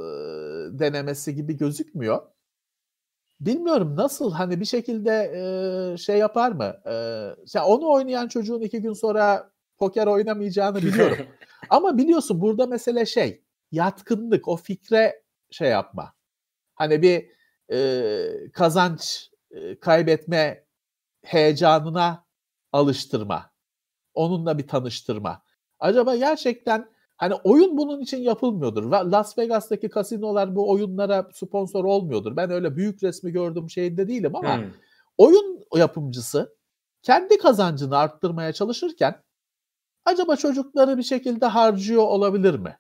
[0.78, 2.22] denemesi gibi gözükmüyor.
[3.40, 6.76] Bilmiyorum nasıl hani bir şekilde e, şey yapar mı?
[6.86, 6.92] E,
[7.54, 11.26] yani onu oynayan çocuğun iki gün sonra poker oynamayacağını biliyorum.
[11.70, 16.14] Ama biliyorsun burada mesele şey yatkınlık o fikre şey yapma.
[16.74, 17.28] Hani bir
[17.72, 20.64] e, kazanç e, kaybetme
[21.22, 22.24] heyecanına
[22.72, 23.49] alıştırma.
[24.14, 25.42] Onunla bir tanıştırma.
[25.78, 28.84] Acaba gerçekten hani oyun bunun için yapılmıyordur.
[28.84, 32.36] Las Vegas'taki kasinolar bu oyunlara sponsor olmuyordur.
[32.36, 34.72] Ben öyle büyük resmi gördüğüm şeyinde değilim ama hmm.
[35.18, 36.56] oyun yapımcısı
[37.02, 39.22] kendi kazancını arttırmaya çalışırken
[40.04, 42.78] acaba çocukları bir şekilde harcıyor olabilir mi?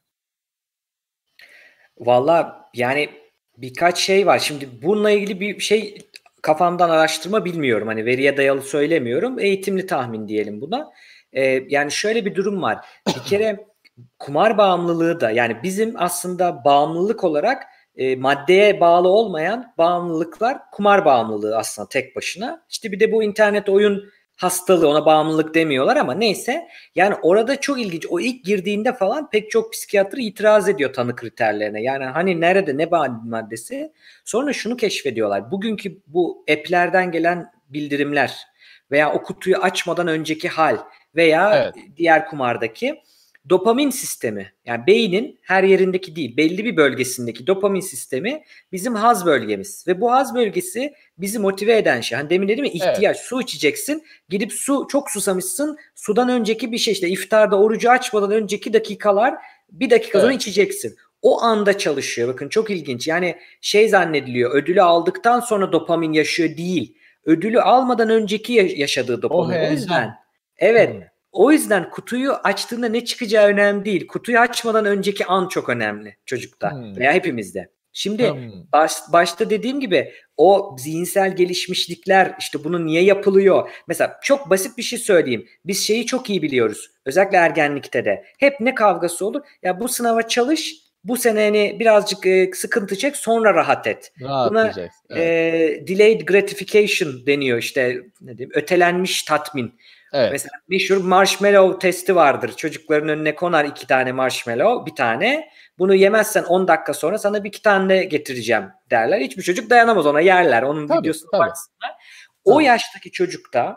[1.98, 3.08] Valla yani
[3.56, 4.38] birkaç şey var.
[4.38, 5.98] Şimdi bununla ilgili bir şey
[6.42, 7.88] kafamdan araştırma bilmiyorum.
[7.88, 9.38] Hani veriye dayalı söylemiyorum.
[9.38, 10.90] Eğitimli tahmin diyelim buna.
[11.32, 12.78] Ee, yani şöyle bir durum var.
[13.08, 13.66] Bir kere
[14.18, 17.62] kumar bağımlılığı da yani bizim aslında bağımlılık olarak
[17.96, 22.66] e, maddeye bağlı olmayan bağımlılıklar kumar bağımlılığı aslında tek başına.
[22.70, 27.80] İşte bir de bu internet oyun hastalığı ona bağımlılık demiyorlar ama neyse yani orada çok
[27.80, 32.78] ilginç o ilk girdiğinde falan pek çok psikiyatr itiraz ediyor tanı kriterlerine yani hani nerede
[32.78, 32.86] ne
[33.24, 33.92] maddesi
[34.24, 38.36] sonra şunu keşfediyorlar bugünkü bu app'lerden gelen bildirimler
[38.90, 40.78] veya o kutuyu açmadan önceki hal
[41.16, 41.84] veya evet.
[41.96, 43.02] diğer kumardaki
[43.48, 48.42] dopamin sistemi yani beynin her yerindeki değil belli bir bölgesindeki dopamin sistemi
[48.72, 52.18] bizim haz bölgemiz ve bu haz bölgesi bizi motive eden şey.
[52.18, 53.26] Hani demin dedim ya ihtiyaç evet.
[53.26, 58.72] su içeceksin gidip su çok susamışsın sudan önceki bir şey işte iftarda orucu açmadan önceki
[58.72, 59.34] dakikalar
[59.72, 60.22] bir dakika evet.
[60.22, 60.96] sonra içeceksin.
[61.22, 62.28] O anda çalışıyor.
[62.28, 63.08] Bakın çok ilginç.
[63.08, 64.54] Yani şey zannediliyor.
[64.54, 66.96] Ödülü aldıktan sonra dopamin yaşıyor değil.
[67.24, 69.56] Ödülü almadan önceki yaşadığı dopamin.
[69.56, 70.14] O, o yüzden
[70.60, 70.94] evet.
[70.94, 71.00] Hmm.
[71.32, 74.06] O yüzden kutuyu açtığında ne çıkacağı önemli değil.
[74.06, 76.96] Kutuyu açmadan önceki an çok önemli çocukta hmm.
[76.96, 77.70] veya hepimizde.
[77.92, 78.52] Şimdi hmm.
[78.72, 83.70] baş, başta dediğim gibi o zihinsel gelişmişlikler işte bunu niye yapılıyor?
[83.88, 85.46] Mesela çok basit bir şey söyleyeyim.
[85.64, 86.90] Biz şeyi çok iyi biliyoruz.
[87.06, 88.24] Özellikle ergenlikte de.
[88.38, 89.40] Hep ne kavgası olur?
[89.62, 90.74] Ya bu sınava çalış,
[91.04, 94.12] bu sene hani birazcık e, sıkıntı çek sonra rahat et.
[94.20, 94.90] Buna e, evet.
[95.18, 99.74] e, delayed gratification deniyor işte ne diyeyim ötelenmiş tatmin.
[100.12, 100.32] Evet.
[100.32, 102.52] Mesela meşhur marshmallow testi vardır.
[102.56, 105.50] Çocukların önüne konar iki tane marshmallow, bir tane.
[105.78, 109.20] Bunu yemezsen 10 dakika sonra sana bir iki tane getireceğim derler.
[109.20, 110.62] Hiçbir çocuk dayanamaz ona yerler.
[110.62, 111.90] Onun tabii, videosuna baksınlar.
[112.44, 112.64] O tabii.
[112.64, 113.76] yaştaki çocukta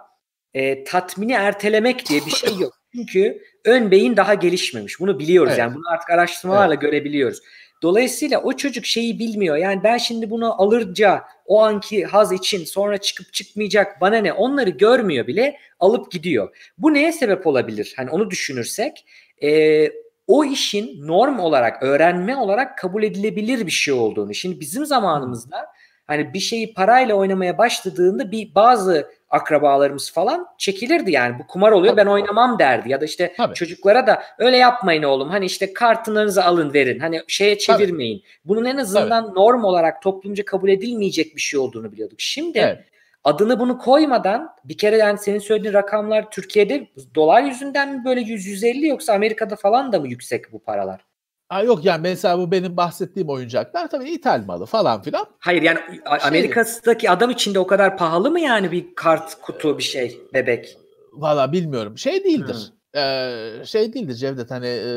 [0.53, 2.73] e, tatmini ertelemek diye bir şey yok.
[2.95, 4.99] Çünkü ön beyin daha gelişmemiş.
[4.99, 5.59] Bunu biliyoruz evet.
[5.59, 6.81] yani bunu artık araştırmalarla evet.
[6.81, 7.39] görebiliyoruz.
[7.81, 9.57] Dolayısıyla o çocuk şeyi bilmiyor.
[9.57, 14.69] Yani ben şimdi bunu alırca o anki haz için sonra çıkıp çıkmayacak bana ne onları
[14.69, 16.71] görmüyor bile alıp gidiyor.
[16.77, 17.93] Bu neye sebep olabilir?
[17.97, 19.05] Hani onu düşünürsek
[19.43, 19.89] e,
[20.27, 24.33] o işin norm olarak öğrenme olarak kabul edilebilir bir şey olduğunu.
[24.33, 25.67] Şimdi bizim zamanımızda
[26.07, 31.97] hani bir şeyi parayla oynamaya başladığında bir bazı akrabalarımız falan çekilirdi yani bu kumar oluyor
[31.97, 33.53] ben oynamam derdi ya da işte Tabii.
[33.53, 38.19] çocuklara da öyle yapmayın oğlum hani işte kartınızı alın verin hani şeye çevirmeyin.
[38.19, 38.27] Tabii.
[38.45, 39.35] Bunun en azından Tabii.
[39.35, 42.21] norm olarak toplumca kabul edilmeyecek bir şey olduğunu biliyorduk.
[42.21, 42.79] Şimdi evet.
[43.23, 48.87] adını bunu koymadan bir kere yani senin söylediğin rakamlar Türkiye'de dolar yüzünden mi böyle 100-150
[48.87, 51.05] yoksa Amerika'da falan da mı yüksek bu paralar?
[51.49, 55.25] Ha yok yani mesela bu benim bahsettiğim oyuncaklar tabii ithal malı falan filan.
[55.39, 59.77] Hayır yani şey, Amerika'daki adam için de o kadar pahalı mı yani bir kart kutu
[59.77, 60.77] bir şey bebek?
[61.13, 61.97] Valla bilmiyorum.
[61.97, 62.55] Şey değildir.
[62.55, 63.01] Hmm.
[63.01, 64.87] Ee, şey değildir Cevdet hani e,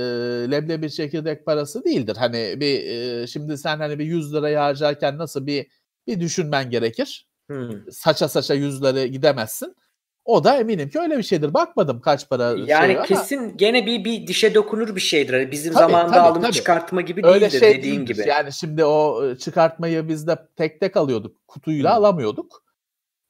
[0.50, 2.16] leblebi çekirdek parası değildir.
[2.16, 5.66] Hani bir e, şimdi sen hani bir 100 liraya harcarken nasıl bir
[6.06, 7.26] bir düşünmen gerekir.
[7.50, 7.92] Hmm.
[7.92, 9.76] Saça saça 100 lira gidemezsin.
[10.26, 11.54] O da eminim ki öyle bir şeydir.
[11.54, 13.52] Bakmadım kaç para Yani şey kesin ama...
[13.56, 15.34] gene bir bir dişe dokunur bir şeydir.
[15.34, 16.52] Hani bizim tabii, zamanında tabii, alım tabii.
[16.52, 18.28] çıkartma gibi öyle değildir şey dediğin gibi.
[18.28, 21.48] Yani şimdi o ıı, çıkartmayı biz de tek tek alıyorduk.
[21.48, 22.04] Kutuyla hmm.
[22.04, 22.64] alamıyorduk.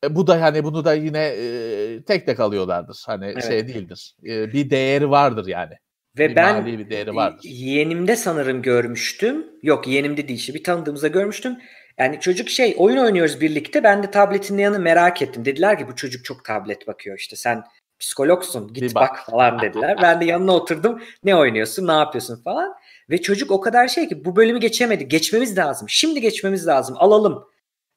[0.04, 3.02] E, bu da hani bunu da yine e, tek tek alıyorlardır.
[3.06, 3.46] Hani evet.
[3.46, 4.16] şey değildir.
[4.26, 5.74] E, bir değeri vardır yani.
[6.18, 7.40] Ve bir ben bir değeri vardır.
[7.44, 9.46] yeğenimde sanırım görmüştüm.
[9.62, 11.56] Yok yeğenimde değil işte bir tanıdığımıza görmüştüm.
[11.98, 13.84] Yani çocuk şey oyun oynuyoruz birlikte.
[13.84, 15.44] Ben de tabletin yanı merak ettim.
[15.44, 17.18] Dediler ki bu çocuk çok tablet bakıyor.
[17.18, 17.64] İşte sen
[17.98, 19.10] psikologsun git bak.
[19.10, 19.98] bak falan dediler.
[20.02, 21.02] ben de yanına oturdum.
[21.24, 22.74] Ne oynuyorsun ne yapıyorsun falan.
[23.10, 25.08] Ve çocuk o kadar şey ki bu bölümü geçemedi.
[25.08, 25.88] Geçmemiz lazım.
[25.88, 26.96] Şimdi geçmemiz lazım.
[26.98, 27.44] Alalım.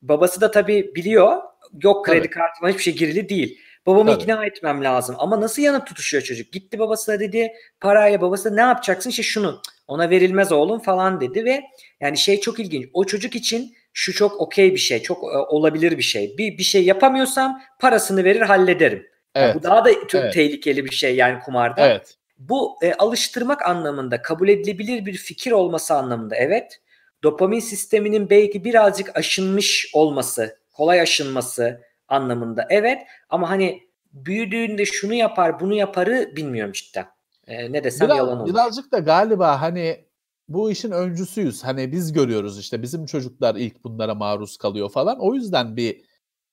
[0.02, 1.42] Babası da tabii biliyor.
[1.84, 2.30] Yok kredi tabii.
[2.30, 3.60] kartıma hiçbir şey girili değil.
[3.86, 4.24] Babamı Tabii.
[4.24, 5.16] ikna etmem lazım.
[5.20, 6.52] Ama nasıl yanıp tutuşuyor çocuk?
[6.52, 9.10] Gitti babasına dedi parayla babası ne yapacaksın?
[9.10, 11.64] İşte şunu ona verilmez oğlum falan dedi ve
[12.02, 12.86] yani şey çok ilginç.
[12.94, 16.38] O çocuk için şu çok okey bir şey, çok e, olabilir bir şey.
[16.38, 19.08] Bir bir şey yapamıyorsam parasını verir hallederim.
[19.36, 19.48] Evet.
[19.48, 20.34] Yani bu daha da çok evet.
[20.34, 21.88] tehlikeli bir şey yani kumarda.
[21.88, 22.16] Evet.
[22.38, 26.82] Bu e, alıştırmak anlamında kabul edilebilir bir fikir olması anlamında evet.
[27.24, 33.02] Dopamin sisteminin belki birazcık aşınmış olması, kolay aşınması anlamında evet.
[33.30, 33.84] Ama hani
[34.14, 37.06] büyüdüğünde şunu yapar, bunu yaparı bilmiyorum cidden.
[37.48, 38.54] E, ne desem Biraz, yalan olur.
[38.54, 40.06] Birazcık da galiba hani
[40.50, 41.64] bu işin öncüsüyüz.
[41.64, 45.20] Hani biz görüyoruz işte bizim çocuklar ilk bunlara maruz kalıyor falan.
[45.20, 46.02] O yüzden bir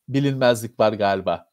[0.09, 1.51] bilinmezlik var galiba.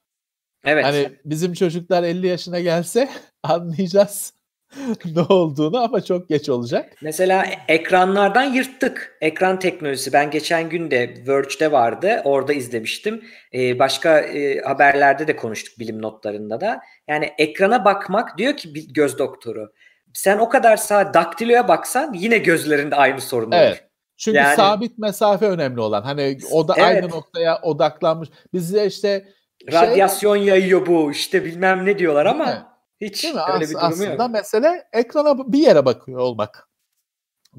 [0.66, 0.86] Evet.
[0.86, 3.10] Hani bizim çocuklar 50 yaşına gelse
[3.44, 4.34] anlayacağız
[5.16, 6.98] ne olduğunu ama çok geç olacak.
[7.02, 9.18] Mesela ekranlardan yırttık.
[9.22, 10.14] Ekran teknolojisi.
[10.14, 12.22] Ben geçen gün de Verge'de vardı.
[12.24, 13.24] Orada izlemiştim.
[13.54, 16.80] Ee, başka e, haberlerde de konuştuk bilim notlarında da.
[17.08, 19.74] Yani ekrana bakmak diyor ki bir göz doktoru
[20.14, 23.56] sen o kadar sağ daktiloya baksan yine gözlerinde aynı sorun olur.
[23.56, 23.90] Evet.
[24.18, 26.02] Çünkü yani, sabit mesafe önemli olan.
[26.02, 26.86] Hani o da evet.
[26.86, 28.30] aynı noktaya odaklanmış.
[28.54, 29.34] Bizde işte
[29.70, 32.66] şey, radyasyon yayıyor bu işte bilmem ne diyorlar ama mi?
[33.02, 34.14] hiç öyle As- bir durum aslında yok.
[34.14, 36.70] Aslında mesele ekrana bir yere bakıyor olmak.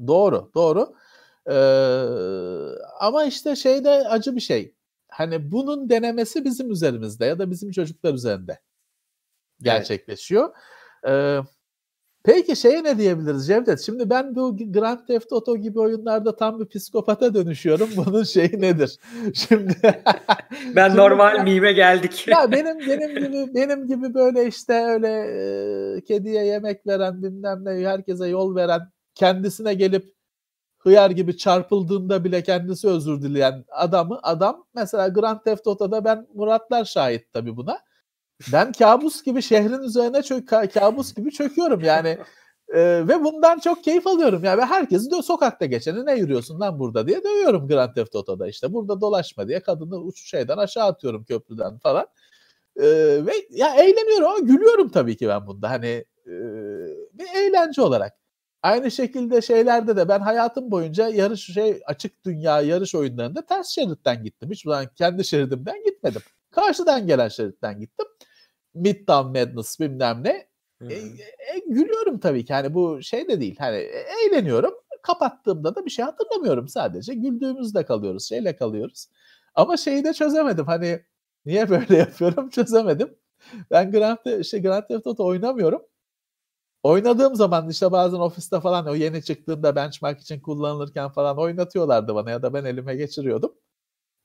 [0.07, 0.95] Doğru, doğru.
[1.49, 1.55] Ee,
[2.99, 4.75] ama işte şeyde acı bir şey.
[5.09, 8.59] Hani bunun denemesi bizim üzerimizde ya da bizim çocuklar üzerinde
[9.61, 10.49] gerçekleşiyor.
[11.03, 11.43] Evet.
[11.45, 11.54] Ee,
[12.25, 13.81] Peki şeye ne diyebiliriz Cevdet?
[13.81, 17.89] Şimdi ben bu Grand Theft Auto gibi oyunlarda tam bir psikopata dönüşüyorum.
[18.05, 18.99] Bunun şeyi nedir?
[19.33, 19.75] Şimdi
[20.75, 22.27] ben şimdi normal mime geldik.
[22.27, 25.07] ya benim benim gibi benim gibi böyle işte öyle
[25.97, 28.81] e, kediye yemek veren bilmem ne herkese yol veren
[29.15, 30.15] kendisine gelip
[30.77, 36.85] hıyar gibi çarpıldığında bile kendisi özür dileyen adamı adam mesela Grand Theft Auto'da ben Muratlar
[36.85, 37.79] şahit tabii buna
[38.53, 42.17] ben kabus gibi şehrin üzerine çök kabus gibi çöküyorum yani.
[42.73, 44.43] Ee, ve bundan çok keyif alıyorum.
[44.43, 48.73] Yani herkesi de sokakta geçeni ne yürüyorsun lan burada diye dövüyorum Grand Theft Auto'da işte.
[48.73, 52.07] Burada dolaşma diye kadını uç şeyden aşağı atıyorum köprüden falan.
[52.77, 52.83] Ee,
[53.25, 55.69] ve ya eğleniyorum ama gülüyorum tabii ki ben bunda.
[55.69, 56.31] Hani e,
[57.13, 58.13] bir eğlence olarak.
[58.63, 64.23] Aynı şekilde şeylerde de ben hayatım boyunca yarış şey açık dünya yarış oyunlarında ters şeritten
[64.23, 64.51] gittim.
[64.51, 66.21] Hiç zaman kendi şeridimden gitmedim.
[66.55, 68.05] Karşıdan gelen şeritten gittim.
[68.73, 70.47] Midtown Madness bilmem ne.
[70.89, 72.53] E, e, gülüyorum tabii ki.
[72.53, 73.55] Hani bu şey de değil.
[73.59, 74.73] Hani e, eğleniyorum.
[75.01, 77.13] Kapattığımda da bir şey hatırlamıyorum sadece.
[77.13, 78.29] Güldüğümüzde kalıyoruz.
[78.29, 79.07] Şeyle kalıyoruz.
[79.55, 80.65] Ama şeyi de çözemedim.
[80.65, 81.05] Hani
[81.45, 83.17] niye böyle yapıyorum çözemedim.
[83.71, 85.81] Ben Grand, işte Grand Theft Auto oynamıyorum.
[86.83, 92.31] Oynadığım zaman işte bazen ofiste falan o yeni çıktığında benchmark için kullanılırken falan oynatıyorlardı bana
[92.31, 93.55] ya da ben elime geçiriyordum.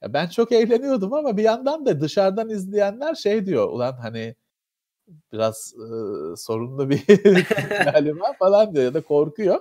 [0.02, 4.34] Ya ben çok eğleniyordum ama bir yandan da dışarıdan izleyenler şey diyor ulan hani
[5.32, 5.86] biraz e,
[6.36, 7.02] sorunlu bir
[7.92, 9.60] galiba falan diyor ya da korkuyor.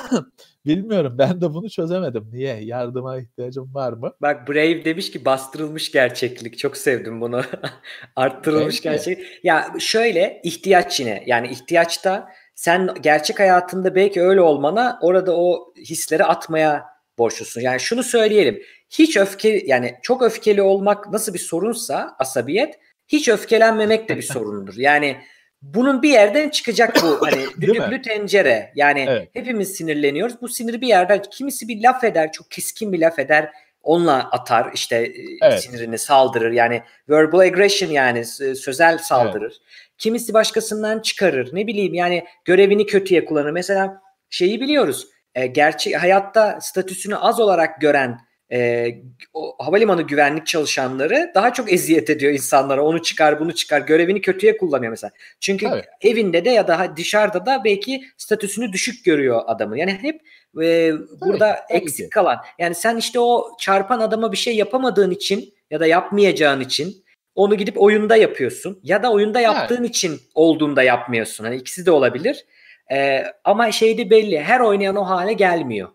[0.66, 2.28] Bilmiyorum ben de bunu çözemedim.
[2.32, 2.64] Niye?
[2.64, 4.12] Yardıma ihtiyacım var mı?
[4.22, 6.58] Bak Brave demiş ki bastırılmış gerçeklik.
[6.58, 7.42] Çok sevdim bunu.
[8.16, 9.44] Arttırılmış gerçeklik.
[9.44, 11.24] Ya şöyle ihtiyaç yine.
[11.26, 16.84] Yani ihtiyaçta sen gerçek hayatında belki öyle olmana orada o hisleri atmaya
[17.18, 17.60] borçlusun.
[17.60, 18.62] Yani şunu söyleyelim.
[18.90, 24.74] Hiç öfke yani çok öfkeli olmak nasıl bir sorunsa asabiyet hiç öfkelenmemek de bir sorundur.
[24.76, 25.16] Yani
[25.62, 28.72] bunun bir yerden çıkacak bu hani düdüklü tencere.
[28.74, 29.28] Yani evet.
[29.32, 30.40] hepimiz sinirleniyoruz.
[30.40, 33.50] Bu sinir bir yerden kimisi bir laf eder, çok keskin bir laf eder.
[33.82, 35.62] Onunla atar işte e, evet.
[35.62, 36.52] sinirini saldırır.
[36.52, 38.24] Yani verbal aggression yani
[38.56, 39.60] sözel saldırır.
[39.60, 39.96] Evet.
[39.98, 41.50] Kimisi başkasından çıkarır.
[41.52, 43.50] Ne bileyim yani görevini kötüye kullanır.
[43.50, 45.06] Mesela şeyi biliyoruz.
[45.34, 48.88] E, gerçek hayatta statüsünü az olarak gören e,
[49.34, 52.84] o havalimanı güvenlik çalışanları daha çok eziyet ediyor insanlara.
[52.84, 53.80] Onu çıkar, bunu çıkar.
[53.80, 55.10] Görevini kötüye kullanıyor mesela.
[55.40, 55.84] Çünkü evet.
[56.00, 59.78] evinde de ya da dışarıda da belki statüsünü düşük görüyor adamı.
[59.78, 60.20] Yani hep
[60.62, 62.38] e, burada tabii, eksik tabii kalan.
[62.58, 67.04] Yani sen işte o çarpan adama bir şey yapamadığın için ya da yapmayacağın için
[67.34, 68.80] onu gidip oyunda yapıyorsun.
[68.82, 69.90] Ya da oyunda yaptığın evet.
[69.90, 71.44] için olduğunda yapmıyorsun.
[71.44, 72.46] Hani ikisi de olabilir.
[72.92, 74.40] Ee, ama şeyde belli.
[74.40, 75.88] Her oynayan o hale gelmiyor.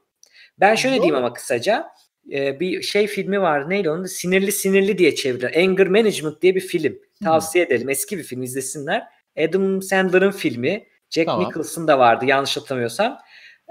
[0.58, 1.04] Ben şöyle Doğru.
[1.04, 1.92] diyeyim ama kısaca
[2.32, 3.70] e, bir şey filmi var.
[3.70, 4.06] Neydi onun?
[4.06, 5.56] Sinirli Sinirli diye çevirilir.
[5.56, 7.00] Anger Management diye bir film.
[7.24, 7.74] Tavsiye hmm.
[7.74, 7.90] edelim.
[7.90, 9.04] Eski bir film izlesinler.
[9.38, 10.88] Adam Sandler'ın filmi.
[11.10, 11.50] Jack tamam.
[11.50, 13.18] Nicholson da vardı yanlış hatırlamıyorsam.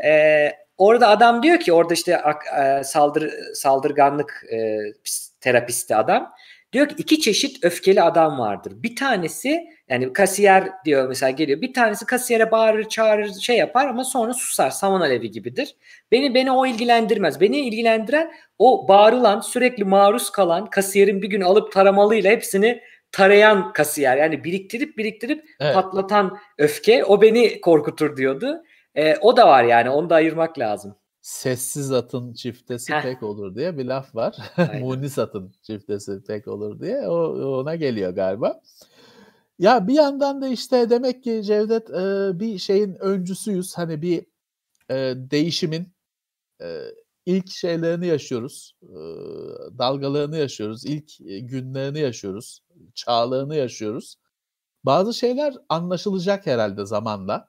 [0.05, 2.21] Ee, orada adam diyor ki orada işte
[2.61, 4.79] e, saldır saldırganlık e,
[5.41, 6.33] terapisti adam.
[6.73, 8.73] Diyor ki iki çeşit öfkeli adam vardır.
[8.77, 11.61] Bir tanesi yani kasiyer diyor mesela geliyor.
[11.61, 14.71] Bir tanesi kasiyere bağırır, çağırır, şey yapar ama sonra susar.
[14.71, 15.77] Saman alevi gibidir.
[16.13, 17.41] Beni beni o ilgilendirmez.
[17.41, 22.81] Beni ilgilendiren o bağırılan, sürekli maruz kalan kasiyerin bir gün alıp taramalıyla hepsini
[23.13, 24.17] tarayan kasiyer.
[24.17, 25.75] Yani biriktirip biriktirip evet.
[25.75, 28.63] patlatan öfke o beni korkutur diyordu.
[28.95, 33.03] E, o da var yani onu da ayırmak lazım sessiz atın çiftesi Heh.
[33.03, 34.37] pek olur diye bir laf var.
[34.81, 38.63] Munis atın çiftesi pek olur diye o ona geliyor galiba.
[39.59, 43.79] Ya bir yandan da işte demek ki Cevdet e, bir şeyin öncüsüyüz.
[43.79, 44.27] Hani bir
[44.91, 45.93] e, değişimin
[46.63, 46.81] e,
[47.27, 48.77] ilk şeylerini yaşıyoruz.
[48.83, 48.97] E,
[49.79, 50.85] dalgalarını yaşıyoruz.
[50.85, 51.11] İlk
[51.51, 52.61] günlerini yaşıyoruz.
[52.95, 54.17] Çağlarını yaşıyoruz.
[54.85, 57.49] Bazı şeyler anlaşılacak herhalde zamanla.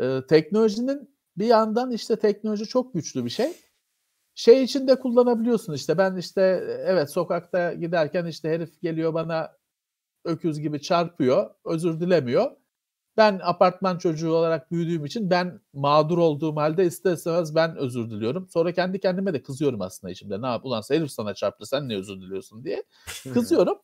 [0.00, 3.52] E, teknolojinin bir yandan işte teknoloji çok güçlü bir şey.
[4.34, 6.42] Şey için de kullanabiliyorsun işte ben işte
[6.86, 9.52] evet sokakta giderken işte herif geliyor bana
[10.24, 12.50] öküz gibi çarpıyor, özür dilemiyor.
[13.16, 18.48] Ben apartman çocuğu olarak büyüdüğüm için ben mağdur olduğum halde ister istemez ben özür diliyorum.
[18.50, 20.42] Sonra kendi kendime de kızıyorum aslında içimde.
[20.42, 22.84] Ne yap ulan herif sana çarptı sen ne özür diliyorsun diye.
[23.34, 23.78] Kızıyorum.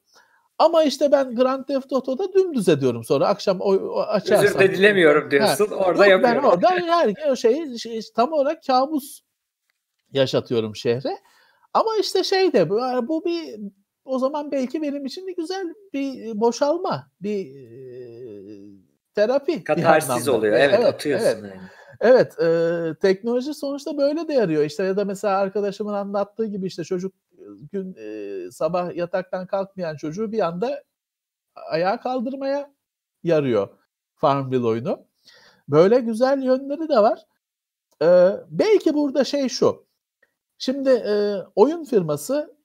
[0.58, 4.46] Ama işte ben Grand Theft Auto'da dümdüz ediyorum sonra akşam o, o açarsam.
[4.46, 6.42] Özür de dilemiyorum diyorsun ha, orada yok, yapıyorum.
[6.42, 6.70] Ben orada
[7.16, 9.20] her şeyi şey, tam olarak kabus
[10.12, 11.18] yaşatıyorum şehre.
[11.74, 13.60] Ama işte şey de bu, bir
[14.04, 17.68] o zaman belki benim için de güzel bir boşalma, bir e,
[19.14, 19.64] terapi.
[19.64, 20.56] Katarsiz oluyor.
[20.56, 21.26] Evet, evet atıyorsun.
[21.26, 21.42] Evet.
[21.42, 21.60] Yani.
[22.00, 24.64] Evet, e, teknoloji sonuçta böyle de yarıyor.
[24.64, 27.14] İşte ya da mesela arkadaşımın anlattığı gibi işte çocuk
[27.72, 30.84] gün e, sabah yataktan kalkmayan çocuğu bir anda
[31.70, 32.74] ayağa kaldırmaya
[33.22, 33.68] yarıyor
[34.14, 35.06] Farmville oyunu.
[35.68, 37.26] Böyle güzel yönleri de var.
[38.02, 38.06] E,
[38.50, 39.86] belki burada şey şu.
[40.58, 42.58] Şimdi e, oyun firması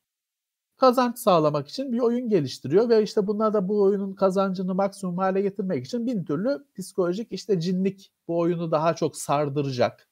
[0.77, 5.41] kazanç sağlamak için bir oyun geliştiriyor ve işte bunlar da bu oyunun kazancını maksimum hale
[5.41, 10.10] getirmek için bin türlü psikolojik işte cinlik bu oyunu daha çok sardıracak.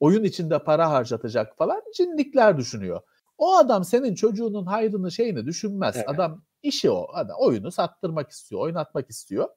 [0.00, 3.00] Oyun içinde para harcatacak falan cinlikler düşünüyor.
[3.42, 5.96] O adam senin çocuğunun hayrını şeyini düşünmez.
[5.96, 6.08] Evet.
[6.08, 7.06] Adam işi o.
[7.12, 9.48] Adam oyunu sattırmak istiyor, oynatmak istiyor.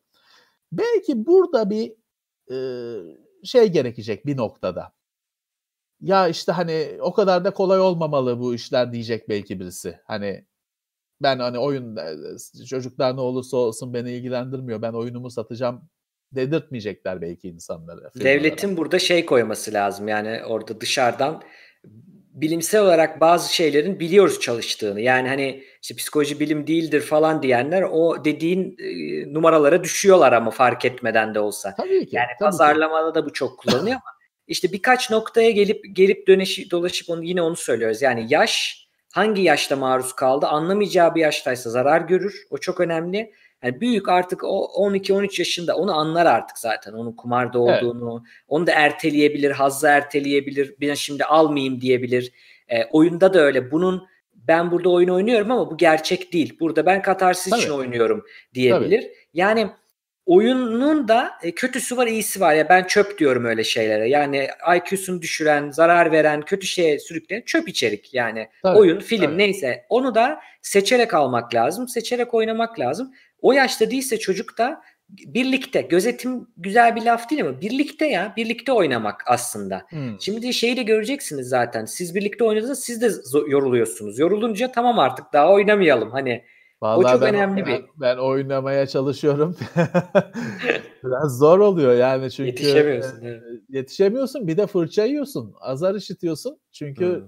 [0.72, 1.94] Belki burada bir
[2.52, 2.58] e,
[3.44, 4.94] şey gerekecek bir noktada.
[6.02, 10.00] Ya işte hani o kadar da kolay olmamalı bu işler diyecek belki birisi.
[10.06, 10.46] Hani
[11.22, 11.98] ben hani oyun
[12.70, 14.82] çocuklar ne olursa olsun beni ilgilendirmiyor.
[14.82, 15.90] Ben oyunumu satacağım
[16.32, 18.12] dedirtmeyecekler belki insanlara.
[18.16, 20.08] Devletin burada şey koyması lazım.
[20.08, 21.44] Yani orada dışarıdan
[22.36, 25.02] bilimsel olarak bazı şeylerin biliyoruz çalıştığını.
[25.02, 30.86] Yani hani işte psikoloji bilim değildir falan diyenler o dediğin e, numaralara düşüyorlar ama fark
[30.86, 31.76] etmeden de olsa.
[31.76, 32.16] Tabii ki.
[32.16, 33.16] Yani tabii pazarlamada ki.
[33.16, 34.16] da bu çok kullanılıyor ama
[34.48, 38.02] işte birkaç noktaya gelip gelip döneşi, dolaşıp onu yine onu söylüyoruz.
[38.02, 42.44] Yani yaş hangi yaşta maruz kaldı anlamayacağı bir yaştaysa zarar görür.
[42.50, 43.34] O çok önemli.
[43.64, 46.94] Yani büyük artık o 12-13 yaşında onu anlar artık zaten.
[46.94, 48.24] Onun kumarda olduğunu.
[48.26, 48.44] Evet.
[48.48, 50.76] Onu da erteleyebilir, hazzı erteleyebilir.
[50.82, 52.32] Ben şimdi almayayım diyebilir.
[52.68, 53.72] E, oyunda da öyle.
[53.72, 56.58] Bunun ben burada oyun oynuyorum ama bu gerçek değil.
[56.60, 57.62] Burada ben katarsis Tabii.
[57.62, 59.02] için oynuyorum diyebilir.
[59.02, 59.14] Tabii.
[59.34, 59.70] Yani
[60.26, 64.10] oyunun da e, kötüsü var iyisi var ya ben çöp diyorum öyle şeylere.
[64.10, 68.50] Yani IQ'sunu düşüren, zarar veren, kötü şeye sürükleyen çöp içerik yani.
[68.64, 69.38] Tabii, Oyun, film tabii.
[69.38, 71.88] neyse onu da seçerek almak lazım.
[71.88, 73.14] Seçerek oynamak lazım.
[73.46, 78.72] O yaşta değilse çocuk da birlikte gözetim güzel bir laf değil ama birlikte ya birlikte
[78.72, 79.82] oynamak aslında.
[79.90, 80.22] Hmm.
[80.22, 81.86] Şimdi şeyi de göreceksiniz zaten.
[81.86, 83.10] Siz birlikte oynadığınızda siz de
[83.48, 84.20] yoruluyorsunuz.
[84.20, 86.12] Yorulunca tamam artık daha oynamayalım.
[86.12, 86.44] Hani
[86.82, 87.86] Vallahi o çok ben, önemli ben, bir.
[87.96, 89.58] Ben oynamaya çalışıyorum.
[91.04, 93.22] Biraz zor oluyor yani çünkü yetişemiyorsun.
[93.24, 93.42] Evet.
[93.70, 94.48] Yetişemiyorsun.
[94.48, 95.54] Bir de fırça yiyorsun.
[95.60, 96.60] Azar işitiyorsun.
[96.72, 97.28] Çünkü hmm.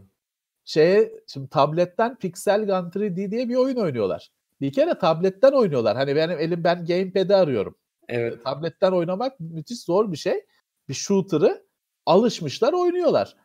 [0.65, 4.31] şeye şimdi tabletten Pixel Gun 3D diye bir oyun oynuyorlar.
[4.61, 5.97] Bir kere tabletten oynuyorlar.
[5.97, 7.75] Hani benim elim ben gamepad'i arıyorum.
[8.07, 8.43] Evet.
[8.43, 10.45] Tabletten oynamak müthiş zor bir şey.
[10.89, 11.67] Bir shooter'ı
[12.05, 13.35] alışmışlar oynuyorlar.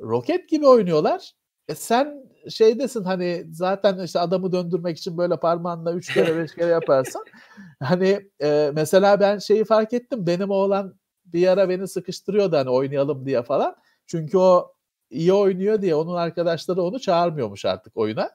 [0.00, 1.32] Roket gibi oynuyorlar.
[1.68, 6.70] E sen şeydesin hani zaten işte adamı döndürmek için böyle parmağınla üç kere beş kere
[6.70, 7.24] yaparsın.
[7.82, 10.26] hani e, mesela ben şeyi fark ettim.
[10.26, 13.76] Benim oğlan bir ara beni sıkıştırıyordu hani oynayalım diye falan.
[14.06, 14.74] Çünkü o
[15.10, 18.30] iyi oynuyor diye onun arkadaşları onu çağırmıyormuş artık oyuna.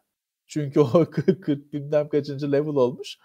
[0.48, 3.18] Çünkü o 40 bilmem kaçıncı level olmuş.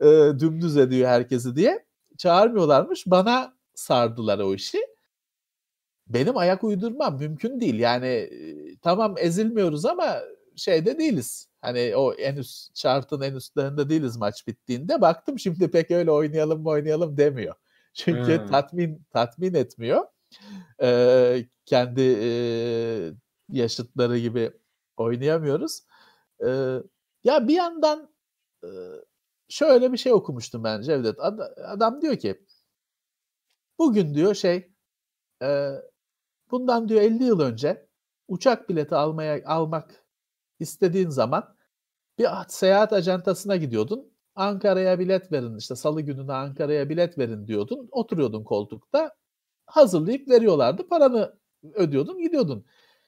[0.00, 0.06] E,
[0.38, 1.84] dümdüz ediyor herkesi diye.
[2.18, 3.06] Çağırmıyorlarmış.
[3.06, 4.78] Bana sardılar o işi.
[6.06, 7.78] Benim ayak uydurmam mümkün değil.
[7.78, 8.30] Yani
[8.82, 10.18] tamam ezilmiyoruz ama
[10.56, 11.48] şeyde değiliz.
[11.60, 15.00] Hani o en üst şartın en üstlerinde değiliz maç bittiğinde.
[15.00, 17.54] Baktım şimdi pek öyle oynayalım mı oynayalım demiyor.
[17.94, 18.46] Çünkü hmm.
[18.46, 20.04] tatmin tatmin etmiyor.
[20.82, 22.30] Ee, kendi e,
[23.48, 24.50] yaşıtları gibi
[24.96, 25.82] oynayamıyoruz.
[26.46, 26.78] Ee,
[27.24, 28.14] ya bir yandan
[28.64, 28.68] e,
[29.48, 31.20] şöyle bir şey okumuştum ben Cevdet.
[31.20, 32.46] Ad, adam diyor ki
[33.78, 34.72] bugün diyor şey
[35.42, 35.70] e,
[36.50, 37.88] bundan diyor 50 yıl önce
[38.28, 40.04] uçak bileti almaya almak
[40.60, 41.56] istediğin zaman
[42.18, 44.12] bir seyahat ajantasına gidiyordun.
[44.34, 47.88] Ankara'ya bilet verin işte salı gününe Ankara'ya bilet verin diyordun.
[47.92, 49.14] Oturuyordun koltukta
[49.66, 50.88] hazırlayıp veriyorlardı.
[50.88, 51.38] Paranı
[51.74, 52.66] ödüyordun gidiyordun.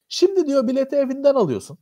[0.09, 1.79] Şimdi diyor bileti evinden alıyorsun.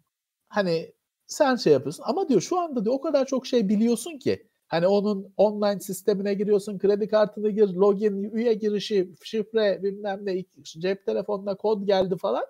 [0.49, 0.95] Hani
[1.33, 4.87] sen şey yapıyorsun ama diyor şu anda diyor o kadar çok şey biliyorsun ki hani
[4.87, 11.57] onun online sistemine giriyorsun, kredi kartını gir, login, üye girişi, şifre bilmem ne, cep telefonuna
[11.57, 12.45] kod geldi falan.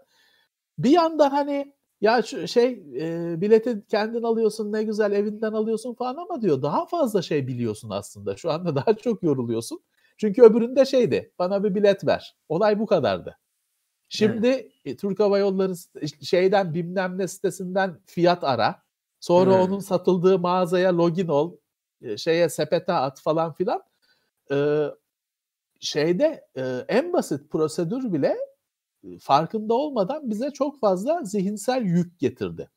[0.78, 6.16] Bir yandan hani ya şu şey e, bileti kendin alıyorsun ne güzel evinden alıyorsun falan
[6.16, 8.36] ama diyor daha fazla şey biliyorsun aslında.
[8.36, 9.80] Şu anda daha çok yoruluyorsun.
[10.18, 12.36] Çünkü öbüründe şeydi bana bir bilet ver.
[12.48, 13.38] Olay bu kadardı.
[14.14, 14.98] Şimdi evet.
[14.98, 15.72] Türk Hava Yolları
[16.22, 18.82] şeyden bilmem ne sitesinden fiyat ara.
[19.20, 19.68] Sonra evet.
[19.68, 21.56] onun satıldığı mağazaya login ol.
[22.16, 23.82] Şeye sepete at falan filan.
[24.52, 24.86] Ee,
[25.80, 28.36] şeyde e, en basit prosedür bile
[29.20, 32.70] farkında olmadan bize çok fazla zihinsel yük getirdi.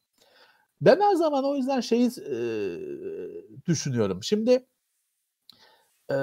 [0.81, 2.37] Ben her zaman o yüzden şeyi e,
[3.65, 4.23] düşünüyorum.
[4.23, 4.67] Şimdi
[6.11, 6.17] e,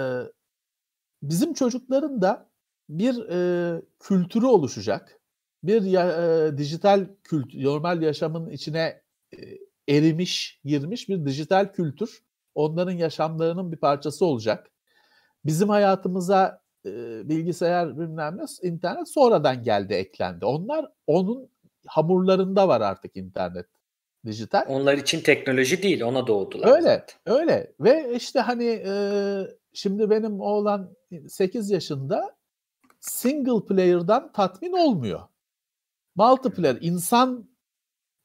[1.22, 2.51] bizim çocukların da
[2.98, 5.20] bir e, kültürü oluşacak.
[5.62, 9.02] Bir e, dijital kültür, normal yaşamın içine
[9.32, 9.38] e,
[9.88, 12.22] erimiş, girmiş bir dijital kültür
[12.54, 14.70] onların yaşamlarının bir parçası olacak.
[15.44, 16.90] Bizim hayatımıza e,
[17.28, 20.44] bilgisayar bilmem ne internet sonradan geldi eklendi.
[20.44, 21.48] Onlar onun
[21.86, 23.66] hamurlarında var artık internet
[24.26, 24.64] dijital.
[24.68, 26.68] Onlar için teknoloji değil ona doğdular.
[26.68, 27.40] Öyle zaten.
[27.40, 28.94] öyle ve işte hani e,
[29.72, 30.96] şimdi benim oğlan
[31.28, 32.36] 8 yaşında
[33.02, 35.20] single player'dan tatmin olmuyor.
[36.16, 37.50] Multiplayer insan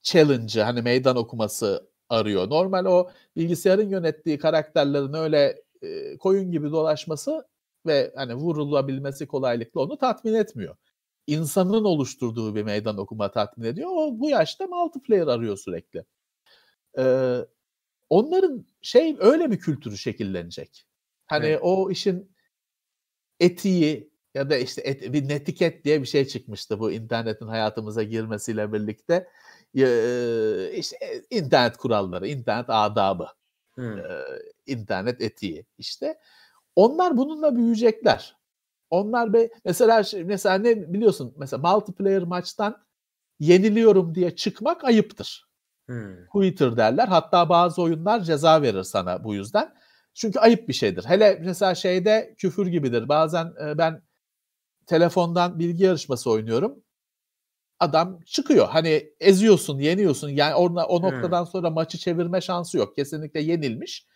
[0.01, 2.49] challenge'ı hani meydan okuması arıyor.
[2.49, 7.47] Normal o bilgisayarın yönettiği karakterlerin öyle e, koyun gibi dolaşması
[7.85, 10.75] ve hani vurulabilmesi kolaylıkla onu tatmin etmiyor.
[11.27, 13.89] İnsanın oluşturduğu bir meydan okuma tatmin ediyor.
[13.91, 16.05] O bu yaşta multiplayer arıyor sürekli.
[16.97, 17.37] Ee,
[18.09, 20.85] onların şey öyle bir kültürü şekillenecek.
[21.25, 21.59] Hani evet.
[21.61, 22.31] o işin
[23.39, 28.73] etiği ya da işte et, bir netiket diye bir şey çıkmıştı bu internetin hayatımıza girmesiyle
[28.73, 29.27] birlikte.
[29.77, 30.97] Ee, işte
[31.29, 33.27] internet kuralları, internet adabı,
[33.75, 33.97] hmm.
[33.97, 34.03] e,
[34.65, 36.19] internet etiği işte.
[36.75, 38.37] Onlar bununla büyüyecekler.
[38.89, 42.85] Onlar be mesela mesela ne biliyorsun mesela multiplayer maçtan
[43.39, 45.47] yeniliyorum diye çıkmak ayıptır.
[45.85, 46.25] Hmm.
[46.27, 47.07] Quitter derler.
[47.07, 49.73] Hatta bazı oyunlar ceza verir sana bu yüzden.
[50.13, 51.05] Çünkü ayıp bir şeydir.
[51.05, 53.09] Hele mesela şeyde küfür gibidir.
[53.09, 54.01] Bazen e, ben
[54.87, 56.83] telefondan bilgi yarışması oynuyorum.
[57.79, 58.67] Adam çıkıyor.
[58.67, 60.29] Hani eziyorsun, yeniyorsun.
[60.29, 61.51] Yani orada o noktadan hmm.
[61.51, 62.95] sonra maçı çevirme şansı yok.
[62.95, 64.07] Kesinlikle yenilmiş.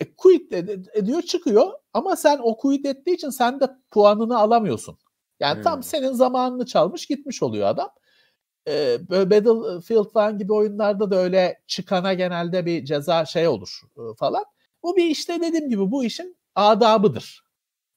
[0.00, 0.52] E, quit
[0.94, 4.98] ediyor çıkıyor ama sen o quit ettiği için sen de puanını alamıyorsun.
[5.40, 5.62] Yani hmm.
[5.62, 7.90] tam senin zamanını çalmış gitmiş oluyor adam.
[8.68, 14.44] e, Battlefield falan gibi oyunlarda da öyle çıkana genelde bir ceza şey olur e, falan.
[14.82, 17.44] Bu bir işte dediğim gibi bu işin adabıdır.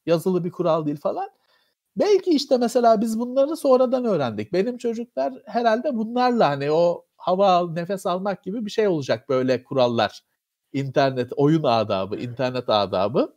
[0.06, 1.30] Yazılı bir kural değil falan.
[1.97, 4.53] Belki işte mesela biz bunları sonradan öğrendik.
[4.53, 9.63] Benim çocuklar herhalde bunlarla hani o hava al, nefes almak gibi bir şey olacak böyle
[9.63, 10.22] kurallar.
[10.73, 13.35] İnternet, oyun adabı, internet adabı.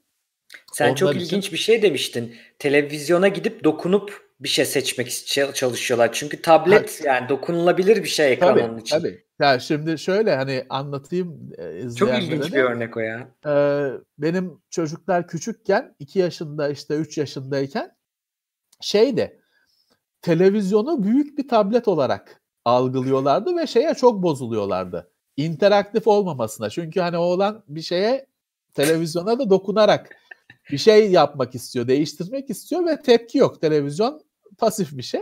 [0.73, 1.21] Sen Onlar çok için...
[1.21, 2.35] ilginç bir şey demiştin.
[2.59, 5.11] Televizyona gidip dokunup bir şey seçmek
[5.55, 6.13] çalışıyorlar.
[6.13, 8.99] Çünkü tablet ha, yani dokunulabilir bir şey ekran tabii, onun için.
[8.99, 9.25] Tabii.
[9.41, 13.29] Ya şimdi şöyle hani anlatayım e, Çok ilginç bir örnek o ya.
[13.47, 13.53] E,
[14.19, 17.98] benim çocuklar küçükken 2 yaşında işte 3 yaşındayken
[18.81, 19.41] şeydi
[20.23, 25.11] televizyonu büyük bir tablet olarak algılıyorlardı ve şeye çok bozuluyorlardı.
[25.37, 26.71] İnteraktif olmamasına.
[26.71, 28.27] Çünkü hani oğlan bir şeye
[28.75, 30.17] televizyona da dokunarak
[30.71, 33.61] bir şey yapmak istiyor, değiştirmek istiyor ve tepki yok.
[33.61, 34.21] Televizyon
[34.59, 35.21] pasif bir şey.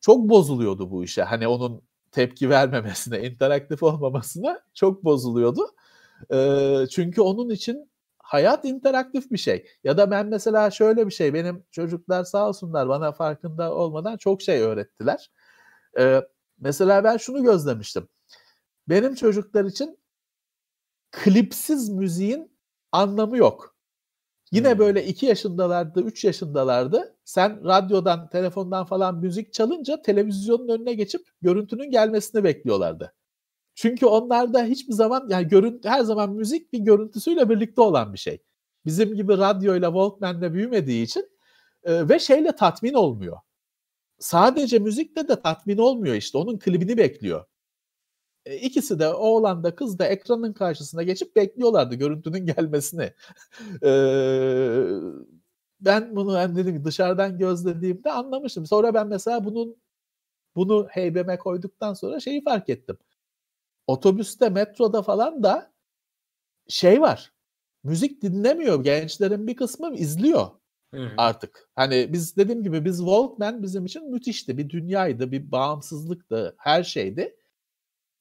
[0.00, 1.22] Çok bozuluyordu bu işe.
[1.22, 5.66] Hani onun tepki vermemesine, interaktif olmamasına çok bozuluyordu.
[6.32, 7.89] E, çünkü onun için
[8.30, 9.66] hayat interaktif bir şey.
[9.84, 14.42] Ya da ben mesela şöyle bir şey, benim çocuklar sağ olsunlar bana farkında olmadan çok
[14.42, 15.30] şey öğrettiler.
[15.98, 16.22] E,
[16.60, 18.08] mesela ben şunu gözlemiştim.
[18.88, 19.98] Benim çocuklar için
[21.12, 22.52] klipsiz müziğin
[22.92, 23.76] anlamı yok.
[24.52, 27.16] Yine böyle 2 yaşındalardı, 3 yaşındalardı.
[27.24, 33.14] Sen radyodan, telefondan falan müzik çalınca televizyonun önüne geçip görüntünün gelmesini bekliyorlardı.
[33.74, 38.42] Çünkü onlarda hiçbir zaman yani görüntü her zaman müzik bir görüntüsüyle birlikte olan bir şey.
[38.86, 41.30] Bizim gibi radyoyla Walkman'le büyümediği için
[41.84, 43.38] e, ve şeyle tatmin olmuyor.
[44.18, 46.38] Sadece müzikle de tatmin olmuyor işte.
[46.38, 47.44] Onun klibini bekliyor.
[48.46, 53.12] E, ikisi de oğlan da kız da ekranın karşısına geçip bekliyorlardı görüntünün gelmesini.
[53.82, 53.90] e,
[55.80, 58.66] ben bunu ben dedim dışarıdan gözlediğimde anlamıştım.
[58.66, 59.76] Sonra ben mesela bunun
[60.56, 62.98] bunu heybeme koyduktan sonra şeyi fark ettim.
[63.90, 65.72] Otobüste, metroda falan da
[66.68, 67.32] şey var.
[67.84, 68.84] Müzik dinlemiyor.
[68.84, 70.46] Gençlerin bir kısmı izliyor
[70.94, 71.14] Hı-hı.
[71.16, 71.70] artık.
[71.76, 74.58] Hani biz dediğim gibi biz Walkman bizim için müthişti.
[74.58, 77.36] Bir dünyaydı, bir bağımsızlıktı, her şeydi.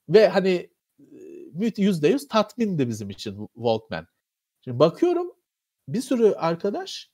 [0.09, 0.69] Ve hani
[1.77, 4.07] yüzde yüz tatmindi bizim için Walkman.
[4.61, 5.31] Şimdi bakıyorum
[5.87, 7.11] bir sürü arkadaş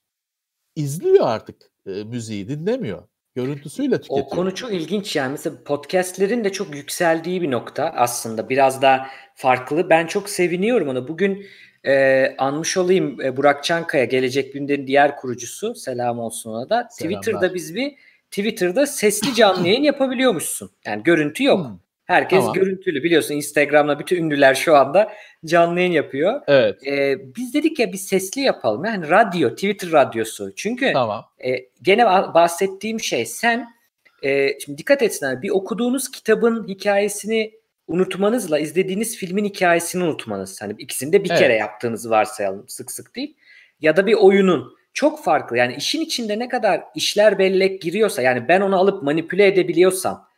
[0.76, 3.08] izliyor artık e, müziği, dinlemiyor.
[3.36, 4.26] Görüntüsüyle tüketiyor.
[4.26, 5.30] O konu çok ilginç yani.
[5.30, 8.48] Mesela podcastlerin de çok yükseldiği bir nokta aslında.
[8.48, 9.90] Biraz daha farklı.
[9.90, 11.08] Ben çok seviniyorum ona.
[11.08, 11.46] Bugün
[11.86, 15.74] e, anmış olayım e, Burak Çankaya Gelecek Gündem'in diğer kurucusu.
[15.74, 16.88] Selam olsun ona da.
[16.90, 17.20] Selamlar.
[17.20, 17.94] Twitter'da biz bir
[18.30, 20.70] Twitter'da sesli canlı yayın yapabiliyormuşsun.
[20.86, 21.66] Yani görüntü yok.
[21.66, 21.85] Hmm.
[22.06, 22.54] Herkes tamam.
[22.54, 25.12] görüntülü biliyorsun Instagram'da bütün ünlüler şu anda
[25.44, 26.40] canlı yayın yapıyor.
[26.46, 26.86] Evet.
[26.86, 28.84] Ee, biz dedik ya bir sesli yapalım.
[28.84, 30.54] Yani radyo, Twitter radyosu.
[30.56, 31.24] Çünkü tamam.
[31.44, 33.68] e, gene bahsettiğim şey sen
[34.22, 37.52] e, şimdi dikkat etsinler bir okuduğunuz kitabın hikayesini
[37.86, 40.62] unutmanızla izlediğiniz filmin hikayesini unutmanız.
[40.62, 41.38] Hani ikisini de bir evet.
[41.38, 43.36] kere yaptığınızı varsayalım sık sık değil.
[43.80, 45.58] Ya da bir oyunun çok farklı.
[45.58, 50.28] Yani işin içinde ne kadar işler bellek giriyorsa yani ben onu alıp manipüle edebiliyorsam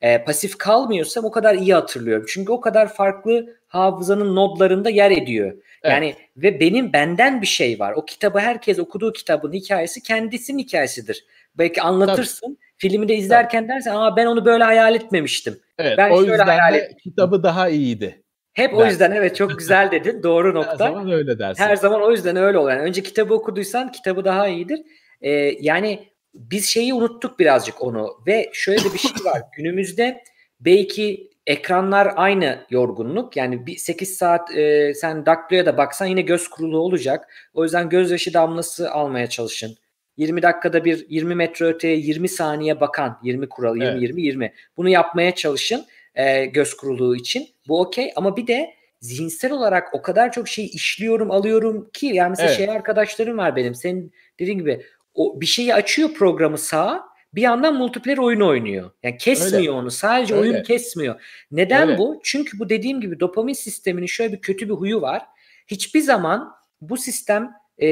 [0.00, 2.26] e, pasif kalmıyorsam o kadar iyi hatırlıyorum.
[2.28, 5.52] Çünkü o kadar farklı hafızanın nodlarında yer ediyor.
[5.82, 5.94] Evet.
[5.94, 7.92] Yani ve benim benden bir şey var.
[7.92, 11.24] O kitabı herkes okuduğu kitabın hikayesi kendisinin hikayesidir.
[11.54, 12.46] Belki anlatırsın.
[12.46, 12.68] Tabii.
[12.78, 13.74] Filmi de izlerken Tabii.
[13.74, 15.60] dersen aa ben onu böyle hayal etmemiştim.
[15.78, 18.22] Evet, ben o şöyle yüzden hayal de kitabı daha iyiydi.
[18.52, 18.82] Hep dersin.
[18.82, 20.22] o yüzden evet çok güzel dedin.
[20.22, 20.72] Doğru nokta.
[20.72, 21.62] Her zaman öyle dersin.
[21.62, 22.76] Her zaman o yüzden öyle oluyor.
[22.76, 24.80] Yani önce kitabı okuduysan kitabı daha iyidir.
[25.20, 25.30] Ee,
[25.60, 29.42] yani biz şeyi unuttuk birazcık onu ve şöyle de bir şey var.
[29.56, 30.22] Günümüzde
[30.60, 33.36] belki ekranlar aynı yorgunluk.
[33.36, 37.50] Yani bir 8 saat e, sen dakloya da baksan yine göz kuruluğu olacak.
[37.54, 39.76] O yüzden gözyaşı damlası almaya çalışın.
[40.16, 44.02] 20 dakikada bir 20 metre öteye 20 saniye bakan 20 kural 20 evet.
[44.02, 44.52] 20 20.
[44.76, 47.48] Bunu yapmaya çalışın e, göz kuruluğu için.
[47.68, 52.30] Bu okey ama bir de zihinsel olarak o kadar çok şey işliyorum alıyorum ki yani
[52.30, 52.58] mesela evet.
[52.58, 53.74] şey arkadaşlarım var benim.
[53.74, 54.82] Senin dediğin gibi
[55.14, 58.90] o bir şeyi açıyor programı sağa bir yandan multiplayer oyun oynuyor.
[59.02, 59.70] Yani kesmiyor Öyle.
[59.70, 59.90] onu.
[59.90, 60.50] Sadece Öyle.
[60.50, 61.20] oyun kesmiyor.
[61.50, 61.98] Neden Öyle.
[61.98, 62.20] bu?
[62.24, 65.22] Çünkü bu dediğim gibi dopamin sisteminin şöyle bir kötü bir huyu var.
[65.66, 67.88] Hiçbir zaman bu sistem e,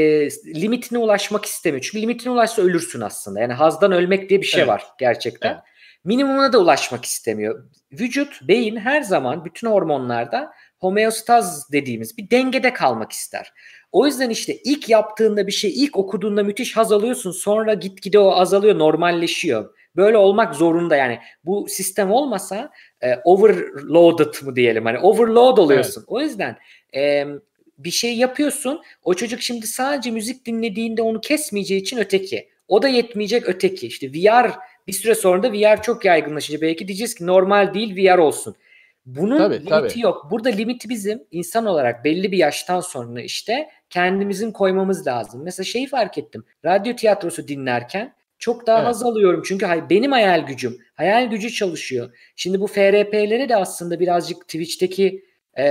[0.55, 1.83] limitine ulaşmak istemiyor.
[1.83, 3.41] Çünkü limitine ulaşsa ölürsün aslında.
[3.41, 4.69] Yani hazdan ölmek diye bir şey evet.
[4.69, 5.53] var gerçekten.
[5.53, 5.63] Evet.
[6.05, 7.71] Minimumuna da ulaşmak istemiyor.
[7.93, 13.53] Vücut, beyin her zaman bütün hormonlarda homeostaz dediğimiz bir dengede kalmak ister.
[13.93, 17.31] O yüzden işte ilk yaptığında bir şey, ilk okuduğunda müthiş haz alıyorsun.
[17.31, 19.75] Sonra gitgide o azalıyor, normalleşiyor.
[19.97, 21.19] Böyle olmak zorunda yani.
[21.45, 22.71] Bu sistem olmasa
[23.03, 26.01] e, overloaded mı diyelim hani overload oluyorsun.
[26.01, 26.09] Evet.
[26.09, 26.57] O yüzden
[26.95, 27.27] e,
[27.79, 28.83] bir şey yapıyorsun.
[29.05, 32.49] O çocuk şimdi sadece müzik dinlediğinde onu kesmeyeceği için öteki.
[32.69, 33.87] O da yetmeyecek öteki.
[33.87, 34.51] İşte VR
[34.87, 38.57] Bir süre sonra da VR çok yaygınlaşınca belki diyeceğiz ki normal değil VR olsun.
[39.07, 40.01] Bunun tabii, limiti tabii.
[40.01, 40.27] yok.
[40.31, 45.43] Burada limiti bizim insan olarak belli bir yaştan sonra işte kendimizin koymamız lazım.
[45.45, 46.45] Mesela şeyi fark ettim.
[46.65, 48.89] Radyo tiyatrosu dinlerken çok daha evet.
[48.89, 49.43] haz alıyorum.
[49.47, 52.11] Çünkü benim hayal gücüm, hayal gücü çalışıyor.
[52.37, 55.25] Şimdi bu FRP'leri de aslında birazcık Twitch'teki
[55.55, 55.65] e,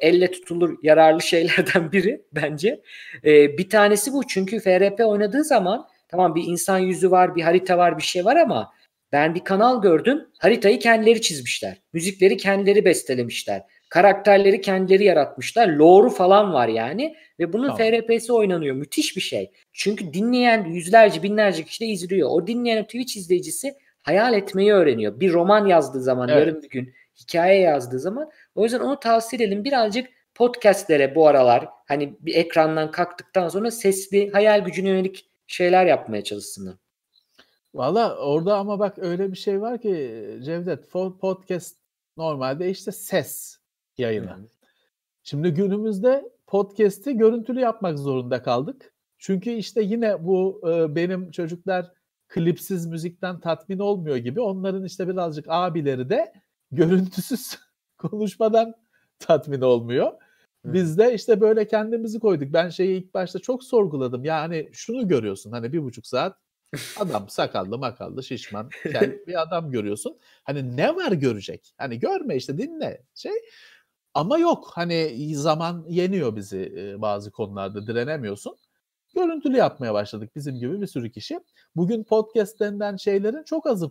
[0.00, 2.80] elle tutulur yararlı şeylerden biri bence.
[3.24, 4.26] E, bir tanesi bu.
[4.26, 8.36] Çünkü FRP oynadığı zaman tamam bir insan yüzü var, bir harita var, bir şey var
[8.36, 8.72] ama
[9.12, 10.26] ben bir kanal gördüm.
[10.38, 11.80] Haritayı kendileri çizmişler.
[11.92, 13.62] Müzikleri kendileri bestelemişler.
[13.88, 15.68] Karakterleri kendileri yaratmışlar.
[15.68, 17.16] Lore'u falan var yani.
[17.38, 17.78] Ve bunun tamam.
[17.78, 18.76] FRP'si oynanıyor.
[18.76, 19.50] Müthiş bir şey.
[19.72, 22.28] Çünkü dinleyen yüzlerce binlerce kişi de izliyor.
[22.32, 25.20] O dinleyen Twitch izleyicisi hayal etmeyi öğreniyor.
[25.20, 26.46] Bir roman yazdığı zaman evet.
[26.46, 28.30] yarın bir gün hikaye yazdığı zaman.
[28.54, 29.64] O yüzden onu tavsiye edelim.
[29.64, 36.24] Birazcık podcastlere bu aralar hani bir ekrandan kalktıktan sonra sesli hayal gücüne yönelik şeyler yapmaya
[36.24, 36.74] çalışsınlar.
[37.74, 39.90] Valla orada ama bak öyle bir şey var ki
[40.44, 40.90] Cevdet
[41.20, 41.76] podcast
[42.16, 43.58] normalde işte ses
[43.98, 44.30] yayını.
[44.30, 44.46] Hı.
[45.22, 48.92] Şimdi günümüzde podcast'i görüntülü yapmak zorunda kaldık.
[49.18, 51.92] Çünkü işte yine bu e, benim çocuklar
[52.28, 56.32] klipsiz müzikten tatmin olmuyor gibi onların işte birazcık abileri de
[56.72, 57.58] görüntüsüz
[57.98, 58.74] konuşmadan
[59.18, 60.12] tatmin olmuyor.
[60.64, 62.52] Biz de işte böyle kendimizi koyduk.
[62.52, 64.24] Ben şeyi ilk başta çok sorguladım.
[64.24, 66.36] Yani şunu görüyorsun hani bir buçuk saat
[66.96, 70.18] adam sakallı makallı şişman kel bir adam görüyorsun.
[70.44, 71.74] Hani ne var görecek?
[71.78, 73.32] Hani görme işte dinle şey.
[74.14, 78.56] Ama yok hani zaman yeniyor bizi bazı konularda direnemiyorsun.
[79.14, 81.40] Görüntülü yapmaya başladık bizim gibi bir sürü kişi.
[81.76, 83.90] Bugün podcast denilen şeylerin çok azı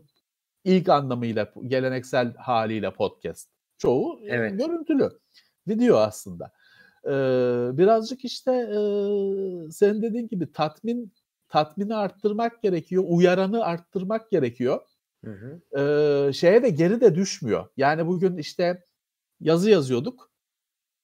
[0.64, 3.50] ilk anlamıyla geleneksel haliyle podcast.
[3.78, 4.60] Çoğu evet.
[4.60, 5.10] görüntülü
[5.68, 6.52] video aslında.
[7.06, 7.10] Ee,
[7.78, 8.78] birazcık işte e,
[9.72, 11.14] senin dediğin gibi tatmin
[11.50, 14.82] tatmini arttırmak gerekiyor, uyaranı arttırmak gerekiyor.
[15.26, 15.80] Hı hı.
[15.80, 17.68] Ee, şeye de geri de düşmüyor.
[17.78, 18.84] Yani bugün işte
[19.40, 20.32] yazı yazıyorduk.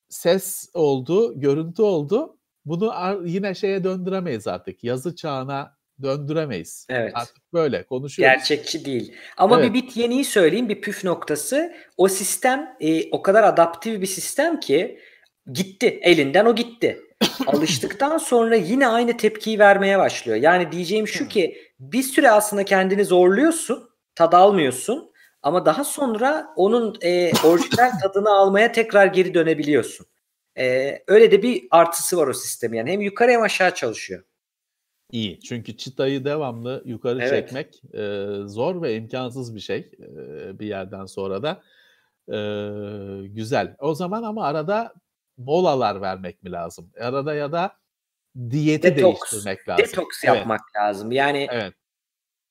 [0.09, 2.37] Ses oldu, görüntü oldu.
[2.65, 2.93] Bunu
[3.25, 4.83] yine şeye döndüremeyiz artık.
[4.83, 6.87] Yazı çağına döndüremeyiz.
[6.89, 7.11] Evet.
[7.15, 8.35] Artık böyle konuşuyoruz.
[8.37, 9.13] Gerçekçi değil.
[9.37, 9.69] Ama evet.
[9.69, 11.73] bir bit yeniyi söyleyeyim bir püf noktası.
[11.97, 14.99] O sistem e, o kadar adaptif bir sistem ki
[15.53, 15.99] gitti.
[16.01, 17.01] Elinden o gitti.
[17.47, 20.37] Alıştıktan sonra yine aynı tepkiyi vermeye başlıyor.
[20.37, 23.89] Yani diyeceğim şu ki bir süre aslında kendini zorluyorsun.
[24.15, 25.11] Tad almıyorsun.
[25.41, 30.05] Ama daha sonra onun e, orijinal tadını almaya tekrar geri dönebiliyorsun.
[30.57, 32.91] E, öyle de bir artısı var o sistem yani.
[32.91, 34.23] Hem yukarı hem aşağı çalışıyor.
[35.11, 35.39] İyi.
[35.39, 37.29] Çünkü çıtayı devamlı yukarı evet.
[37.29, 41.61] çekmek e, zor ve imkansız bir şey e, bir yerden sonra da.
[42.27, 42.37] E,
[43.27, 43.75] güzel.
[43.79, 44.93] O zaman ama arada
[45.37, 46.91] molalar vermek mi lazım?
[46.99, 47.75] Arada ya da
[48.49, 49.85] diyeti detoks, değiştirmek lazım.
[49.85, 50.37] Detoks evet.
[50.37, 51.11] yapmak lazım.
[51.11, 51.73] Yani evet.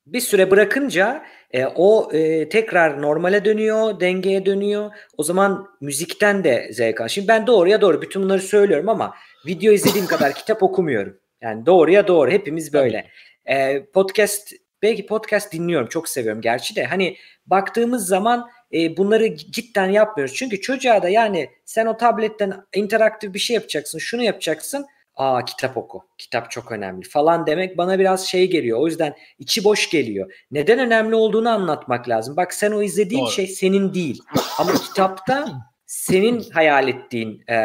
[0.07, 4.91] bir süre bırakınca e, o e, tekrar normale dönüyor, dengeye dönüyor.
[5.17, 7.09] O zaman müzikten de zevk al.
[7.09, 9.15] Şimdi ben doğruya doğru bütün bunları söylüyorum ama
[9.47, 11.19] video izlediğim kadar kitap okumuyorum.
[11.41, 13.11] Yani doğruya doğru hepimiz böyle.
[13.45, 14.53] E, podcast
[14.83, 17.17] belki podcast dinliyorum çok seviyorum gerçi de hani
[17.47, 20.35] baktığımız zaman e, bunları cidden yapmıyoruz.
[20.35, 24.87] Çünkü çocuğa da yani sen o tabletten interaktif bir şey yapacaksın, şunu yapacaksın.
[25.17, 26.05] Aa kitap oku.
[26.19, 28.79] Kitap çok önemli falan demek bana biraz şey geliyor.
[28.79, 30.33] O yüzden içi boş geliyor.
[30.51, 32.37] Neden önemli olduğunu anlatmak lazım.
[32.37, 33.31] Bak sen o izlediğin Doğru.
[33.31, 34.23] şey senin değil.
[34.59, 35.49] Ama kitapta
[35.87, 37.57] senin hayal ettiğin e,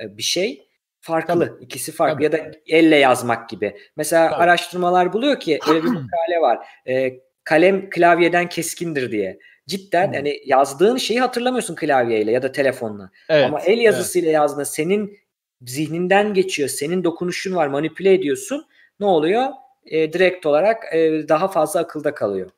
[0.00, 0.68] bir şey
[1.00, 1.34] farklı.
[1.34, 1.64] Tabii.
[1.64, 2.24] İkisi farklı Tabii.
[2.24, 3.76] ya da elle yazmak gibi.
[3.96, 4.42] Mesela Tabii.
[4.42, 6.66] araştırmalar buluyor ki öyle bir makale var.
[6.88, 7.12] E,
[7.44, 9.38] kalem klavyeden keskindir diye.
[9.66, 10.14] Cidden hmm.
[10.14, 13.10] hani yazdığın şeyi hatırlamıyorsun klavyeyle ya da telefonla.
[13.28, 14.34] Evet, Ama el yazısıyla evet.
[14.34, 15.18] yazdığında senin
[15.62, 16.68] zihninden geçiyor.
[16.68, 18.66] Senin dokunuşun var, manipüle ediyorsun.
[19.00, 19.48] Ne oluyor?
[19.86, 22.50] E, direkt olarak e, daha fazla akılda kalıyor.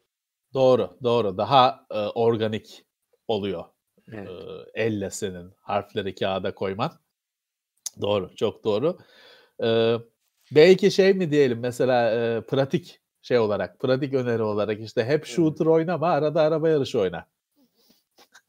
[0.54, 1.38] Doğru, doğru.
[1.38, 2.84] Daha e, organik
[3.28, 3.64] oluyor.
[4.12, 4.28] Evet.
[4.74, 6.92] E, elle senin harfleri kağıda koyman.
[8.00, 8.98] Doğru, çok doğru.
[9.62, 9.96] E,
[10.54, 15.66] belki şey mi diyelim mesela e, pratik şey olarak, pratik öneri olarak işte hep shooter
[15.66, 17.26] oynama, arada araba yarışı oyna.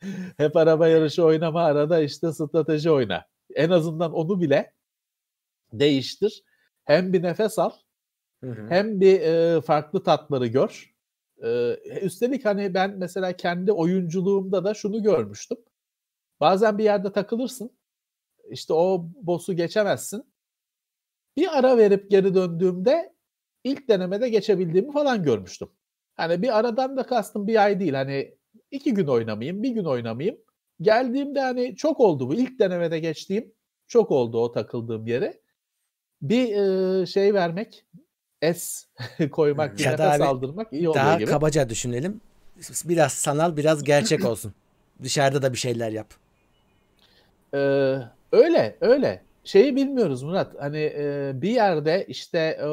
[0.37, 3.25] hep araba yarışı oynama, arada işte strateji oyna.
[3.55, 4.73] En azından onu bile
[5.73, 6.43] değiştir.
[6.85, 7.71] Hem bir nefes al,
[8.43, 8.67] hı hı.
[8.69, 10.95] hem bir e, farklı tatları gör.
[11.43, 15.57] E, üstelik hani ben mesela kendi oyunculuğumda da şunu görmüştüm.
[16.39, 17.77] Bazen bir yerde takılırsın.
[18.49, 20.33] İşte o boss'u geçemezsin.
[21.37, 23.16] Bir ara verip geri döndüğümde
[23.67, 25.69] ilk denemede geçebildiğimi falan görmüştüm.
[26.15, 27.93] Hani bir aradan da kastım bir ay değil.
[27.93, 28.35] Hani
[28.71, 30.37] iki gün oynamayayım, bir gün oynamayayım.
[30.81, 32.33] Geldiğimde hani çok oldu bu.
[32.33, 33.51] İlk denemede geçtiğim
[33.87, 35.41] çok oldu o takıldığım yere.
[36.21, 37.85] Bir e, şey vermek,
[38.41, 38.87] S
[39.31, 41.27] koymak, ya nefes aldırmak iyi oluyor daha gibi.
[41.27, 42.21] Daha kabaca düşünelim.
[42.85, 44.53] Biraz sanal, biraz gerçek olsun.
[45.03, 46.13] Dışarıda da bir şeyler yap.
[47.53, 47.57] Ee,
[48.31, 49.21] öyle, öyle.
[49.43, 50.55] Şeyi bilmiyoruz Murat.
[50.59, 52.67] Hani e, bir yerde işte e,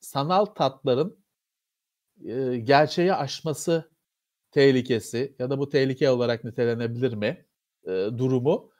[0.00, 1.24] sanal tatların
[2.24, 3.90] e, gerçeği aşması
[4.50, 7.46] tehlikesi ya da bu tehlike olarak nitelenebilir mi
[7.86, 8.70] e, durumu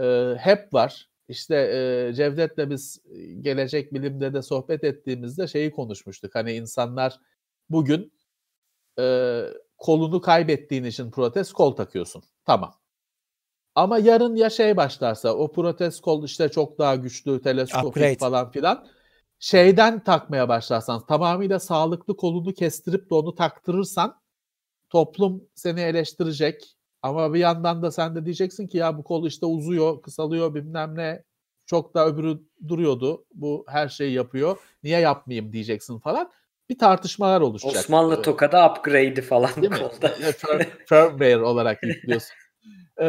[0.00, 1.08] e, hep var.
[1.28, 3.02] İşte e, Cevdet'le biz
[3.40, 6.34] gelecek bilimde de sohbet ettiğimizde şeyi konuşmuştuk.
[6.34, 7.20] Hani insanlar
[7.70, 8.12] bugün
[8.98, 9.44] e,
[9.78, 12.22] kolunu kaybettiğin için protez kol takıyorsun.
[12.44, 12.74] Tamam.
[13.74, 18.18] Ama yarın ya şey başlarsa o protez kol işte çok daha güçlü teleskopik Upgrade.
[18.18, 18.88] falan filan
[19.42, 24.20] şeyden takmaya başlarsan tamamıyla sağlıklı kolunu kestirip de onu taktırırsan
[24.90, 26.76] toplum seni eleştirecek.
[27.02, 30.96] Ama bir yandan da sen de diyeceksin ki ya bu kol işte uzuyor, kısalıyor bilmem
[30.96, 31.24] ne.
[31.66, 33.24] Çok da öbürü duruyordu.
[33.34, 34.58] Bu her şeyi yapıyor.
[34.82, 36.32] Niye yapmayayım diyeceksin falan.
[36.68, 37.76] Bir tartışmalar oluşacak.
[37.76, 40.08] Osmanlı Toka'da upgrade'i falan Değil kolda.
[40.88, 42.36] Firmware olarak yüklüyorsun.
[43.00, 43.04] Ee,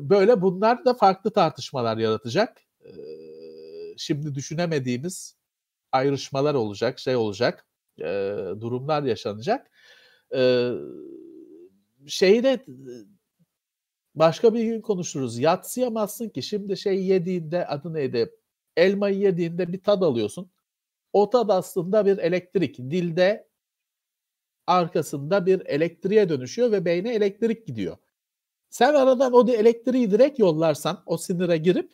[0.00, 2.58] böyle bunlar da farklı tartışmalar yaratacak.
[2.84, 2.90] Ee,
[3.96, 5.41] şimdi düşünemediğimiz
[5.92, 7.66] ayrışmalar olacak, şey olacak,
[8.00, 8.04] e,
[8.60, 9.70] durumlar yaşanacak.
[10.34, 10.70] E,
[12.06, 12.64] şeyi de
[14.14, 15.38] başka bir gün konuşuruz.
[15.38, 18.30] Yatsıyamazsın ki şimdi şey yediğinde adı neydi?
[18.76, 20.50] Elmayı yediğinde bir tad alıyorsun.
[21.12, 22.78] O tad aslında bir elektrik.
[22.78, 23.48] Dilde
[24.66, 27.96] arkasında bir elektriğe dönüşüyor ve beyne elektrik gidiyor.
[28.70, 31.92] Sen aradan o elektriği direkt yollarsan o sinire girip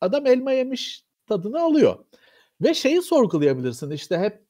[0.00, 2.04] adam elma yemiş tadını alıyor.
[2.62, 4.44] Ve şeyi sorgulayabilirsin işte hep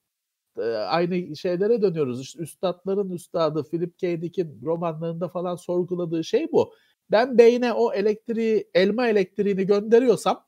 [0.87, 2.21] aynı şeylere dönüyoruz.
[2.21, 4.23] İşte üstadların üstadı Philip K.
[4.23, 6.75] Dick'in romanlarında falan sorguladığı şey bu.
[7.11, 10.47] Ben beyne o elektriği, elma elektriğini gönderiyorsam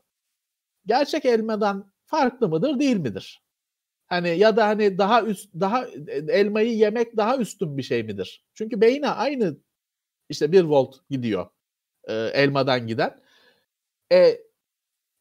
[0.87, 3.43] gerçek elmadan farklı mıdır, değil midir?
[4.07, 8.45] Hani ya da hani daha üst daha e, elmayı yemek daha üstün bir şey midir?
[8.55, 9.57] Çünkü beyne aynı
[10.29, 11.47] işte bir volt gidiyor
[12.05, 13.21] e, elmadan giden.
[14.13, 14.39] E,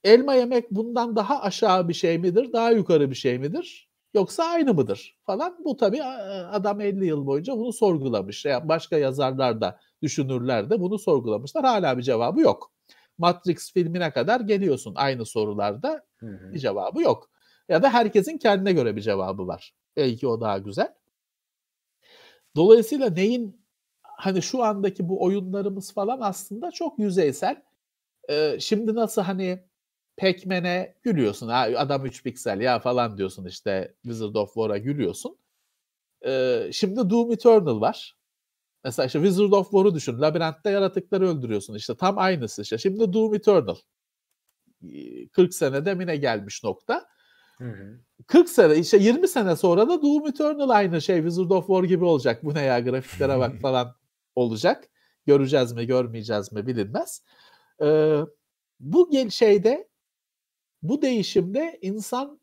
[0.03, 3.90] elma yemek bundan daha aşağı bir şey midir, daha yukarı bir şey midir?
[4.14, 5.57] Yoksa aynı mıdır falan.
[5.65, 8.45] Bu tabii adam 50 yıl boyunca bunu sorgulamış.
[8.45, 11.65] Yani başka yazarlar da, düşünürler de bunu sorgulamışlar.
[11.65, 12.72] Hala bir cevabı yok.
[13.18, 16.53] Matrix filmine kadar geliyorsun aynı sorularda hı hı.
[16.53, 17.32] bir cevabı yok.
[17.69, 19.73] Ya da herkesin kendine göre bir cevabı var.
[19.95, 20.94] Belki o daha güzel.
[22.56, 23.65] Dolayısıyla neyin
[24.03, 27.61] hani şu andaki bu oyunlarımız falan aslında çok yüzeysel.
[28.30, 29.64] Ee, şimdi nasıl hani
[30.22, 31.48] Pac-Man'e gülüyorsun.
[31.48, 35.38] Ha, adam 3 piksel ya falan diyorsun işte Wizard of War'a gülüyorsun.
[36.26, 38.18] Ee, şimdi Doom Eternal var.
[38.84, 40.22] Mesela işte Wizard of War'u düşün.
[40.22, 41.76] Labirentte yaratıkları öldürüyorsun.
[41.76, 42.77] İşte tam aynısı işte.
[42.77, 43.76] Şimdi Doom Eternal.
[45.31, 47.06] 40 senede mine gelmiş nokta.
[47.57, 47.99] Hı hı.
[48.27, 52.06] 40 sene işte 20 sene sonra da Doom Eternal aynı şey Wizard of War gibi
[52.06, 52.43] olacak.
[52.43, 53.95] Bu ne ya grafiklere bak falan
[54.35, 54.89] olacak.
[55.26, 57.23] Göreceğiz mi görmeyeceğiz mi bilinmez.
[57.81, 58.19] Ee,
[58.80, 59.90] bu şeyde
[60.81, 62.39] bu değişimde insan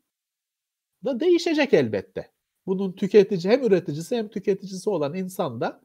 [1.05, 2.31] da değişecek elbette.
[2.65, 5.81] Bunun tüketici hem üreticisi hem tüketicisi olan insan da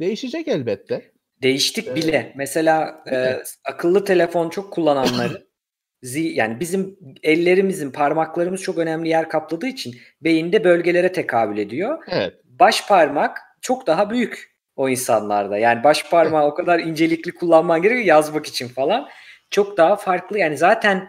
[0.00, 1.12] değişecek elbette.
[1.42, 2.32] Değiştik ee, bile.
[2.36, 5.46] Mesela e, akıllı telefon çok kullananları
[6.12, 12.04] yani bizim ellerimizin parmaklarımız çok önemli yer kapladığı için beyinde bölgelere tekabül ediyor.
[12.08, 12.34] Evet.
[12.44, 15.58] Baş parmak çok daha büyük o insanlarda.
[15.58, 19.08] Yani baş parmağı o kadar incelikli kullanman gerekiyor yazmak için falan.
[19.50, 20.38] Çok daha farklı.
[20.38, 21.08] Yani zaten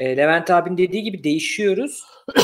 [0.00, 2.04] e, Levent abin dediği gibi değişiyoruz.
[2.36, 2.42] E,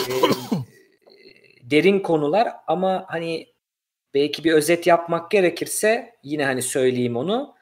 [1.70, 3.46] derin konular ama hani
[4.14, 7.54] belki bir özet yapmak gerekirse yine hani söyleyeyim onu.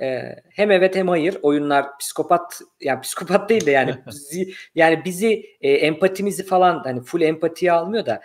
[0.00, 1.38] E, hem evet hem hayır.
[1.42, 7.20] Oyunlar psikopat yani psikopat değil de yani bizi, yani bizi e, empatimizi falan hani full
[7.20, 8.22] empatiye almıyor da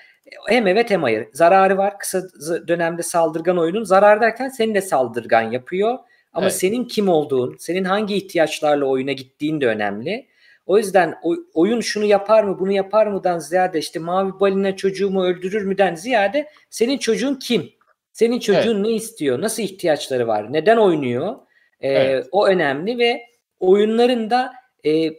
[0.47, 1.27] hem evet hem hayır.
[1.33, 1.99] Zararı var.
[1.99, 2.21] Kısa
[2.67, 3.83] dönemde saldırgan oyunun.
[3.83, 5.97] Zarar derken seni de saldırgan yapıyor.
[6.33, 6.55] Ama evet.
[6.55, 10.27] senin kim olduğun, senin hangi ihtiyaçlarla oyuna gittiğin de önemli.
[10.65, 11.15] O yüzden
[11.53, 16.49] oyun şunu yapar mı bunu yapar mıdan ziyade işte mavi balina çocuğumu öldürür müden ziyade
[16.69, 17.71] senin çocuğun kim?
[18.13, 18.85] Senin çocuğun evet.
[18.85, 19.41] ne istiyor?
[19.41, 20.53] Nasıl ihtiyaçları var?
[20.53, 21.35] Neden oynuyor?
[21.79, 22.27] Ee, evet.
[22.31, 23.21] O önemli ve
[23.59, 24.53] oyunların da
[24.85, 25.09] e,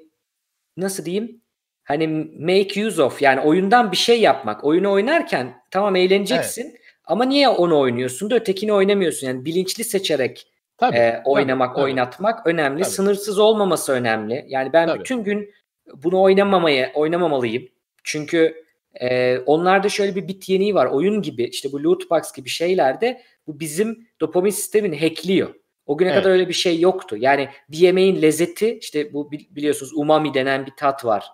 [0.77, 1.41] nasıl diyeyim?
[1.85, 2.09] Hani
[2.39, 4.65] make use of yani oyundan bir şey yapmak.
[4.65, 6.81] Oyunu oynarken tamam eğleneceksin evet.
[7.05, 9.27] ama niye onu oynuyorsun da ötekini oynamıyorsun?
[9.27, 10.47] Yani bilinçli seçerek
[10.79, 12.55] Tabii, e, oynamak, tabii, oynatmak tabii.
[12.55, 12.83] önemli.
[12.83, 12.93] Tabii.
[12.93, 14.45] Sınırsız olmaması önemli.
[14.49, 15.01] Yani ben tabii.
[15.01, 15.51] bütün gün
[15.95, 17.69] bunu oynamamaya oynamamalıyım.
[18.05, 18.65] Çünkü
[19.01, 20.87] e, onlarda şöyle bir bit yeniği var.
[20.87, 25.55] Oyun gibi işte bu loot box gibi şeylerde bu bizim dopamin sistemini hackliyor.
[25.87, 26.23] O güne evet.
[26.23, 27.17] kadar öyle bir şey yoktu.
[27.19, 31.25] Yani bir yemeğin lezzeti işte bu biliyorsunuz umami denen bir tat var.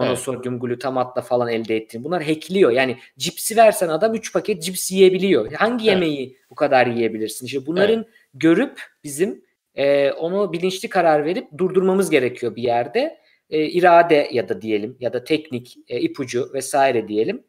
[0.00, 2.04] monosodyum glutamatla falan elde ettiğin.
[2.04, 2.70] Bunlar hackliyor.
[2.70, 5.52] Yani cipsi versen adam 3 paket cips yiyebiliyor.
[5.52, 5.94] Hangi evet.
[5.94, 7.46] yemeği bu kadar yiyebilirsin?
[7.46, 8.08] İşte bunların evet.
[8.34, 9.44] Görüp bizim
[9.74, 13.22] e, onu bilinçli karar verip durdurmamız gerekiyor bir yerde.
[13.50, 17.44] E, irade ya da diyelim ya da teknik e, ipucu vesaire diyelim.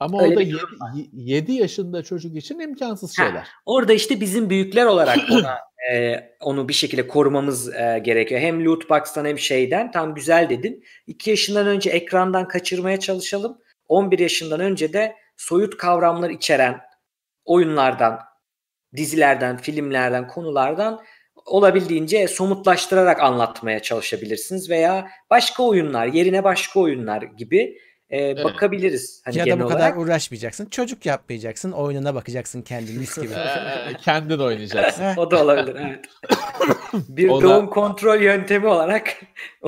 [0.00, 0.42] Ama Öyle o da
[1.12, 3.32] 7 yaşında çocuk için imkansız şeyler.
[3.32, 5.58] Ha, orada işte bizim büyükler olarak ona
[5.92, 8.40] e, onu bir şekilde korumamız e, gerekiyor.
[8.40, 9.90] Hem loot box'tan hem şeyden.
[9.90, 10.84] Tam güzel dedin.
[11.06, 13.58] 2 yaşından önce ekrandan kaçırmaya çalışalım.
[13.88, 16.80] 11 yaşından önce de soyut kavramlar içeren
[17.44, 18.20] oyunlardan,
[18.96, 21.00] dizilerden, filmlerden, konulardan
[21.46, 27.78] olabildiğince somutlaştırarak anlatmaya çalışabilirsiniz veya başka oyunlar, yerine başka oyunlar gibi
[28.10, 28.44] e, evet.
[28.44, 29.22] bakabiliriz.
[29.24, 29.78] Hani ya da bu olarak.
[29.78, 30.66] kadar uğraşmayacaksın.
[30.66, 31.72] Çocuk yapmayacaksın.
[31.72, 33.34] Oyununa bakacaksın kendin mis gibi.
[34.02, 35.04] kendin oynayacaksın.
[35.16, 36.04] o da olabilir evet.
[37.08, 37.70] Bir o doğum da...
[37.70, 39.16] kontrol yöntemi olarak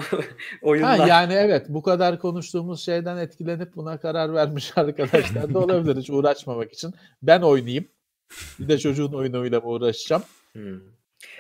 [0.63, 0.99] oyunlar.
[0.99, 5.97] Ha, yani evet bu kadar konuştuğumuz şeyden etkilenip buna karar vermiş arkadaşlar da olabilir.
[5.97, 6.95] Hiç uğraşmamak için.
[7.23, 7.89] Ben oynayayım.
[8.59, 10.23] Bir de çocuğun oyunuyla uğraşacağım?
[10.53, 10.81] Hmm.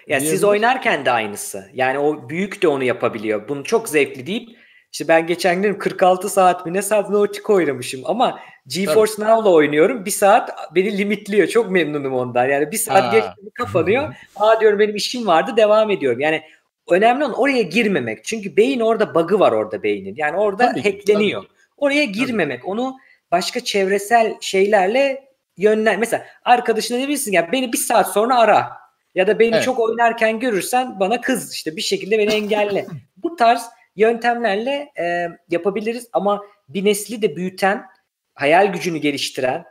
[0.06, 1.70] Ya siz oynarken de aynısı.
[1.74, 3.48] Yani o büyük de onu yapabiliyor.
[3.48, 4.48] Bunu çok zevkli deyip
[4.92, 9.28] işte ben geçen gün 46 saat mi ne Subnautica oynamışım ama GeForce Tabii.
[9.30, 10.04] Now'la oynuyorum.
[10.04, 11.48] Bir saat beni limitliyor.
[11.48, 12.46] Çok memnunum ondan.
[12.46, 14.14] Yani bir saat geç kapanıyor.
[14.36, 16.20] Aa diyorum benim işim vardı devam ediyorum.
[16.20, 16.42] Yani
[16.90, 18.24] önemli olan oraya girmemek.
[18.24, 20.14] Çünkü beyin orada bug'ı var orada beynin.
[20.16, 21.42] Yani orada tabii, hackleniyor.
[21.42, 21.52] Tabii.
[21.76, 22.60] Oraya girmemek.
[22.60, 22.70] Tabii.
[22.70, 22.96] Onu
[23.30, 25.29] başka çevresel şeylerle
[25.60, 26.00] yönlen.
[26.00, 28.80] Mesela arkadaşına diyebilirsin ya beni bir saat sonra ara.
[29.14, 29.64] Ya da beni evet.
[29.64, 32.86] çok oynarken görürsen bana kız işte bir şekilde beni engelle.
[33.16, 33.62] Bu tarz
[33.96, 37.84] yöntemlerle e, yapabiliriz ama bir nesli de büyüten,
[38.34, 39.64] hayal gücünü geliştiren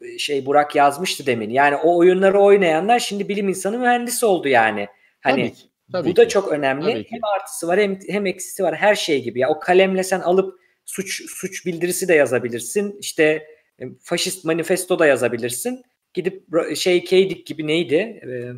[0.00, 1.50] e, şey Burak yazmıştı demin.
[1.50, 4.88] Yani o oyunları oynayanlar şimdi bilim insanı mühendisi oldu yani.
[5.20, 5.62] Hani tabii ki,
[5.92, 6.16] tabii bu ki.
[6.16, 7.06] da çok önemli.
[7.10, 9.40] Hem artısı var hem hem eksisi var her şey gibi.
[9.40, 12.96] Ya o kalemle sen alıp suç suç bildirisi de yazabilirsin.
[13.00, 13.46] İşte
[14.00, 15.82] faşist manifesto da yazabilirsin.
[16.14, 16.44] Gidip
[16.76, 17.94] şey Keydik gibi neydi?
[17.94, 18.52] Ee,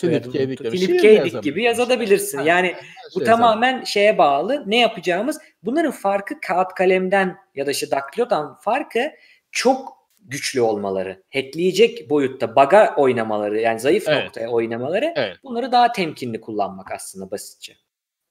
[0.00, 0.48] Philip K.
[0.48, 1.24] Dick, Philip K.
[1.24, 2.38] Dick gibi yazabilirsin.
[2.38, 2.74] Ha, yani
[3.14, 3.86] bu şey tamamen yazalım.
[3.86, 4.64] şeye bağlı.
[4.66, 5.38] Ne yapacağımız?
[5.62, 9.10] Bunların farkı kağıt kalemden ya da işte daktilodan farkı
[9.50, 11.22] çok güçlü olmaları.
[11.34, 14.24] Hackleyecek boyutta baga oynamaları yani zayıf evet.
[14.24, 15.36] noktaya oynamaları evet.
[15.44, 17.76] bunları daha temkinli kullanmak aslında basitçe.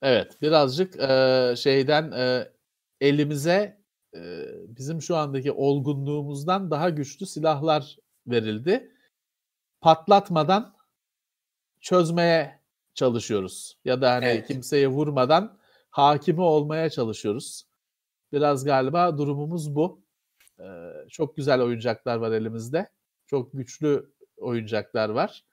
[0.01, 2.47] Evet birazcık e, şeyden e,
[3.01, 3.80] elimize
[4.15, 7.97] e, bizim şu andaki olgunluğumuzdan daha güçlü silahlar
[8.27, 8.91] verildi.
[9.81, 10.75] Patlatmadan
[11.81, 12.59] çözmeye
[12.93, 13.77] çalışıyoruz.
[13.85, 14.47] Ya da hani evet.
[14.47, 15.57] kimseye vurmadan
[15.89, 17.63] hakimi olmaya çalışıyoruz.
[18.31, 20.03] Biraz galiba durumumuz bu.
[20.59, 22.89] Ee, çok güzel oyuncaklar var elimizde.
[23.27, 25.45] Çok güçlü oyuncaklar var.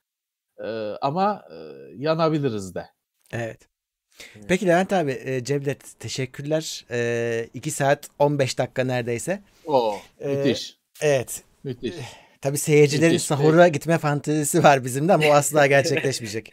[0.65, 1.55] Ee, ama e,
[1.97, 2.89] yanabiliriz de.
[3.33, 3.69] Evet.
[4.49, 6.87] Peki Levent abi, e, Cevdet teşekkürler.
[6.91, 9.43] E, 2 saat 15 dakika neredeyse.
[9.67, 10.79] Oo, e, müthiş.
[11.03, 11.43] E, evet.
[11.65, 11.95] Müthiş.
[12.41, 16.53] Tabii seyircilerin Müthiş sahura gitme fantezisi var bizim de ama o asla gerçekleşmeyecek.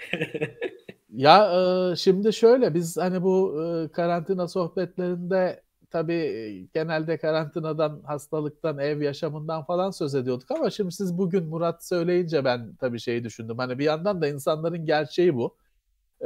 [1.10, 1.52] ya
[1.92, 9.64] e, şimdi şöyle biz hani bu e, karantina sohbetlerinde tabii genelde karantinadan, hastalıktan, ev yaşamından
[9.64, 13.58] falan söz ediyorduk ama şimdi siz bugün Murat söyleyince ben tabii şeyi düşündüm.
[13.58, 15.56] Hani bir yandan da insanların gerçeği bu.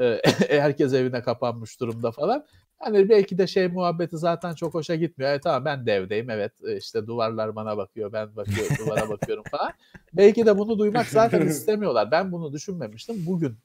[0.02, 2.46] E, herkes evine kapanmış durumda falan.
[2.80, 5.32] Hani belki de şey muhabbeti zaten çok hoşa gitmiyor.
[5.32, 9.44] Evet tamam ben de evdeyim evet e, işte duvarlar bana bakıyor ben bakıyorum duvara bakıyorum
[9.52, 9.72] falan.
[10.14, 12.12] Belki de bunu duymak zaten istemiyorlar.
[12.12, 13.26] Ben bunu düşünmemiştim.
[13.26, 13.60] Bugün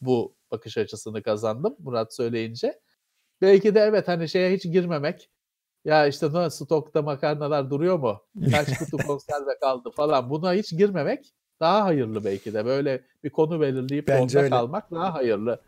[0.00, 2.80] bu bakış açısını kazandım Murat söyleyince.
[3.42, 5.30] Belki de evet hani şeye hiç girmemek.
[5.84, 8.22] Ya işte nasıl stokta makarnalar duruyor mu?
[8.50, 10.30] Kaç kutu konserve kaldı falan.
[10.30, 12.64] Buna hiç girmemek daha hayırlı belki de.
[12.64, 14.50] Böyle bir konu belirleyip Bence onda öyle.
[14.50, 15.60] kalmak daha hayırlı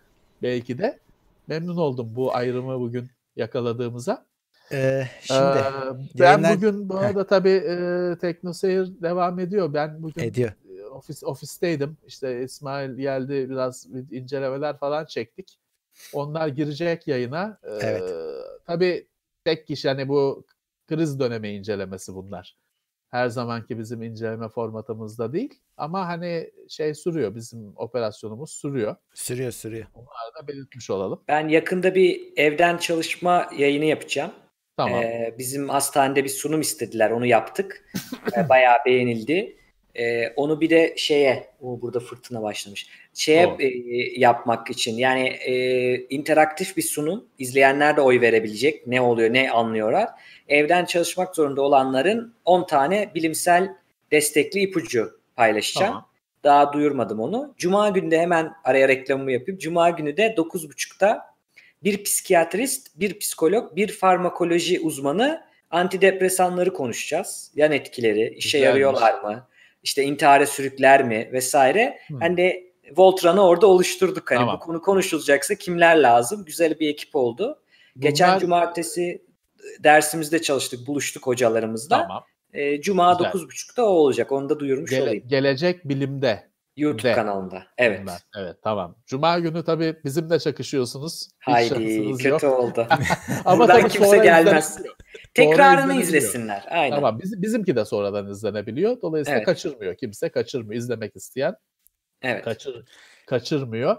[0.42, 0.98] belki de.
[1.46, 4.26] Memnun oldum bu ayrımı bugün yakaladığımıza.
[4.72, 5.62] Ee, şimdi ee,
[6.18, 6.56] ben yayınlar...
[6.56, 9.74] bugün bu arada tabii e, TeknoSeyir devam ediyor.
[9.74, 10.52] Ben bugün ediyor.
[10.90, 11.96] ofis ofisteydim.
[12.06, 15.58] İşte İsmail geldi biraz incelemeler falan çektik.
[16.12, 17.58] Onlar girecek yayına.
[17.62, 18.14] Ee, evet.
[18.66, 19.06] Tabii
[19.44, 20.44] tek kişi hani bu
[20.86, 22.56] kriz dönemi incelemesi bunlar
[23.12, 25.54] her zamanki bizim inceleme formatımızda değil.
[25.76, 28.96] Ama hani şey sürüyor, bizim operasyonumuz sürüyor.
[29.14, 29.86] Sürüyor, sürüyor.
[29.94, 31.22] Onları da belirtmiş olalım.
[31.28, 34.32] Ben yakında bir evden çalışma yayını yapacağım.
[34.76, 35.02] Tamam.
[35.02, 37.84] Ee, bizim hastanede bir sunum istediler, onu yaptık.
[38.36, 39.56] ee, bayağı beğenildi.
[39.94, 42.88] Ee, onu bir de şeye, o burada fırtına başlamış.
[43.14, 43.66] Şeye e,
[44.20, 47.24] yapmak için yani e, interaktif bir sunum.
[47.38, 48.86] İzleyenler de oy verebilecek.
[48.86, 50.08] Ne oluyor, ne anlıyorlar
[50.52, 53.74] evden çalışmak zorunda olanların 10 tane bilimsel
[54.10, 55.92] destekli ipucu paylaşacağım.
[55.92, 56.08] Tamam.
[56.44, 57.54] Daha duyurmadım onu.
[57.58, 59.58] Cuma günü de hemen araya reklamımı yapayım.
[59.58, 61.20] Cuma günü de 9.30'da
[61.84, 67.52] bir psikiyatrist, bir psikolog, bir farmakoloji uzmanı antidepresanları konuşacağız.
[67.54, 68.66] Yan etkileri, işe Güzelmiş.
[68.66, 69.48] yarıyorlar mı?
[69.82, 71.98] İşte intihara sürükler mi vesaire.
[72.06, 72.20] Hmm.
[72.20, 74.30] Hani Voltran'ı orada oluşturduk.
[74.30, 74.56] Hani tamam.
[74.56, 76.44] bu konu konuşulacaksa kimler lazım?
[76.44, 77.58] Güzel bir ekip oldu.
[77.96, 78.08] Bunlar...
[78.08, 79.22] Geçen cumartesi
[79.80, 81.98] dersimizde çalıştık, buluştuk hocalarımızla.
[82.02, 82.24] Tamam.
[82.52, 83.32] E, Cuma Güzel.
[83.32, 84.32] 9.30'da o olacak.
[84.32, 85.28] Onu da duyurmuş Gele- olayım.
[85.28, 86.52] Gelecek bilimde.
[86.76, 87.12] YouTube de.
[87.12, 87.62] kanalında.
[87.78, 88.00] Evet.
[88.02, 88.20] Bunlar.
[88.38, 88.96] Evet tamam.
[89.06, 91.28] Cuma günü tabii bizimle çakışıyorsunuz.
[91.38, 92.44] Haydi kötü yok.
[92.44, 92.86] oldu.
[93.44, 94.78] Ama tabii kimse gelmez.
[95.34, 96.64] Tekrarını izlesinler.
[96.70, 96.96] Aynen.
[96.96, 97.20] Tamam.
[97.22, 99.00] Biz, bizimki de sonradan izlenebiliyor.
[99.02, 99.46] Dolayısıyla evet.
[99.46, 99.96] kaçırmıyor.
[99.96, 100.80] Kimse kaçırmıyor.
[100.80, 101.54] İzlemek isteyen
[102.22, 102.44] evet.
[102.44, 102.84] kaçır,
[103.26, 103.96] kaçırmıyor.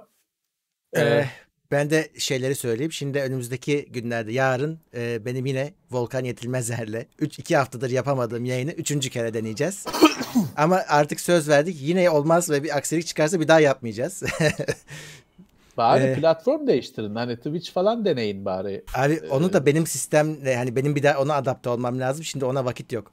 [0.93, 1.25] Ee, ee,
[1.71, 2.91] ben de şeyleri söyleyeyim.
[2.91, 9.09] Şimdi önümüzdeki günlerde yarın e, benim yine Volkan Yetilmezer'le 3 2 haftadır yapamadığım yayını 3.
[9.09, 9.85] kere deneyeceğiz.
[10.57, 11.77] Ama artık söz verdik.
[11.81, 14.23] Yine olmaz ve bir aksilik çıkarsa bir daha yapmayacağız.
[15.77, 17.15] Bari ee, platform değiştirin.
[17.15, 18.83] Hani Twitch falan deneyin bari.
[18.95, 22.23] Abi ee, onu da benim sistemle hani benim bir daha ona adapte olmam lazım.
[22.23, 23.11] Şimdi ona vakit yok.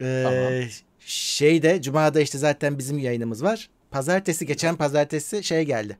[0.00, 0.52] Ee, tamam.
[1.00, 3.68] Şeyde Cuma'da işte zaten bizim yayınımız var.
[3.90, 5.98] Pazartesi geçen pazartesi şey geldi.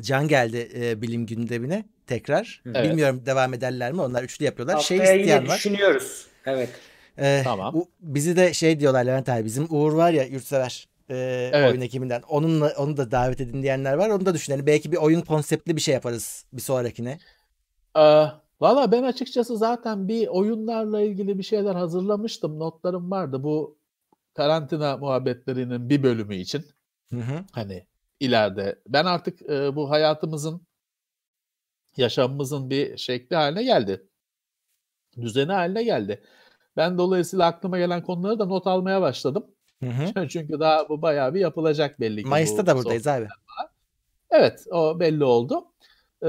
[0.00, 2.62] Can geldi e, bilim gündemine tekrar.
[2.66, 2.84] Evet.
[2.84, 4.00] Bilmiyorum devam ederler mi?
[4.00, 4.80] Onlar üçlü yapıyorlar.
[4.80, 5.56] Şey Haftaya şey isteyen yine var.
[5.56, 6.26] düşünüyoruz.
[6.46, 6.68] Evet.
[7.18, 7.76] Ee, tamam.
[7.76, 9.44] U, bizi de şey diyorlar Levent abi.
[9.44, 11.16] Bizim Uğur var ya yurtsever e,
[11.52, 11.70] evet.
[11.70, 12.22] oyun ekibinden.
[12.28, 14.08] Onunla onu da davet edin diyenler var.
[14.10, 14.66] Onu da düşünelim.
[14.66, 17.18] Belki bir oyun konseptli bir şey yaparız bir sonrakine.
[17.98, 18.24] Ee,
[18.60, 22.58] Valla ben açıkçası zaten bir oyunlarla ilgili bir şeyler hazırlamıştım.
[22.58, 23.42] Notlarım vardı.
[23.42, 23.78] Bu
[24.34, 26.64] karantina muhabbetlerinin bir bölümü için.
[27.12, 27.44] Hı hı.
[27.52, 27.86] Hani
[28.20, 28.78] ileride.
[28.88, 30.66] Ben artık e, bu hayatımızın,
[31.96, 34.08] yaşamımızın bir şekli haline geldi.
[35.20, 36.22] Düzeni haline geldi.
[36.76, 39.46] Ben dolayısıyla aklıma gelen konuları da not almaya başladım.
[39.82, 40.28] Hı hı.
[40.28, 42.28] Çünkü daha bu bayağı bir yapılacak belli ki.
[42.28, 43.28] Mayıs'ta da buradayız abi.
[44.30, 45.64] Evet o belli oldu.
[46.22, 46.26] Ee,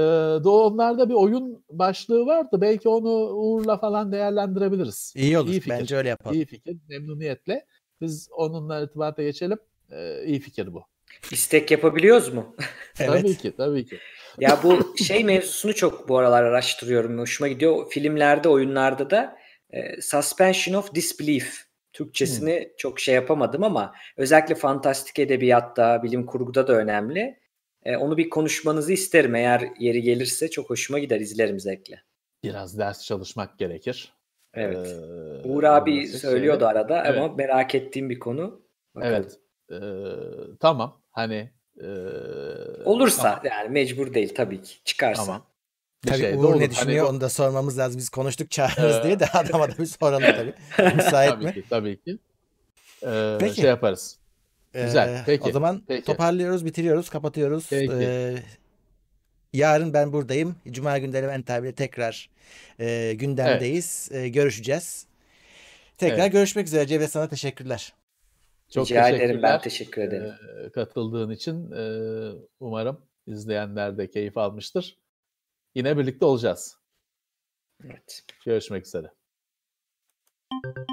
[0.48, 2.60] onlarda bir oyun başlığı vardı.
[2.60, 5.14] Belki onu Uğur'la falan değerlendirebiliriz.
[5.16, 5.50] İyi olur.
[5.50, 5.78] İyi fikir.
[5.78, 6.36] Bence öyle yapalım.
[6.36, 6.76] İyi fikir.
[6.88, 7.66] Memnuniyetle.
[8.00, 9.58] Biz onunla irtibata geçelim.
[9.92, 10.84] Ee, iyi fikir bu.
[11.30, 12.56] İstek yapabiliyoruz mu?
[13.00, 13.22] evet.
[13.22, 13.98] Tabii ki, tabii ki.
[14.38, 17.18] Ya bu şey mevzusunu çok bu aralar araştırıyorum.
[17.18, 17.90] Hoşuma gidiyor.
[17.90, 19.38] Filmlerde, oyunlarda da
[19.70, 21.70] e, suspension of disbelief.
[21.92, 22.68] Türkçesini hmm.
[22.78, 27.40] çok şey yapamadım ama özellikle fantastik edebiyatta, bilim kurguda da önemli.
[27.84, 29.34] E, onu bir konuşmanızı isterim.
[29.34, 31.20] Eğer yeri gelirse çok hoşuma gider.
[31.20, 32.02] izlerim zevkle.
[32.44, 34.12] Biraz ders çalışmak gerekir.
[34.54, 34.88] Evet.
[34.88, 36.66] Ee, Uğur abi söylüyordu şeyde.
[36.66, 37.18] arada evet.
[37.18, 38.62] ama merak ettiğim bir konu.
[38.94, 39.14] Bakalım.
[39.14, 39.38] Evet.
[40.60, 41.00] Tamam.
[41.10, 41.88] Hani e,
[42.84, 43.40] olursa tamam.
[43.44, 44.84] yani mecbur değil tabii ki.
[44.84, 45.24] Çıkarsa.
[45.24, 45.46] Tamam.
[46.06, 47.98] tabii şey Uğur ne düşünüyor hani, onu da sormamız lazım.
[47.98, 50.54] Biz konuştuk çağırırız ee, diye de adama da bir soralım tabii.
[50.96, 51.54] Müsait tabii mi?
[51.54, 52.18] Ki, tabii ki.
[53.06, 53.54] Ee, Peki.
[53.54, 54.18] Şey yaparız.
[54.72, 55.08] Güzel.
[55.08, 55.48] Ee, Peki.
[55.48, 56.04] O zaman Peki.
[56.04, 57.66] toparlıyoruz, bitiriyoruz, kapatıyoruz.
[57.70, 57.92] Peki.
[57.92, 58.36] Ee,
[59.52, 60.56] yarın ben buradayım.
[60.70, 62.30] Cuma günleri ben tabii tekrar
[62.80, 64.08] e, gündemdeyiz.
[64.12, 64.24] Evet.
[64.24, 65.06] E, görüşeceğiz.
[65.98, 66.32] Tekrar evet.
[66.32, 66.86] görüşmek üzere.
[66.86, 67.92] Cevdet sana teşekkürler.
[68.70, 70.34] Çok Rica ederim ben teşekkür ederim.
[70.74, 71.70] Katıldığın için
[72.60, 74.98] umarım izleyenler de keyif almıştır.
[75.74, 76.76] Yine birlikte olacağız.
[77.84, 78.24] Evet.
[78.44, 79.12] Görüşmek üzere.
[80.62, 80.89] Thank you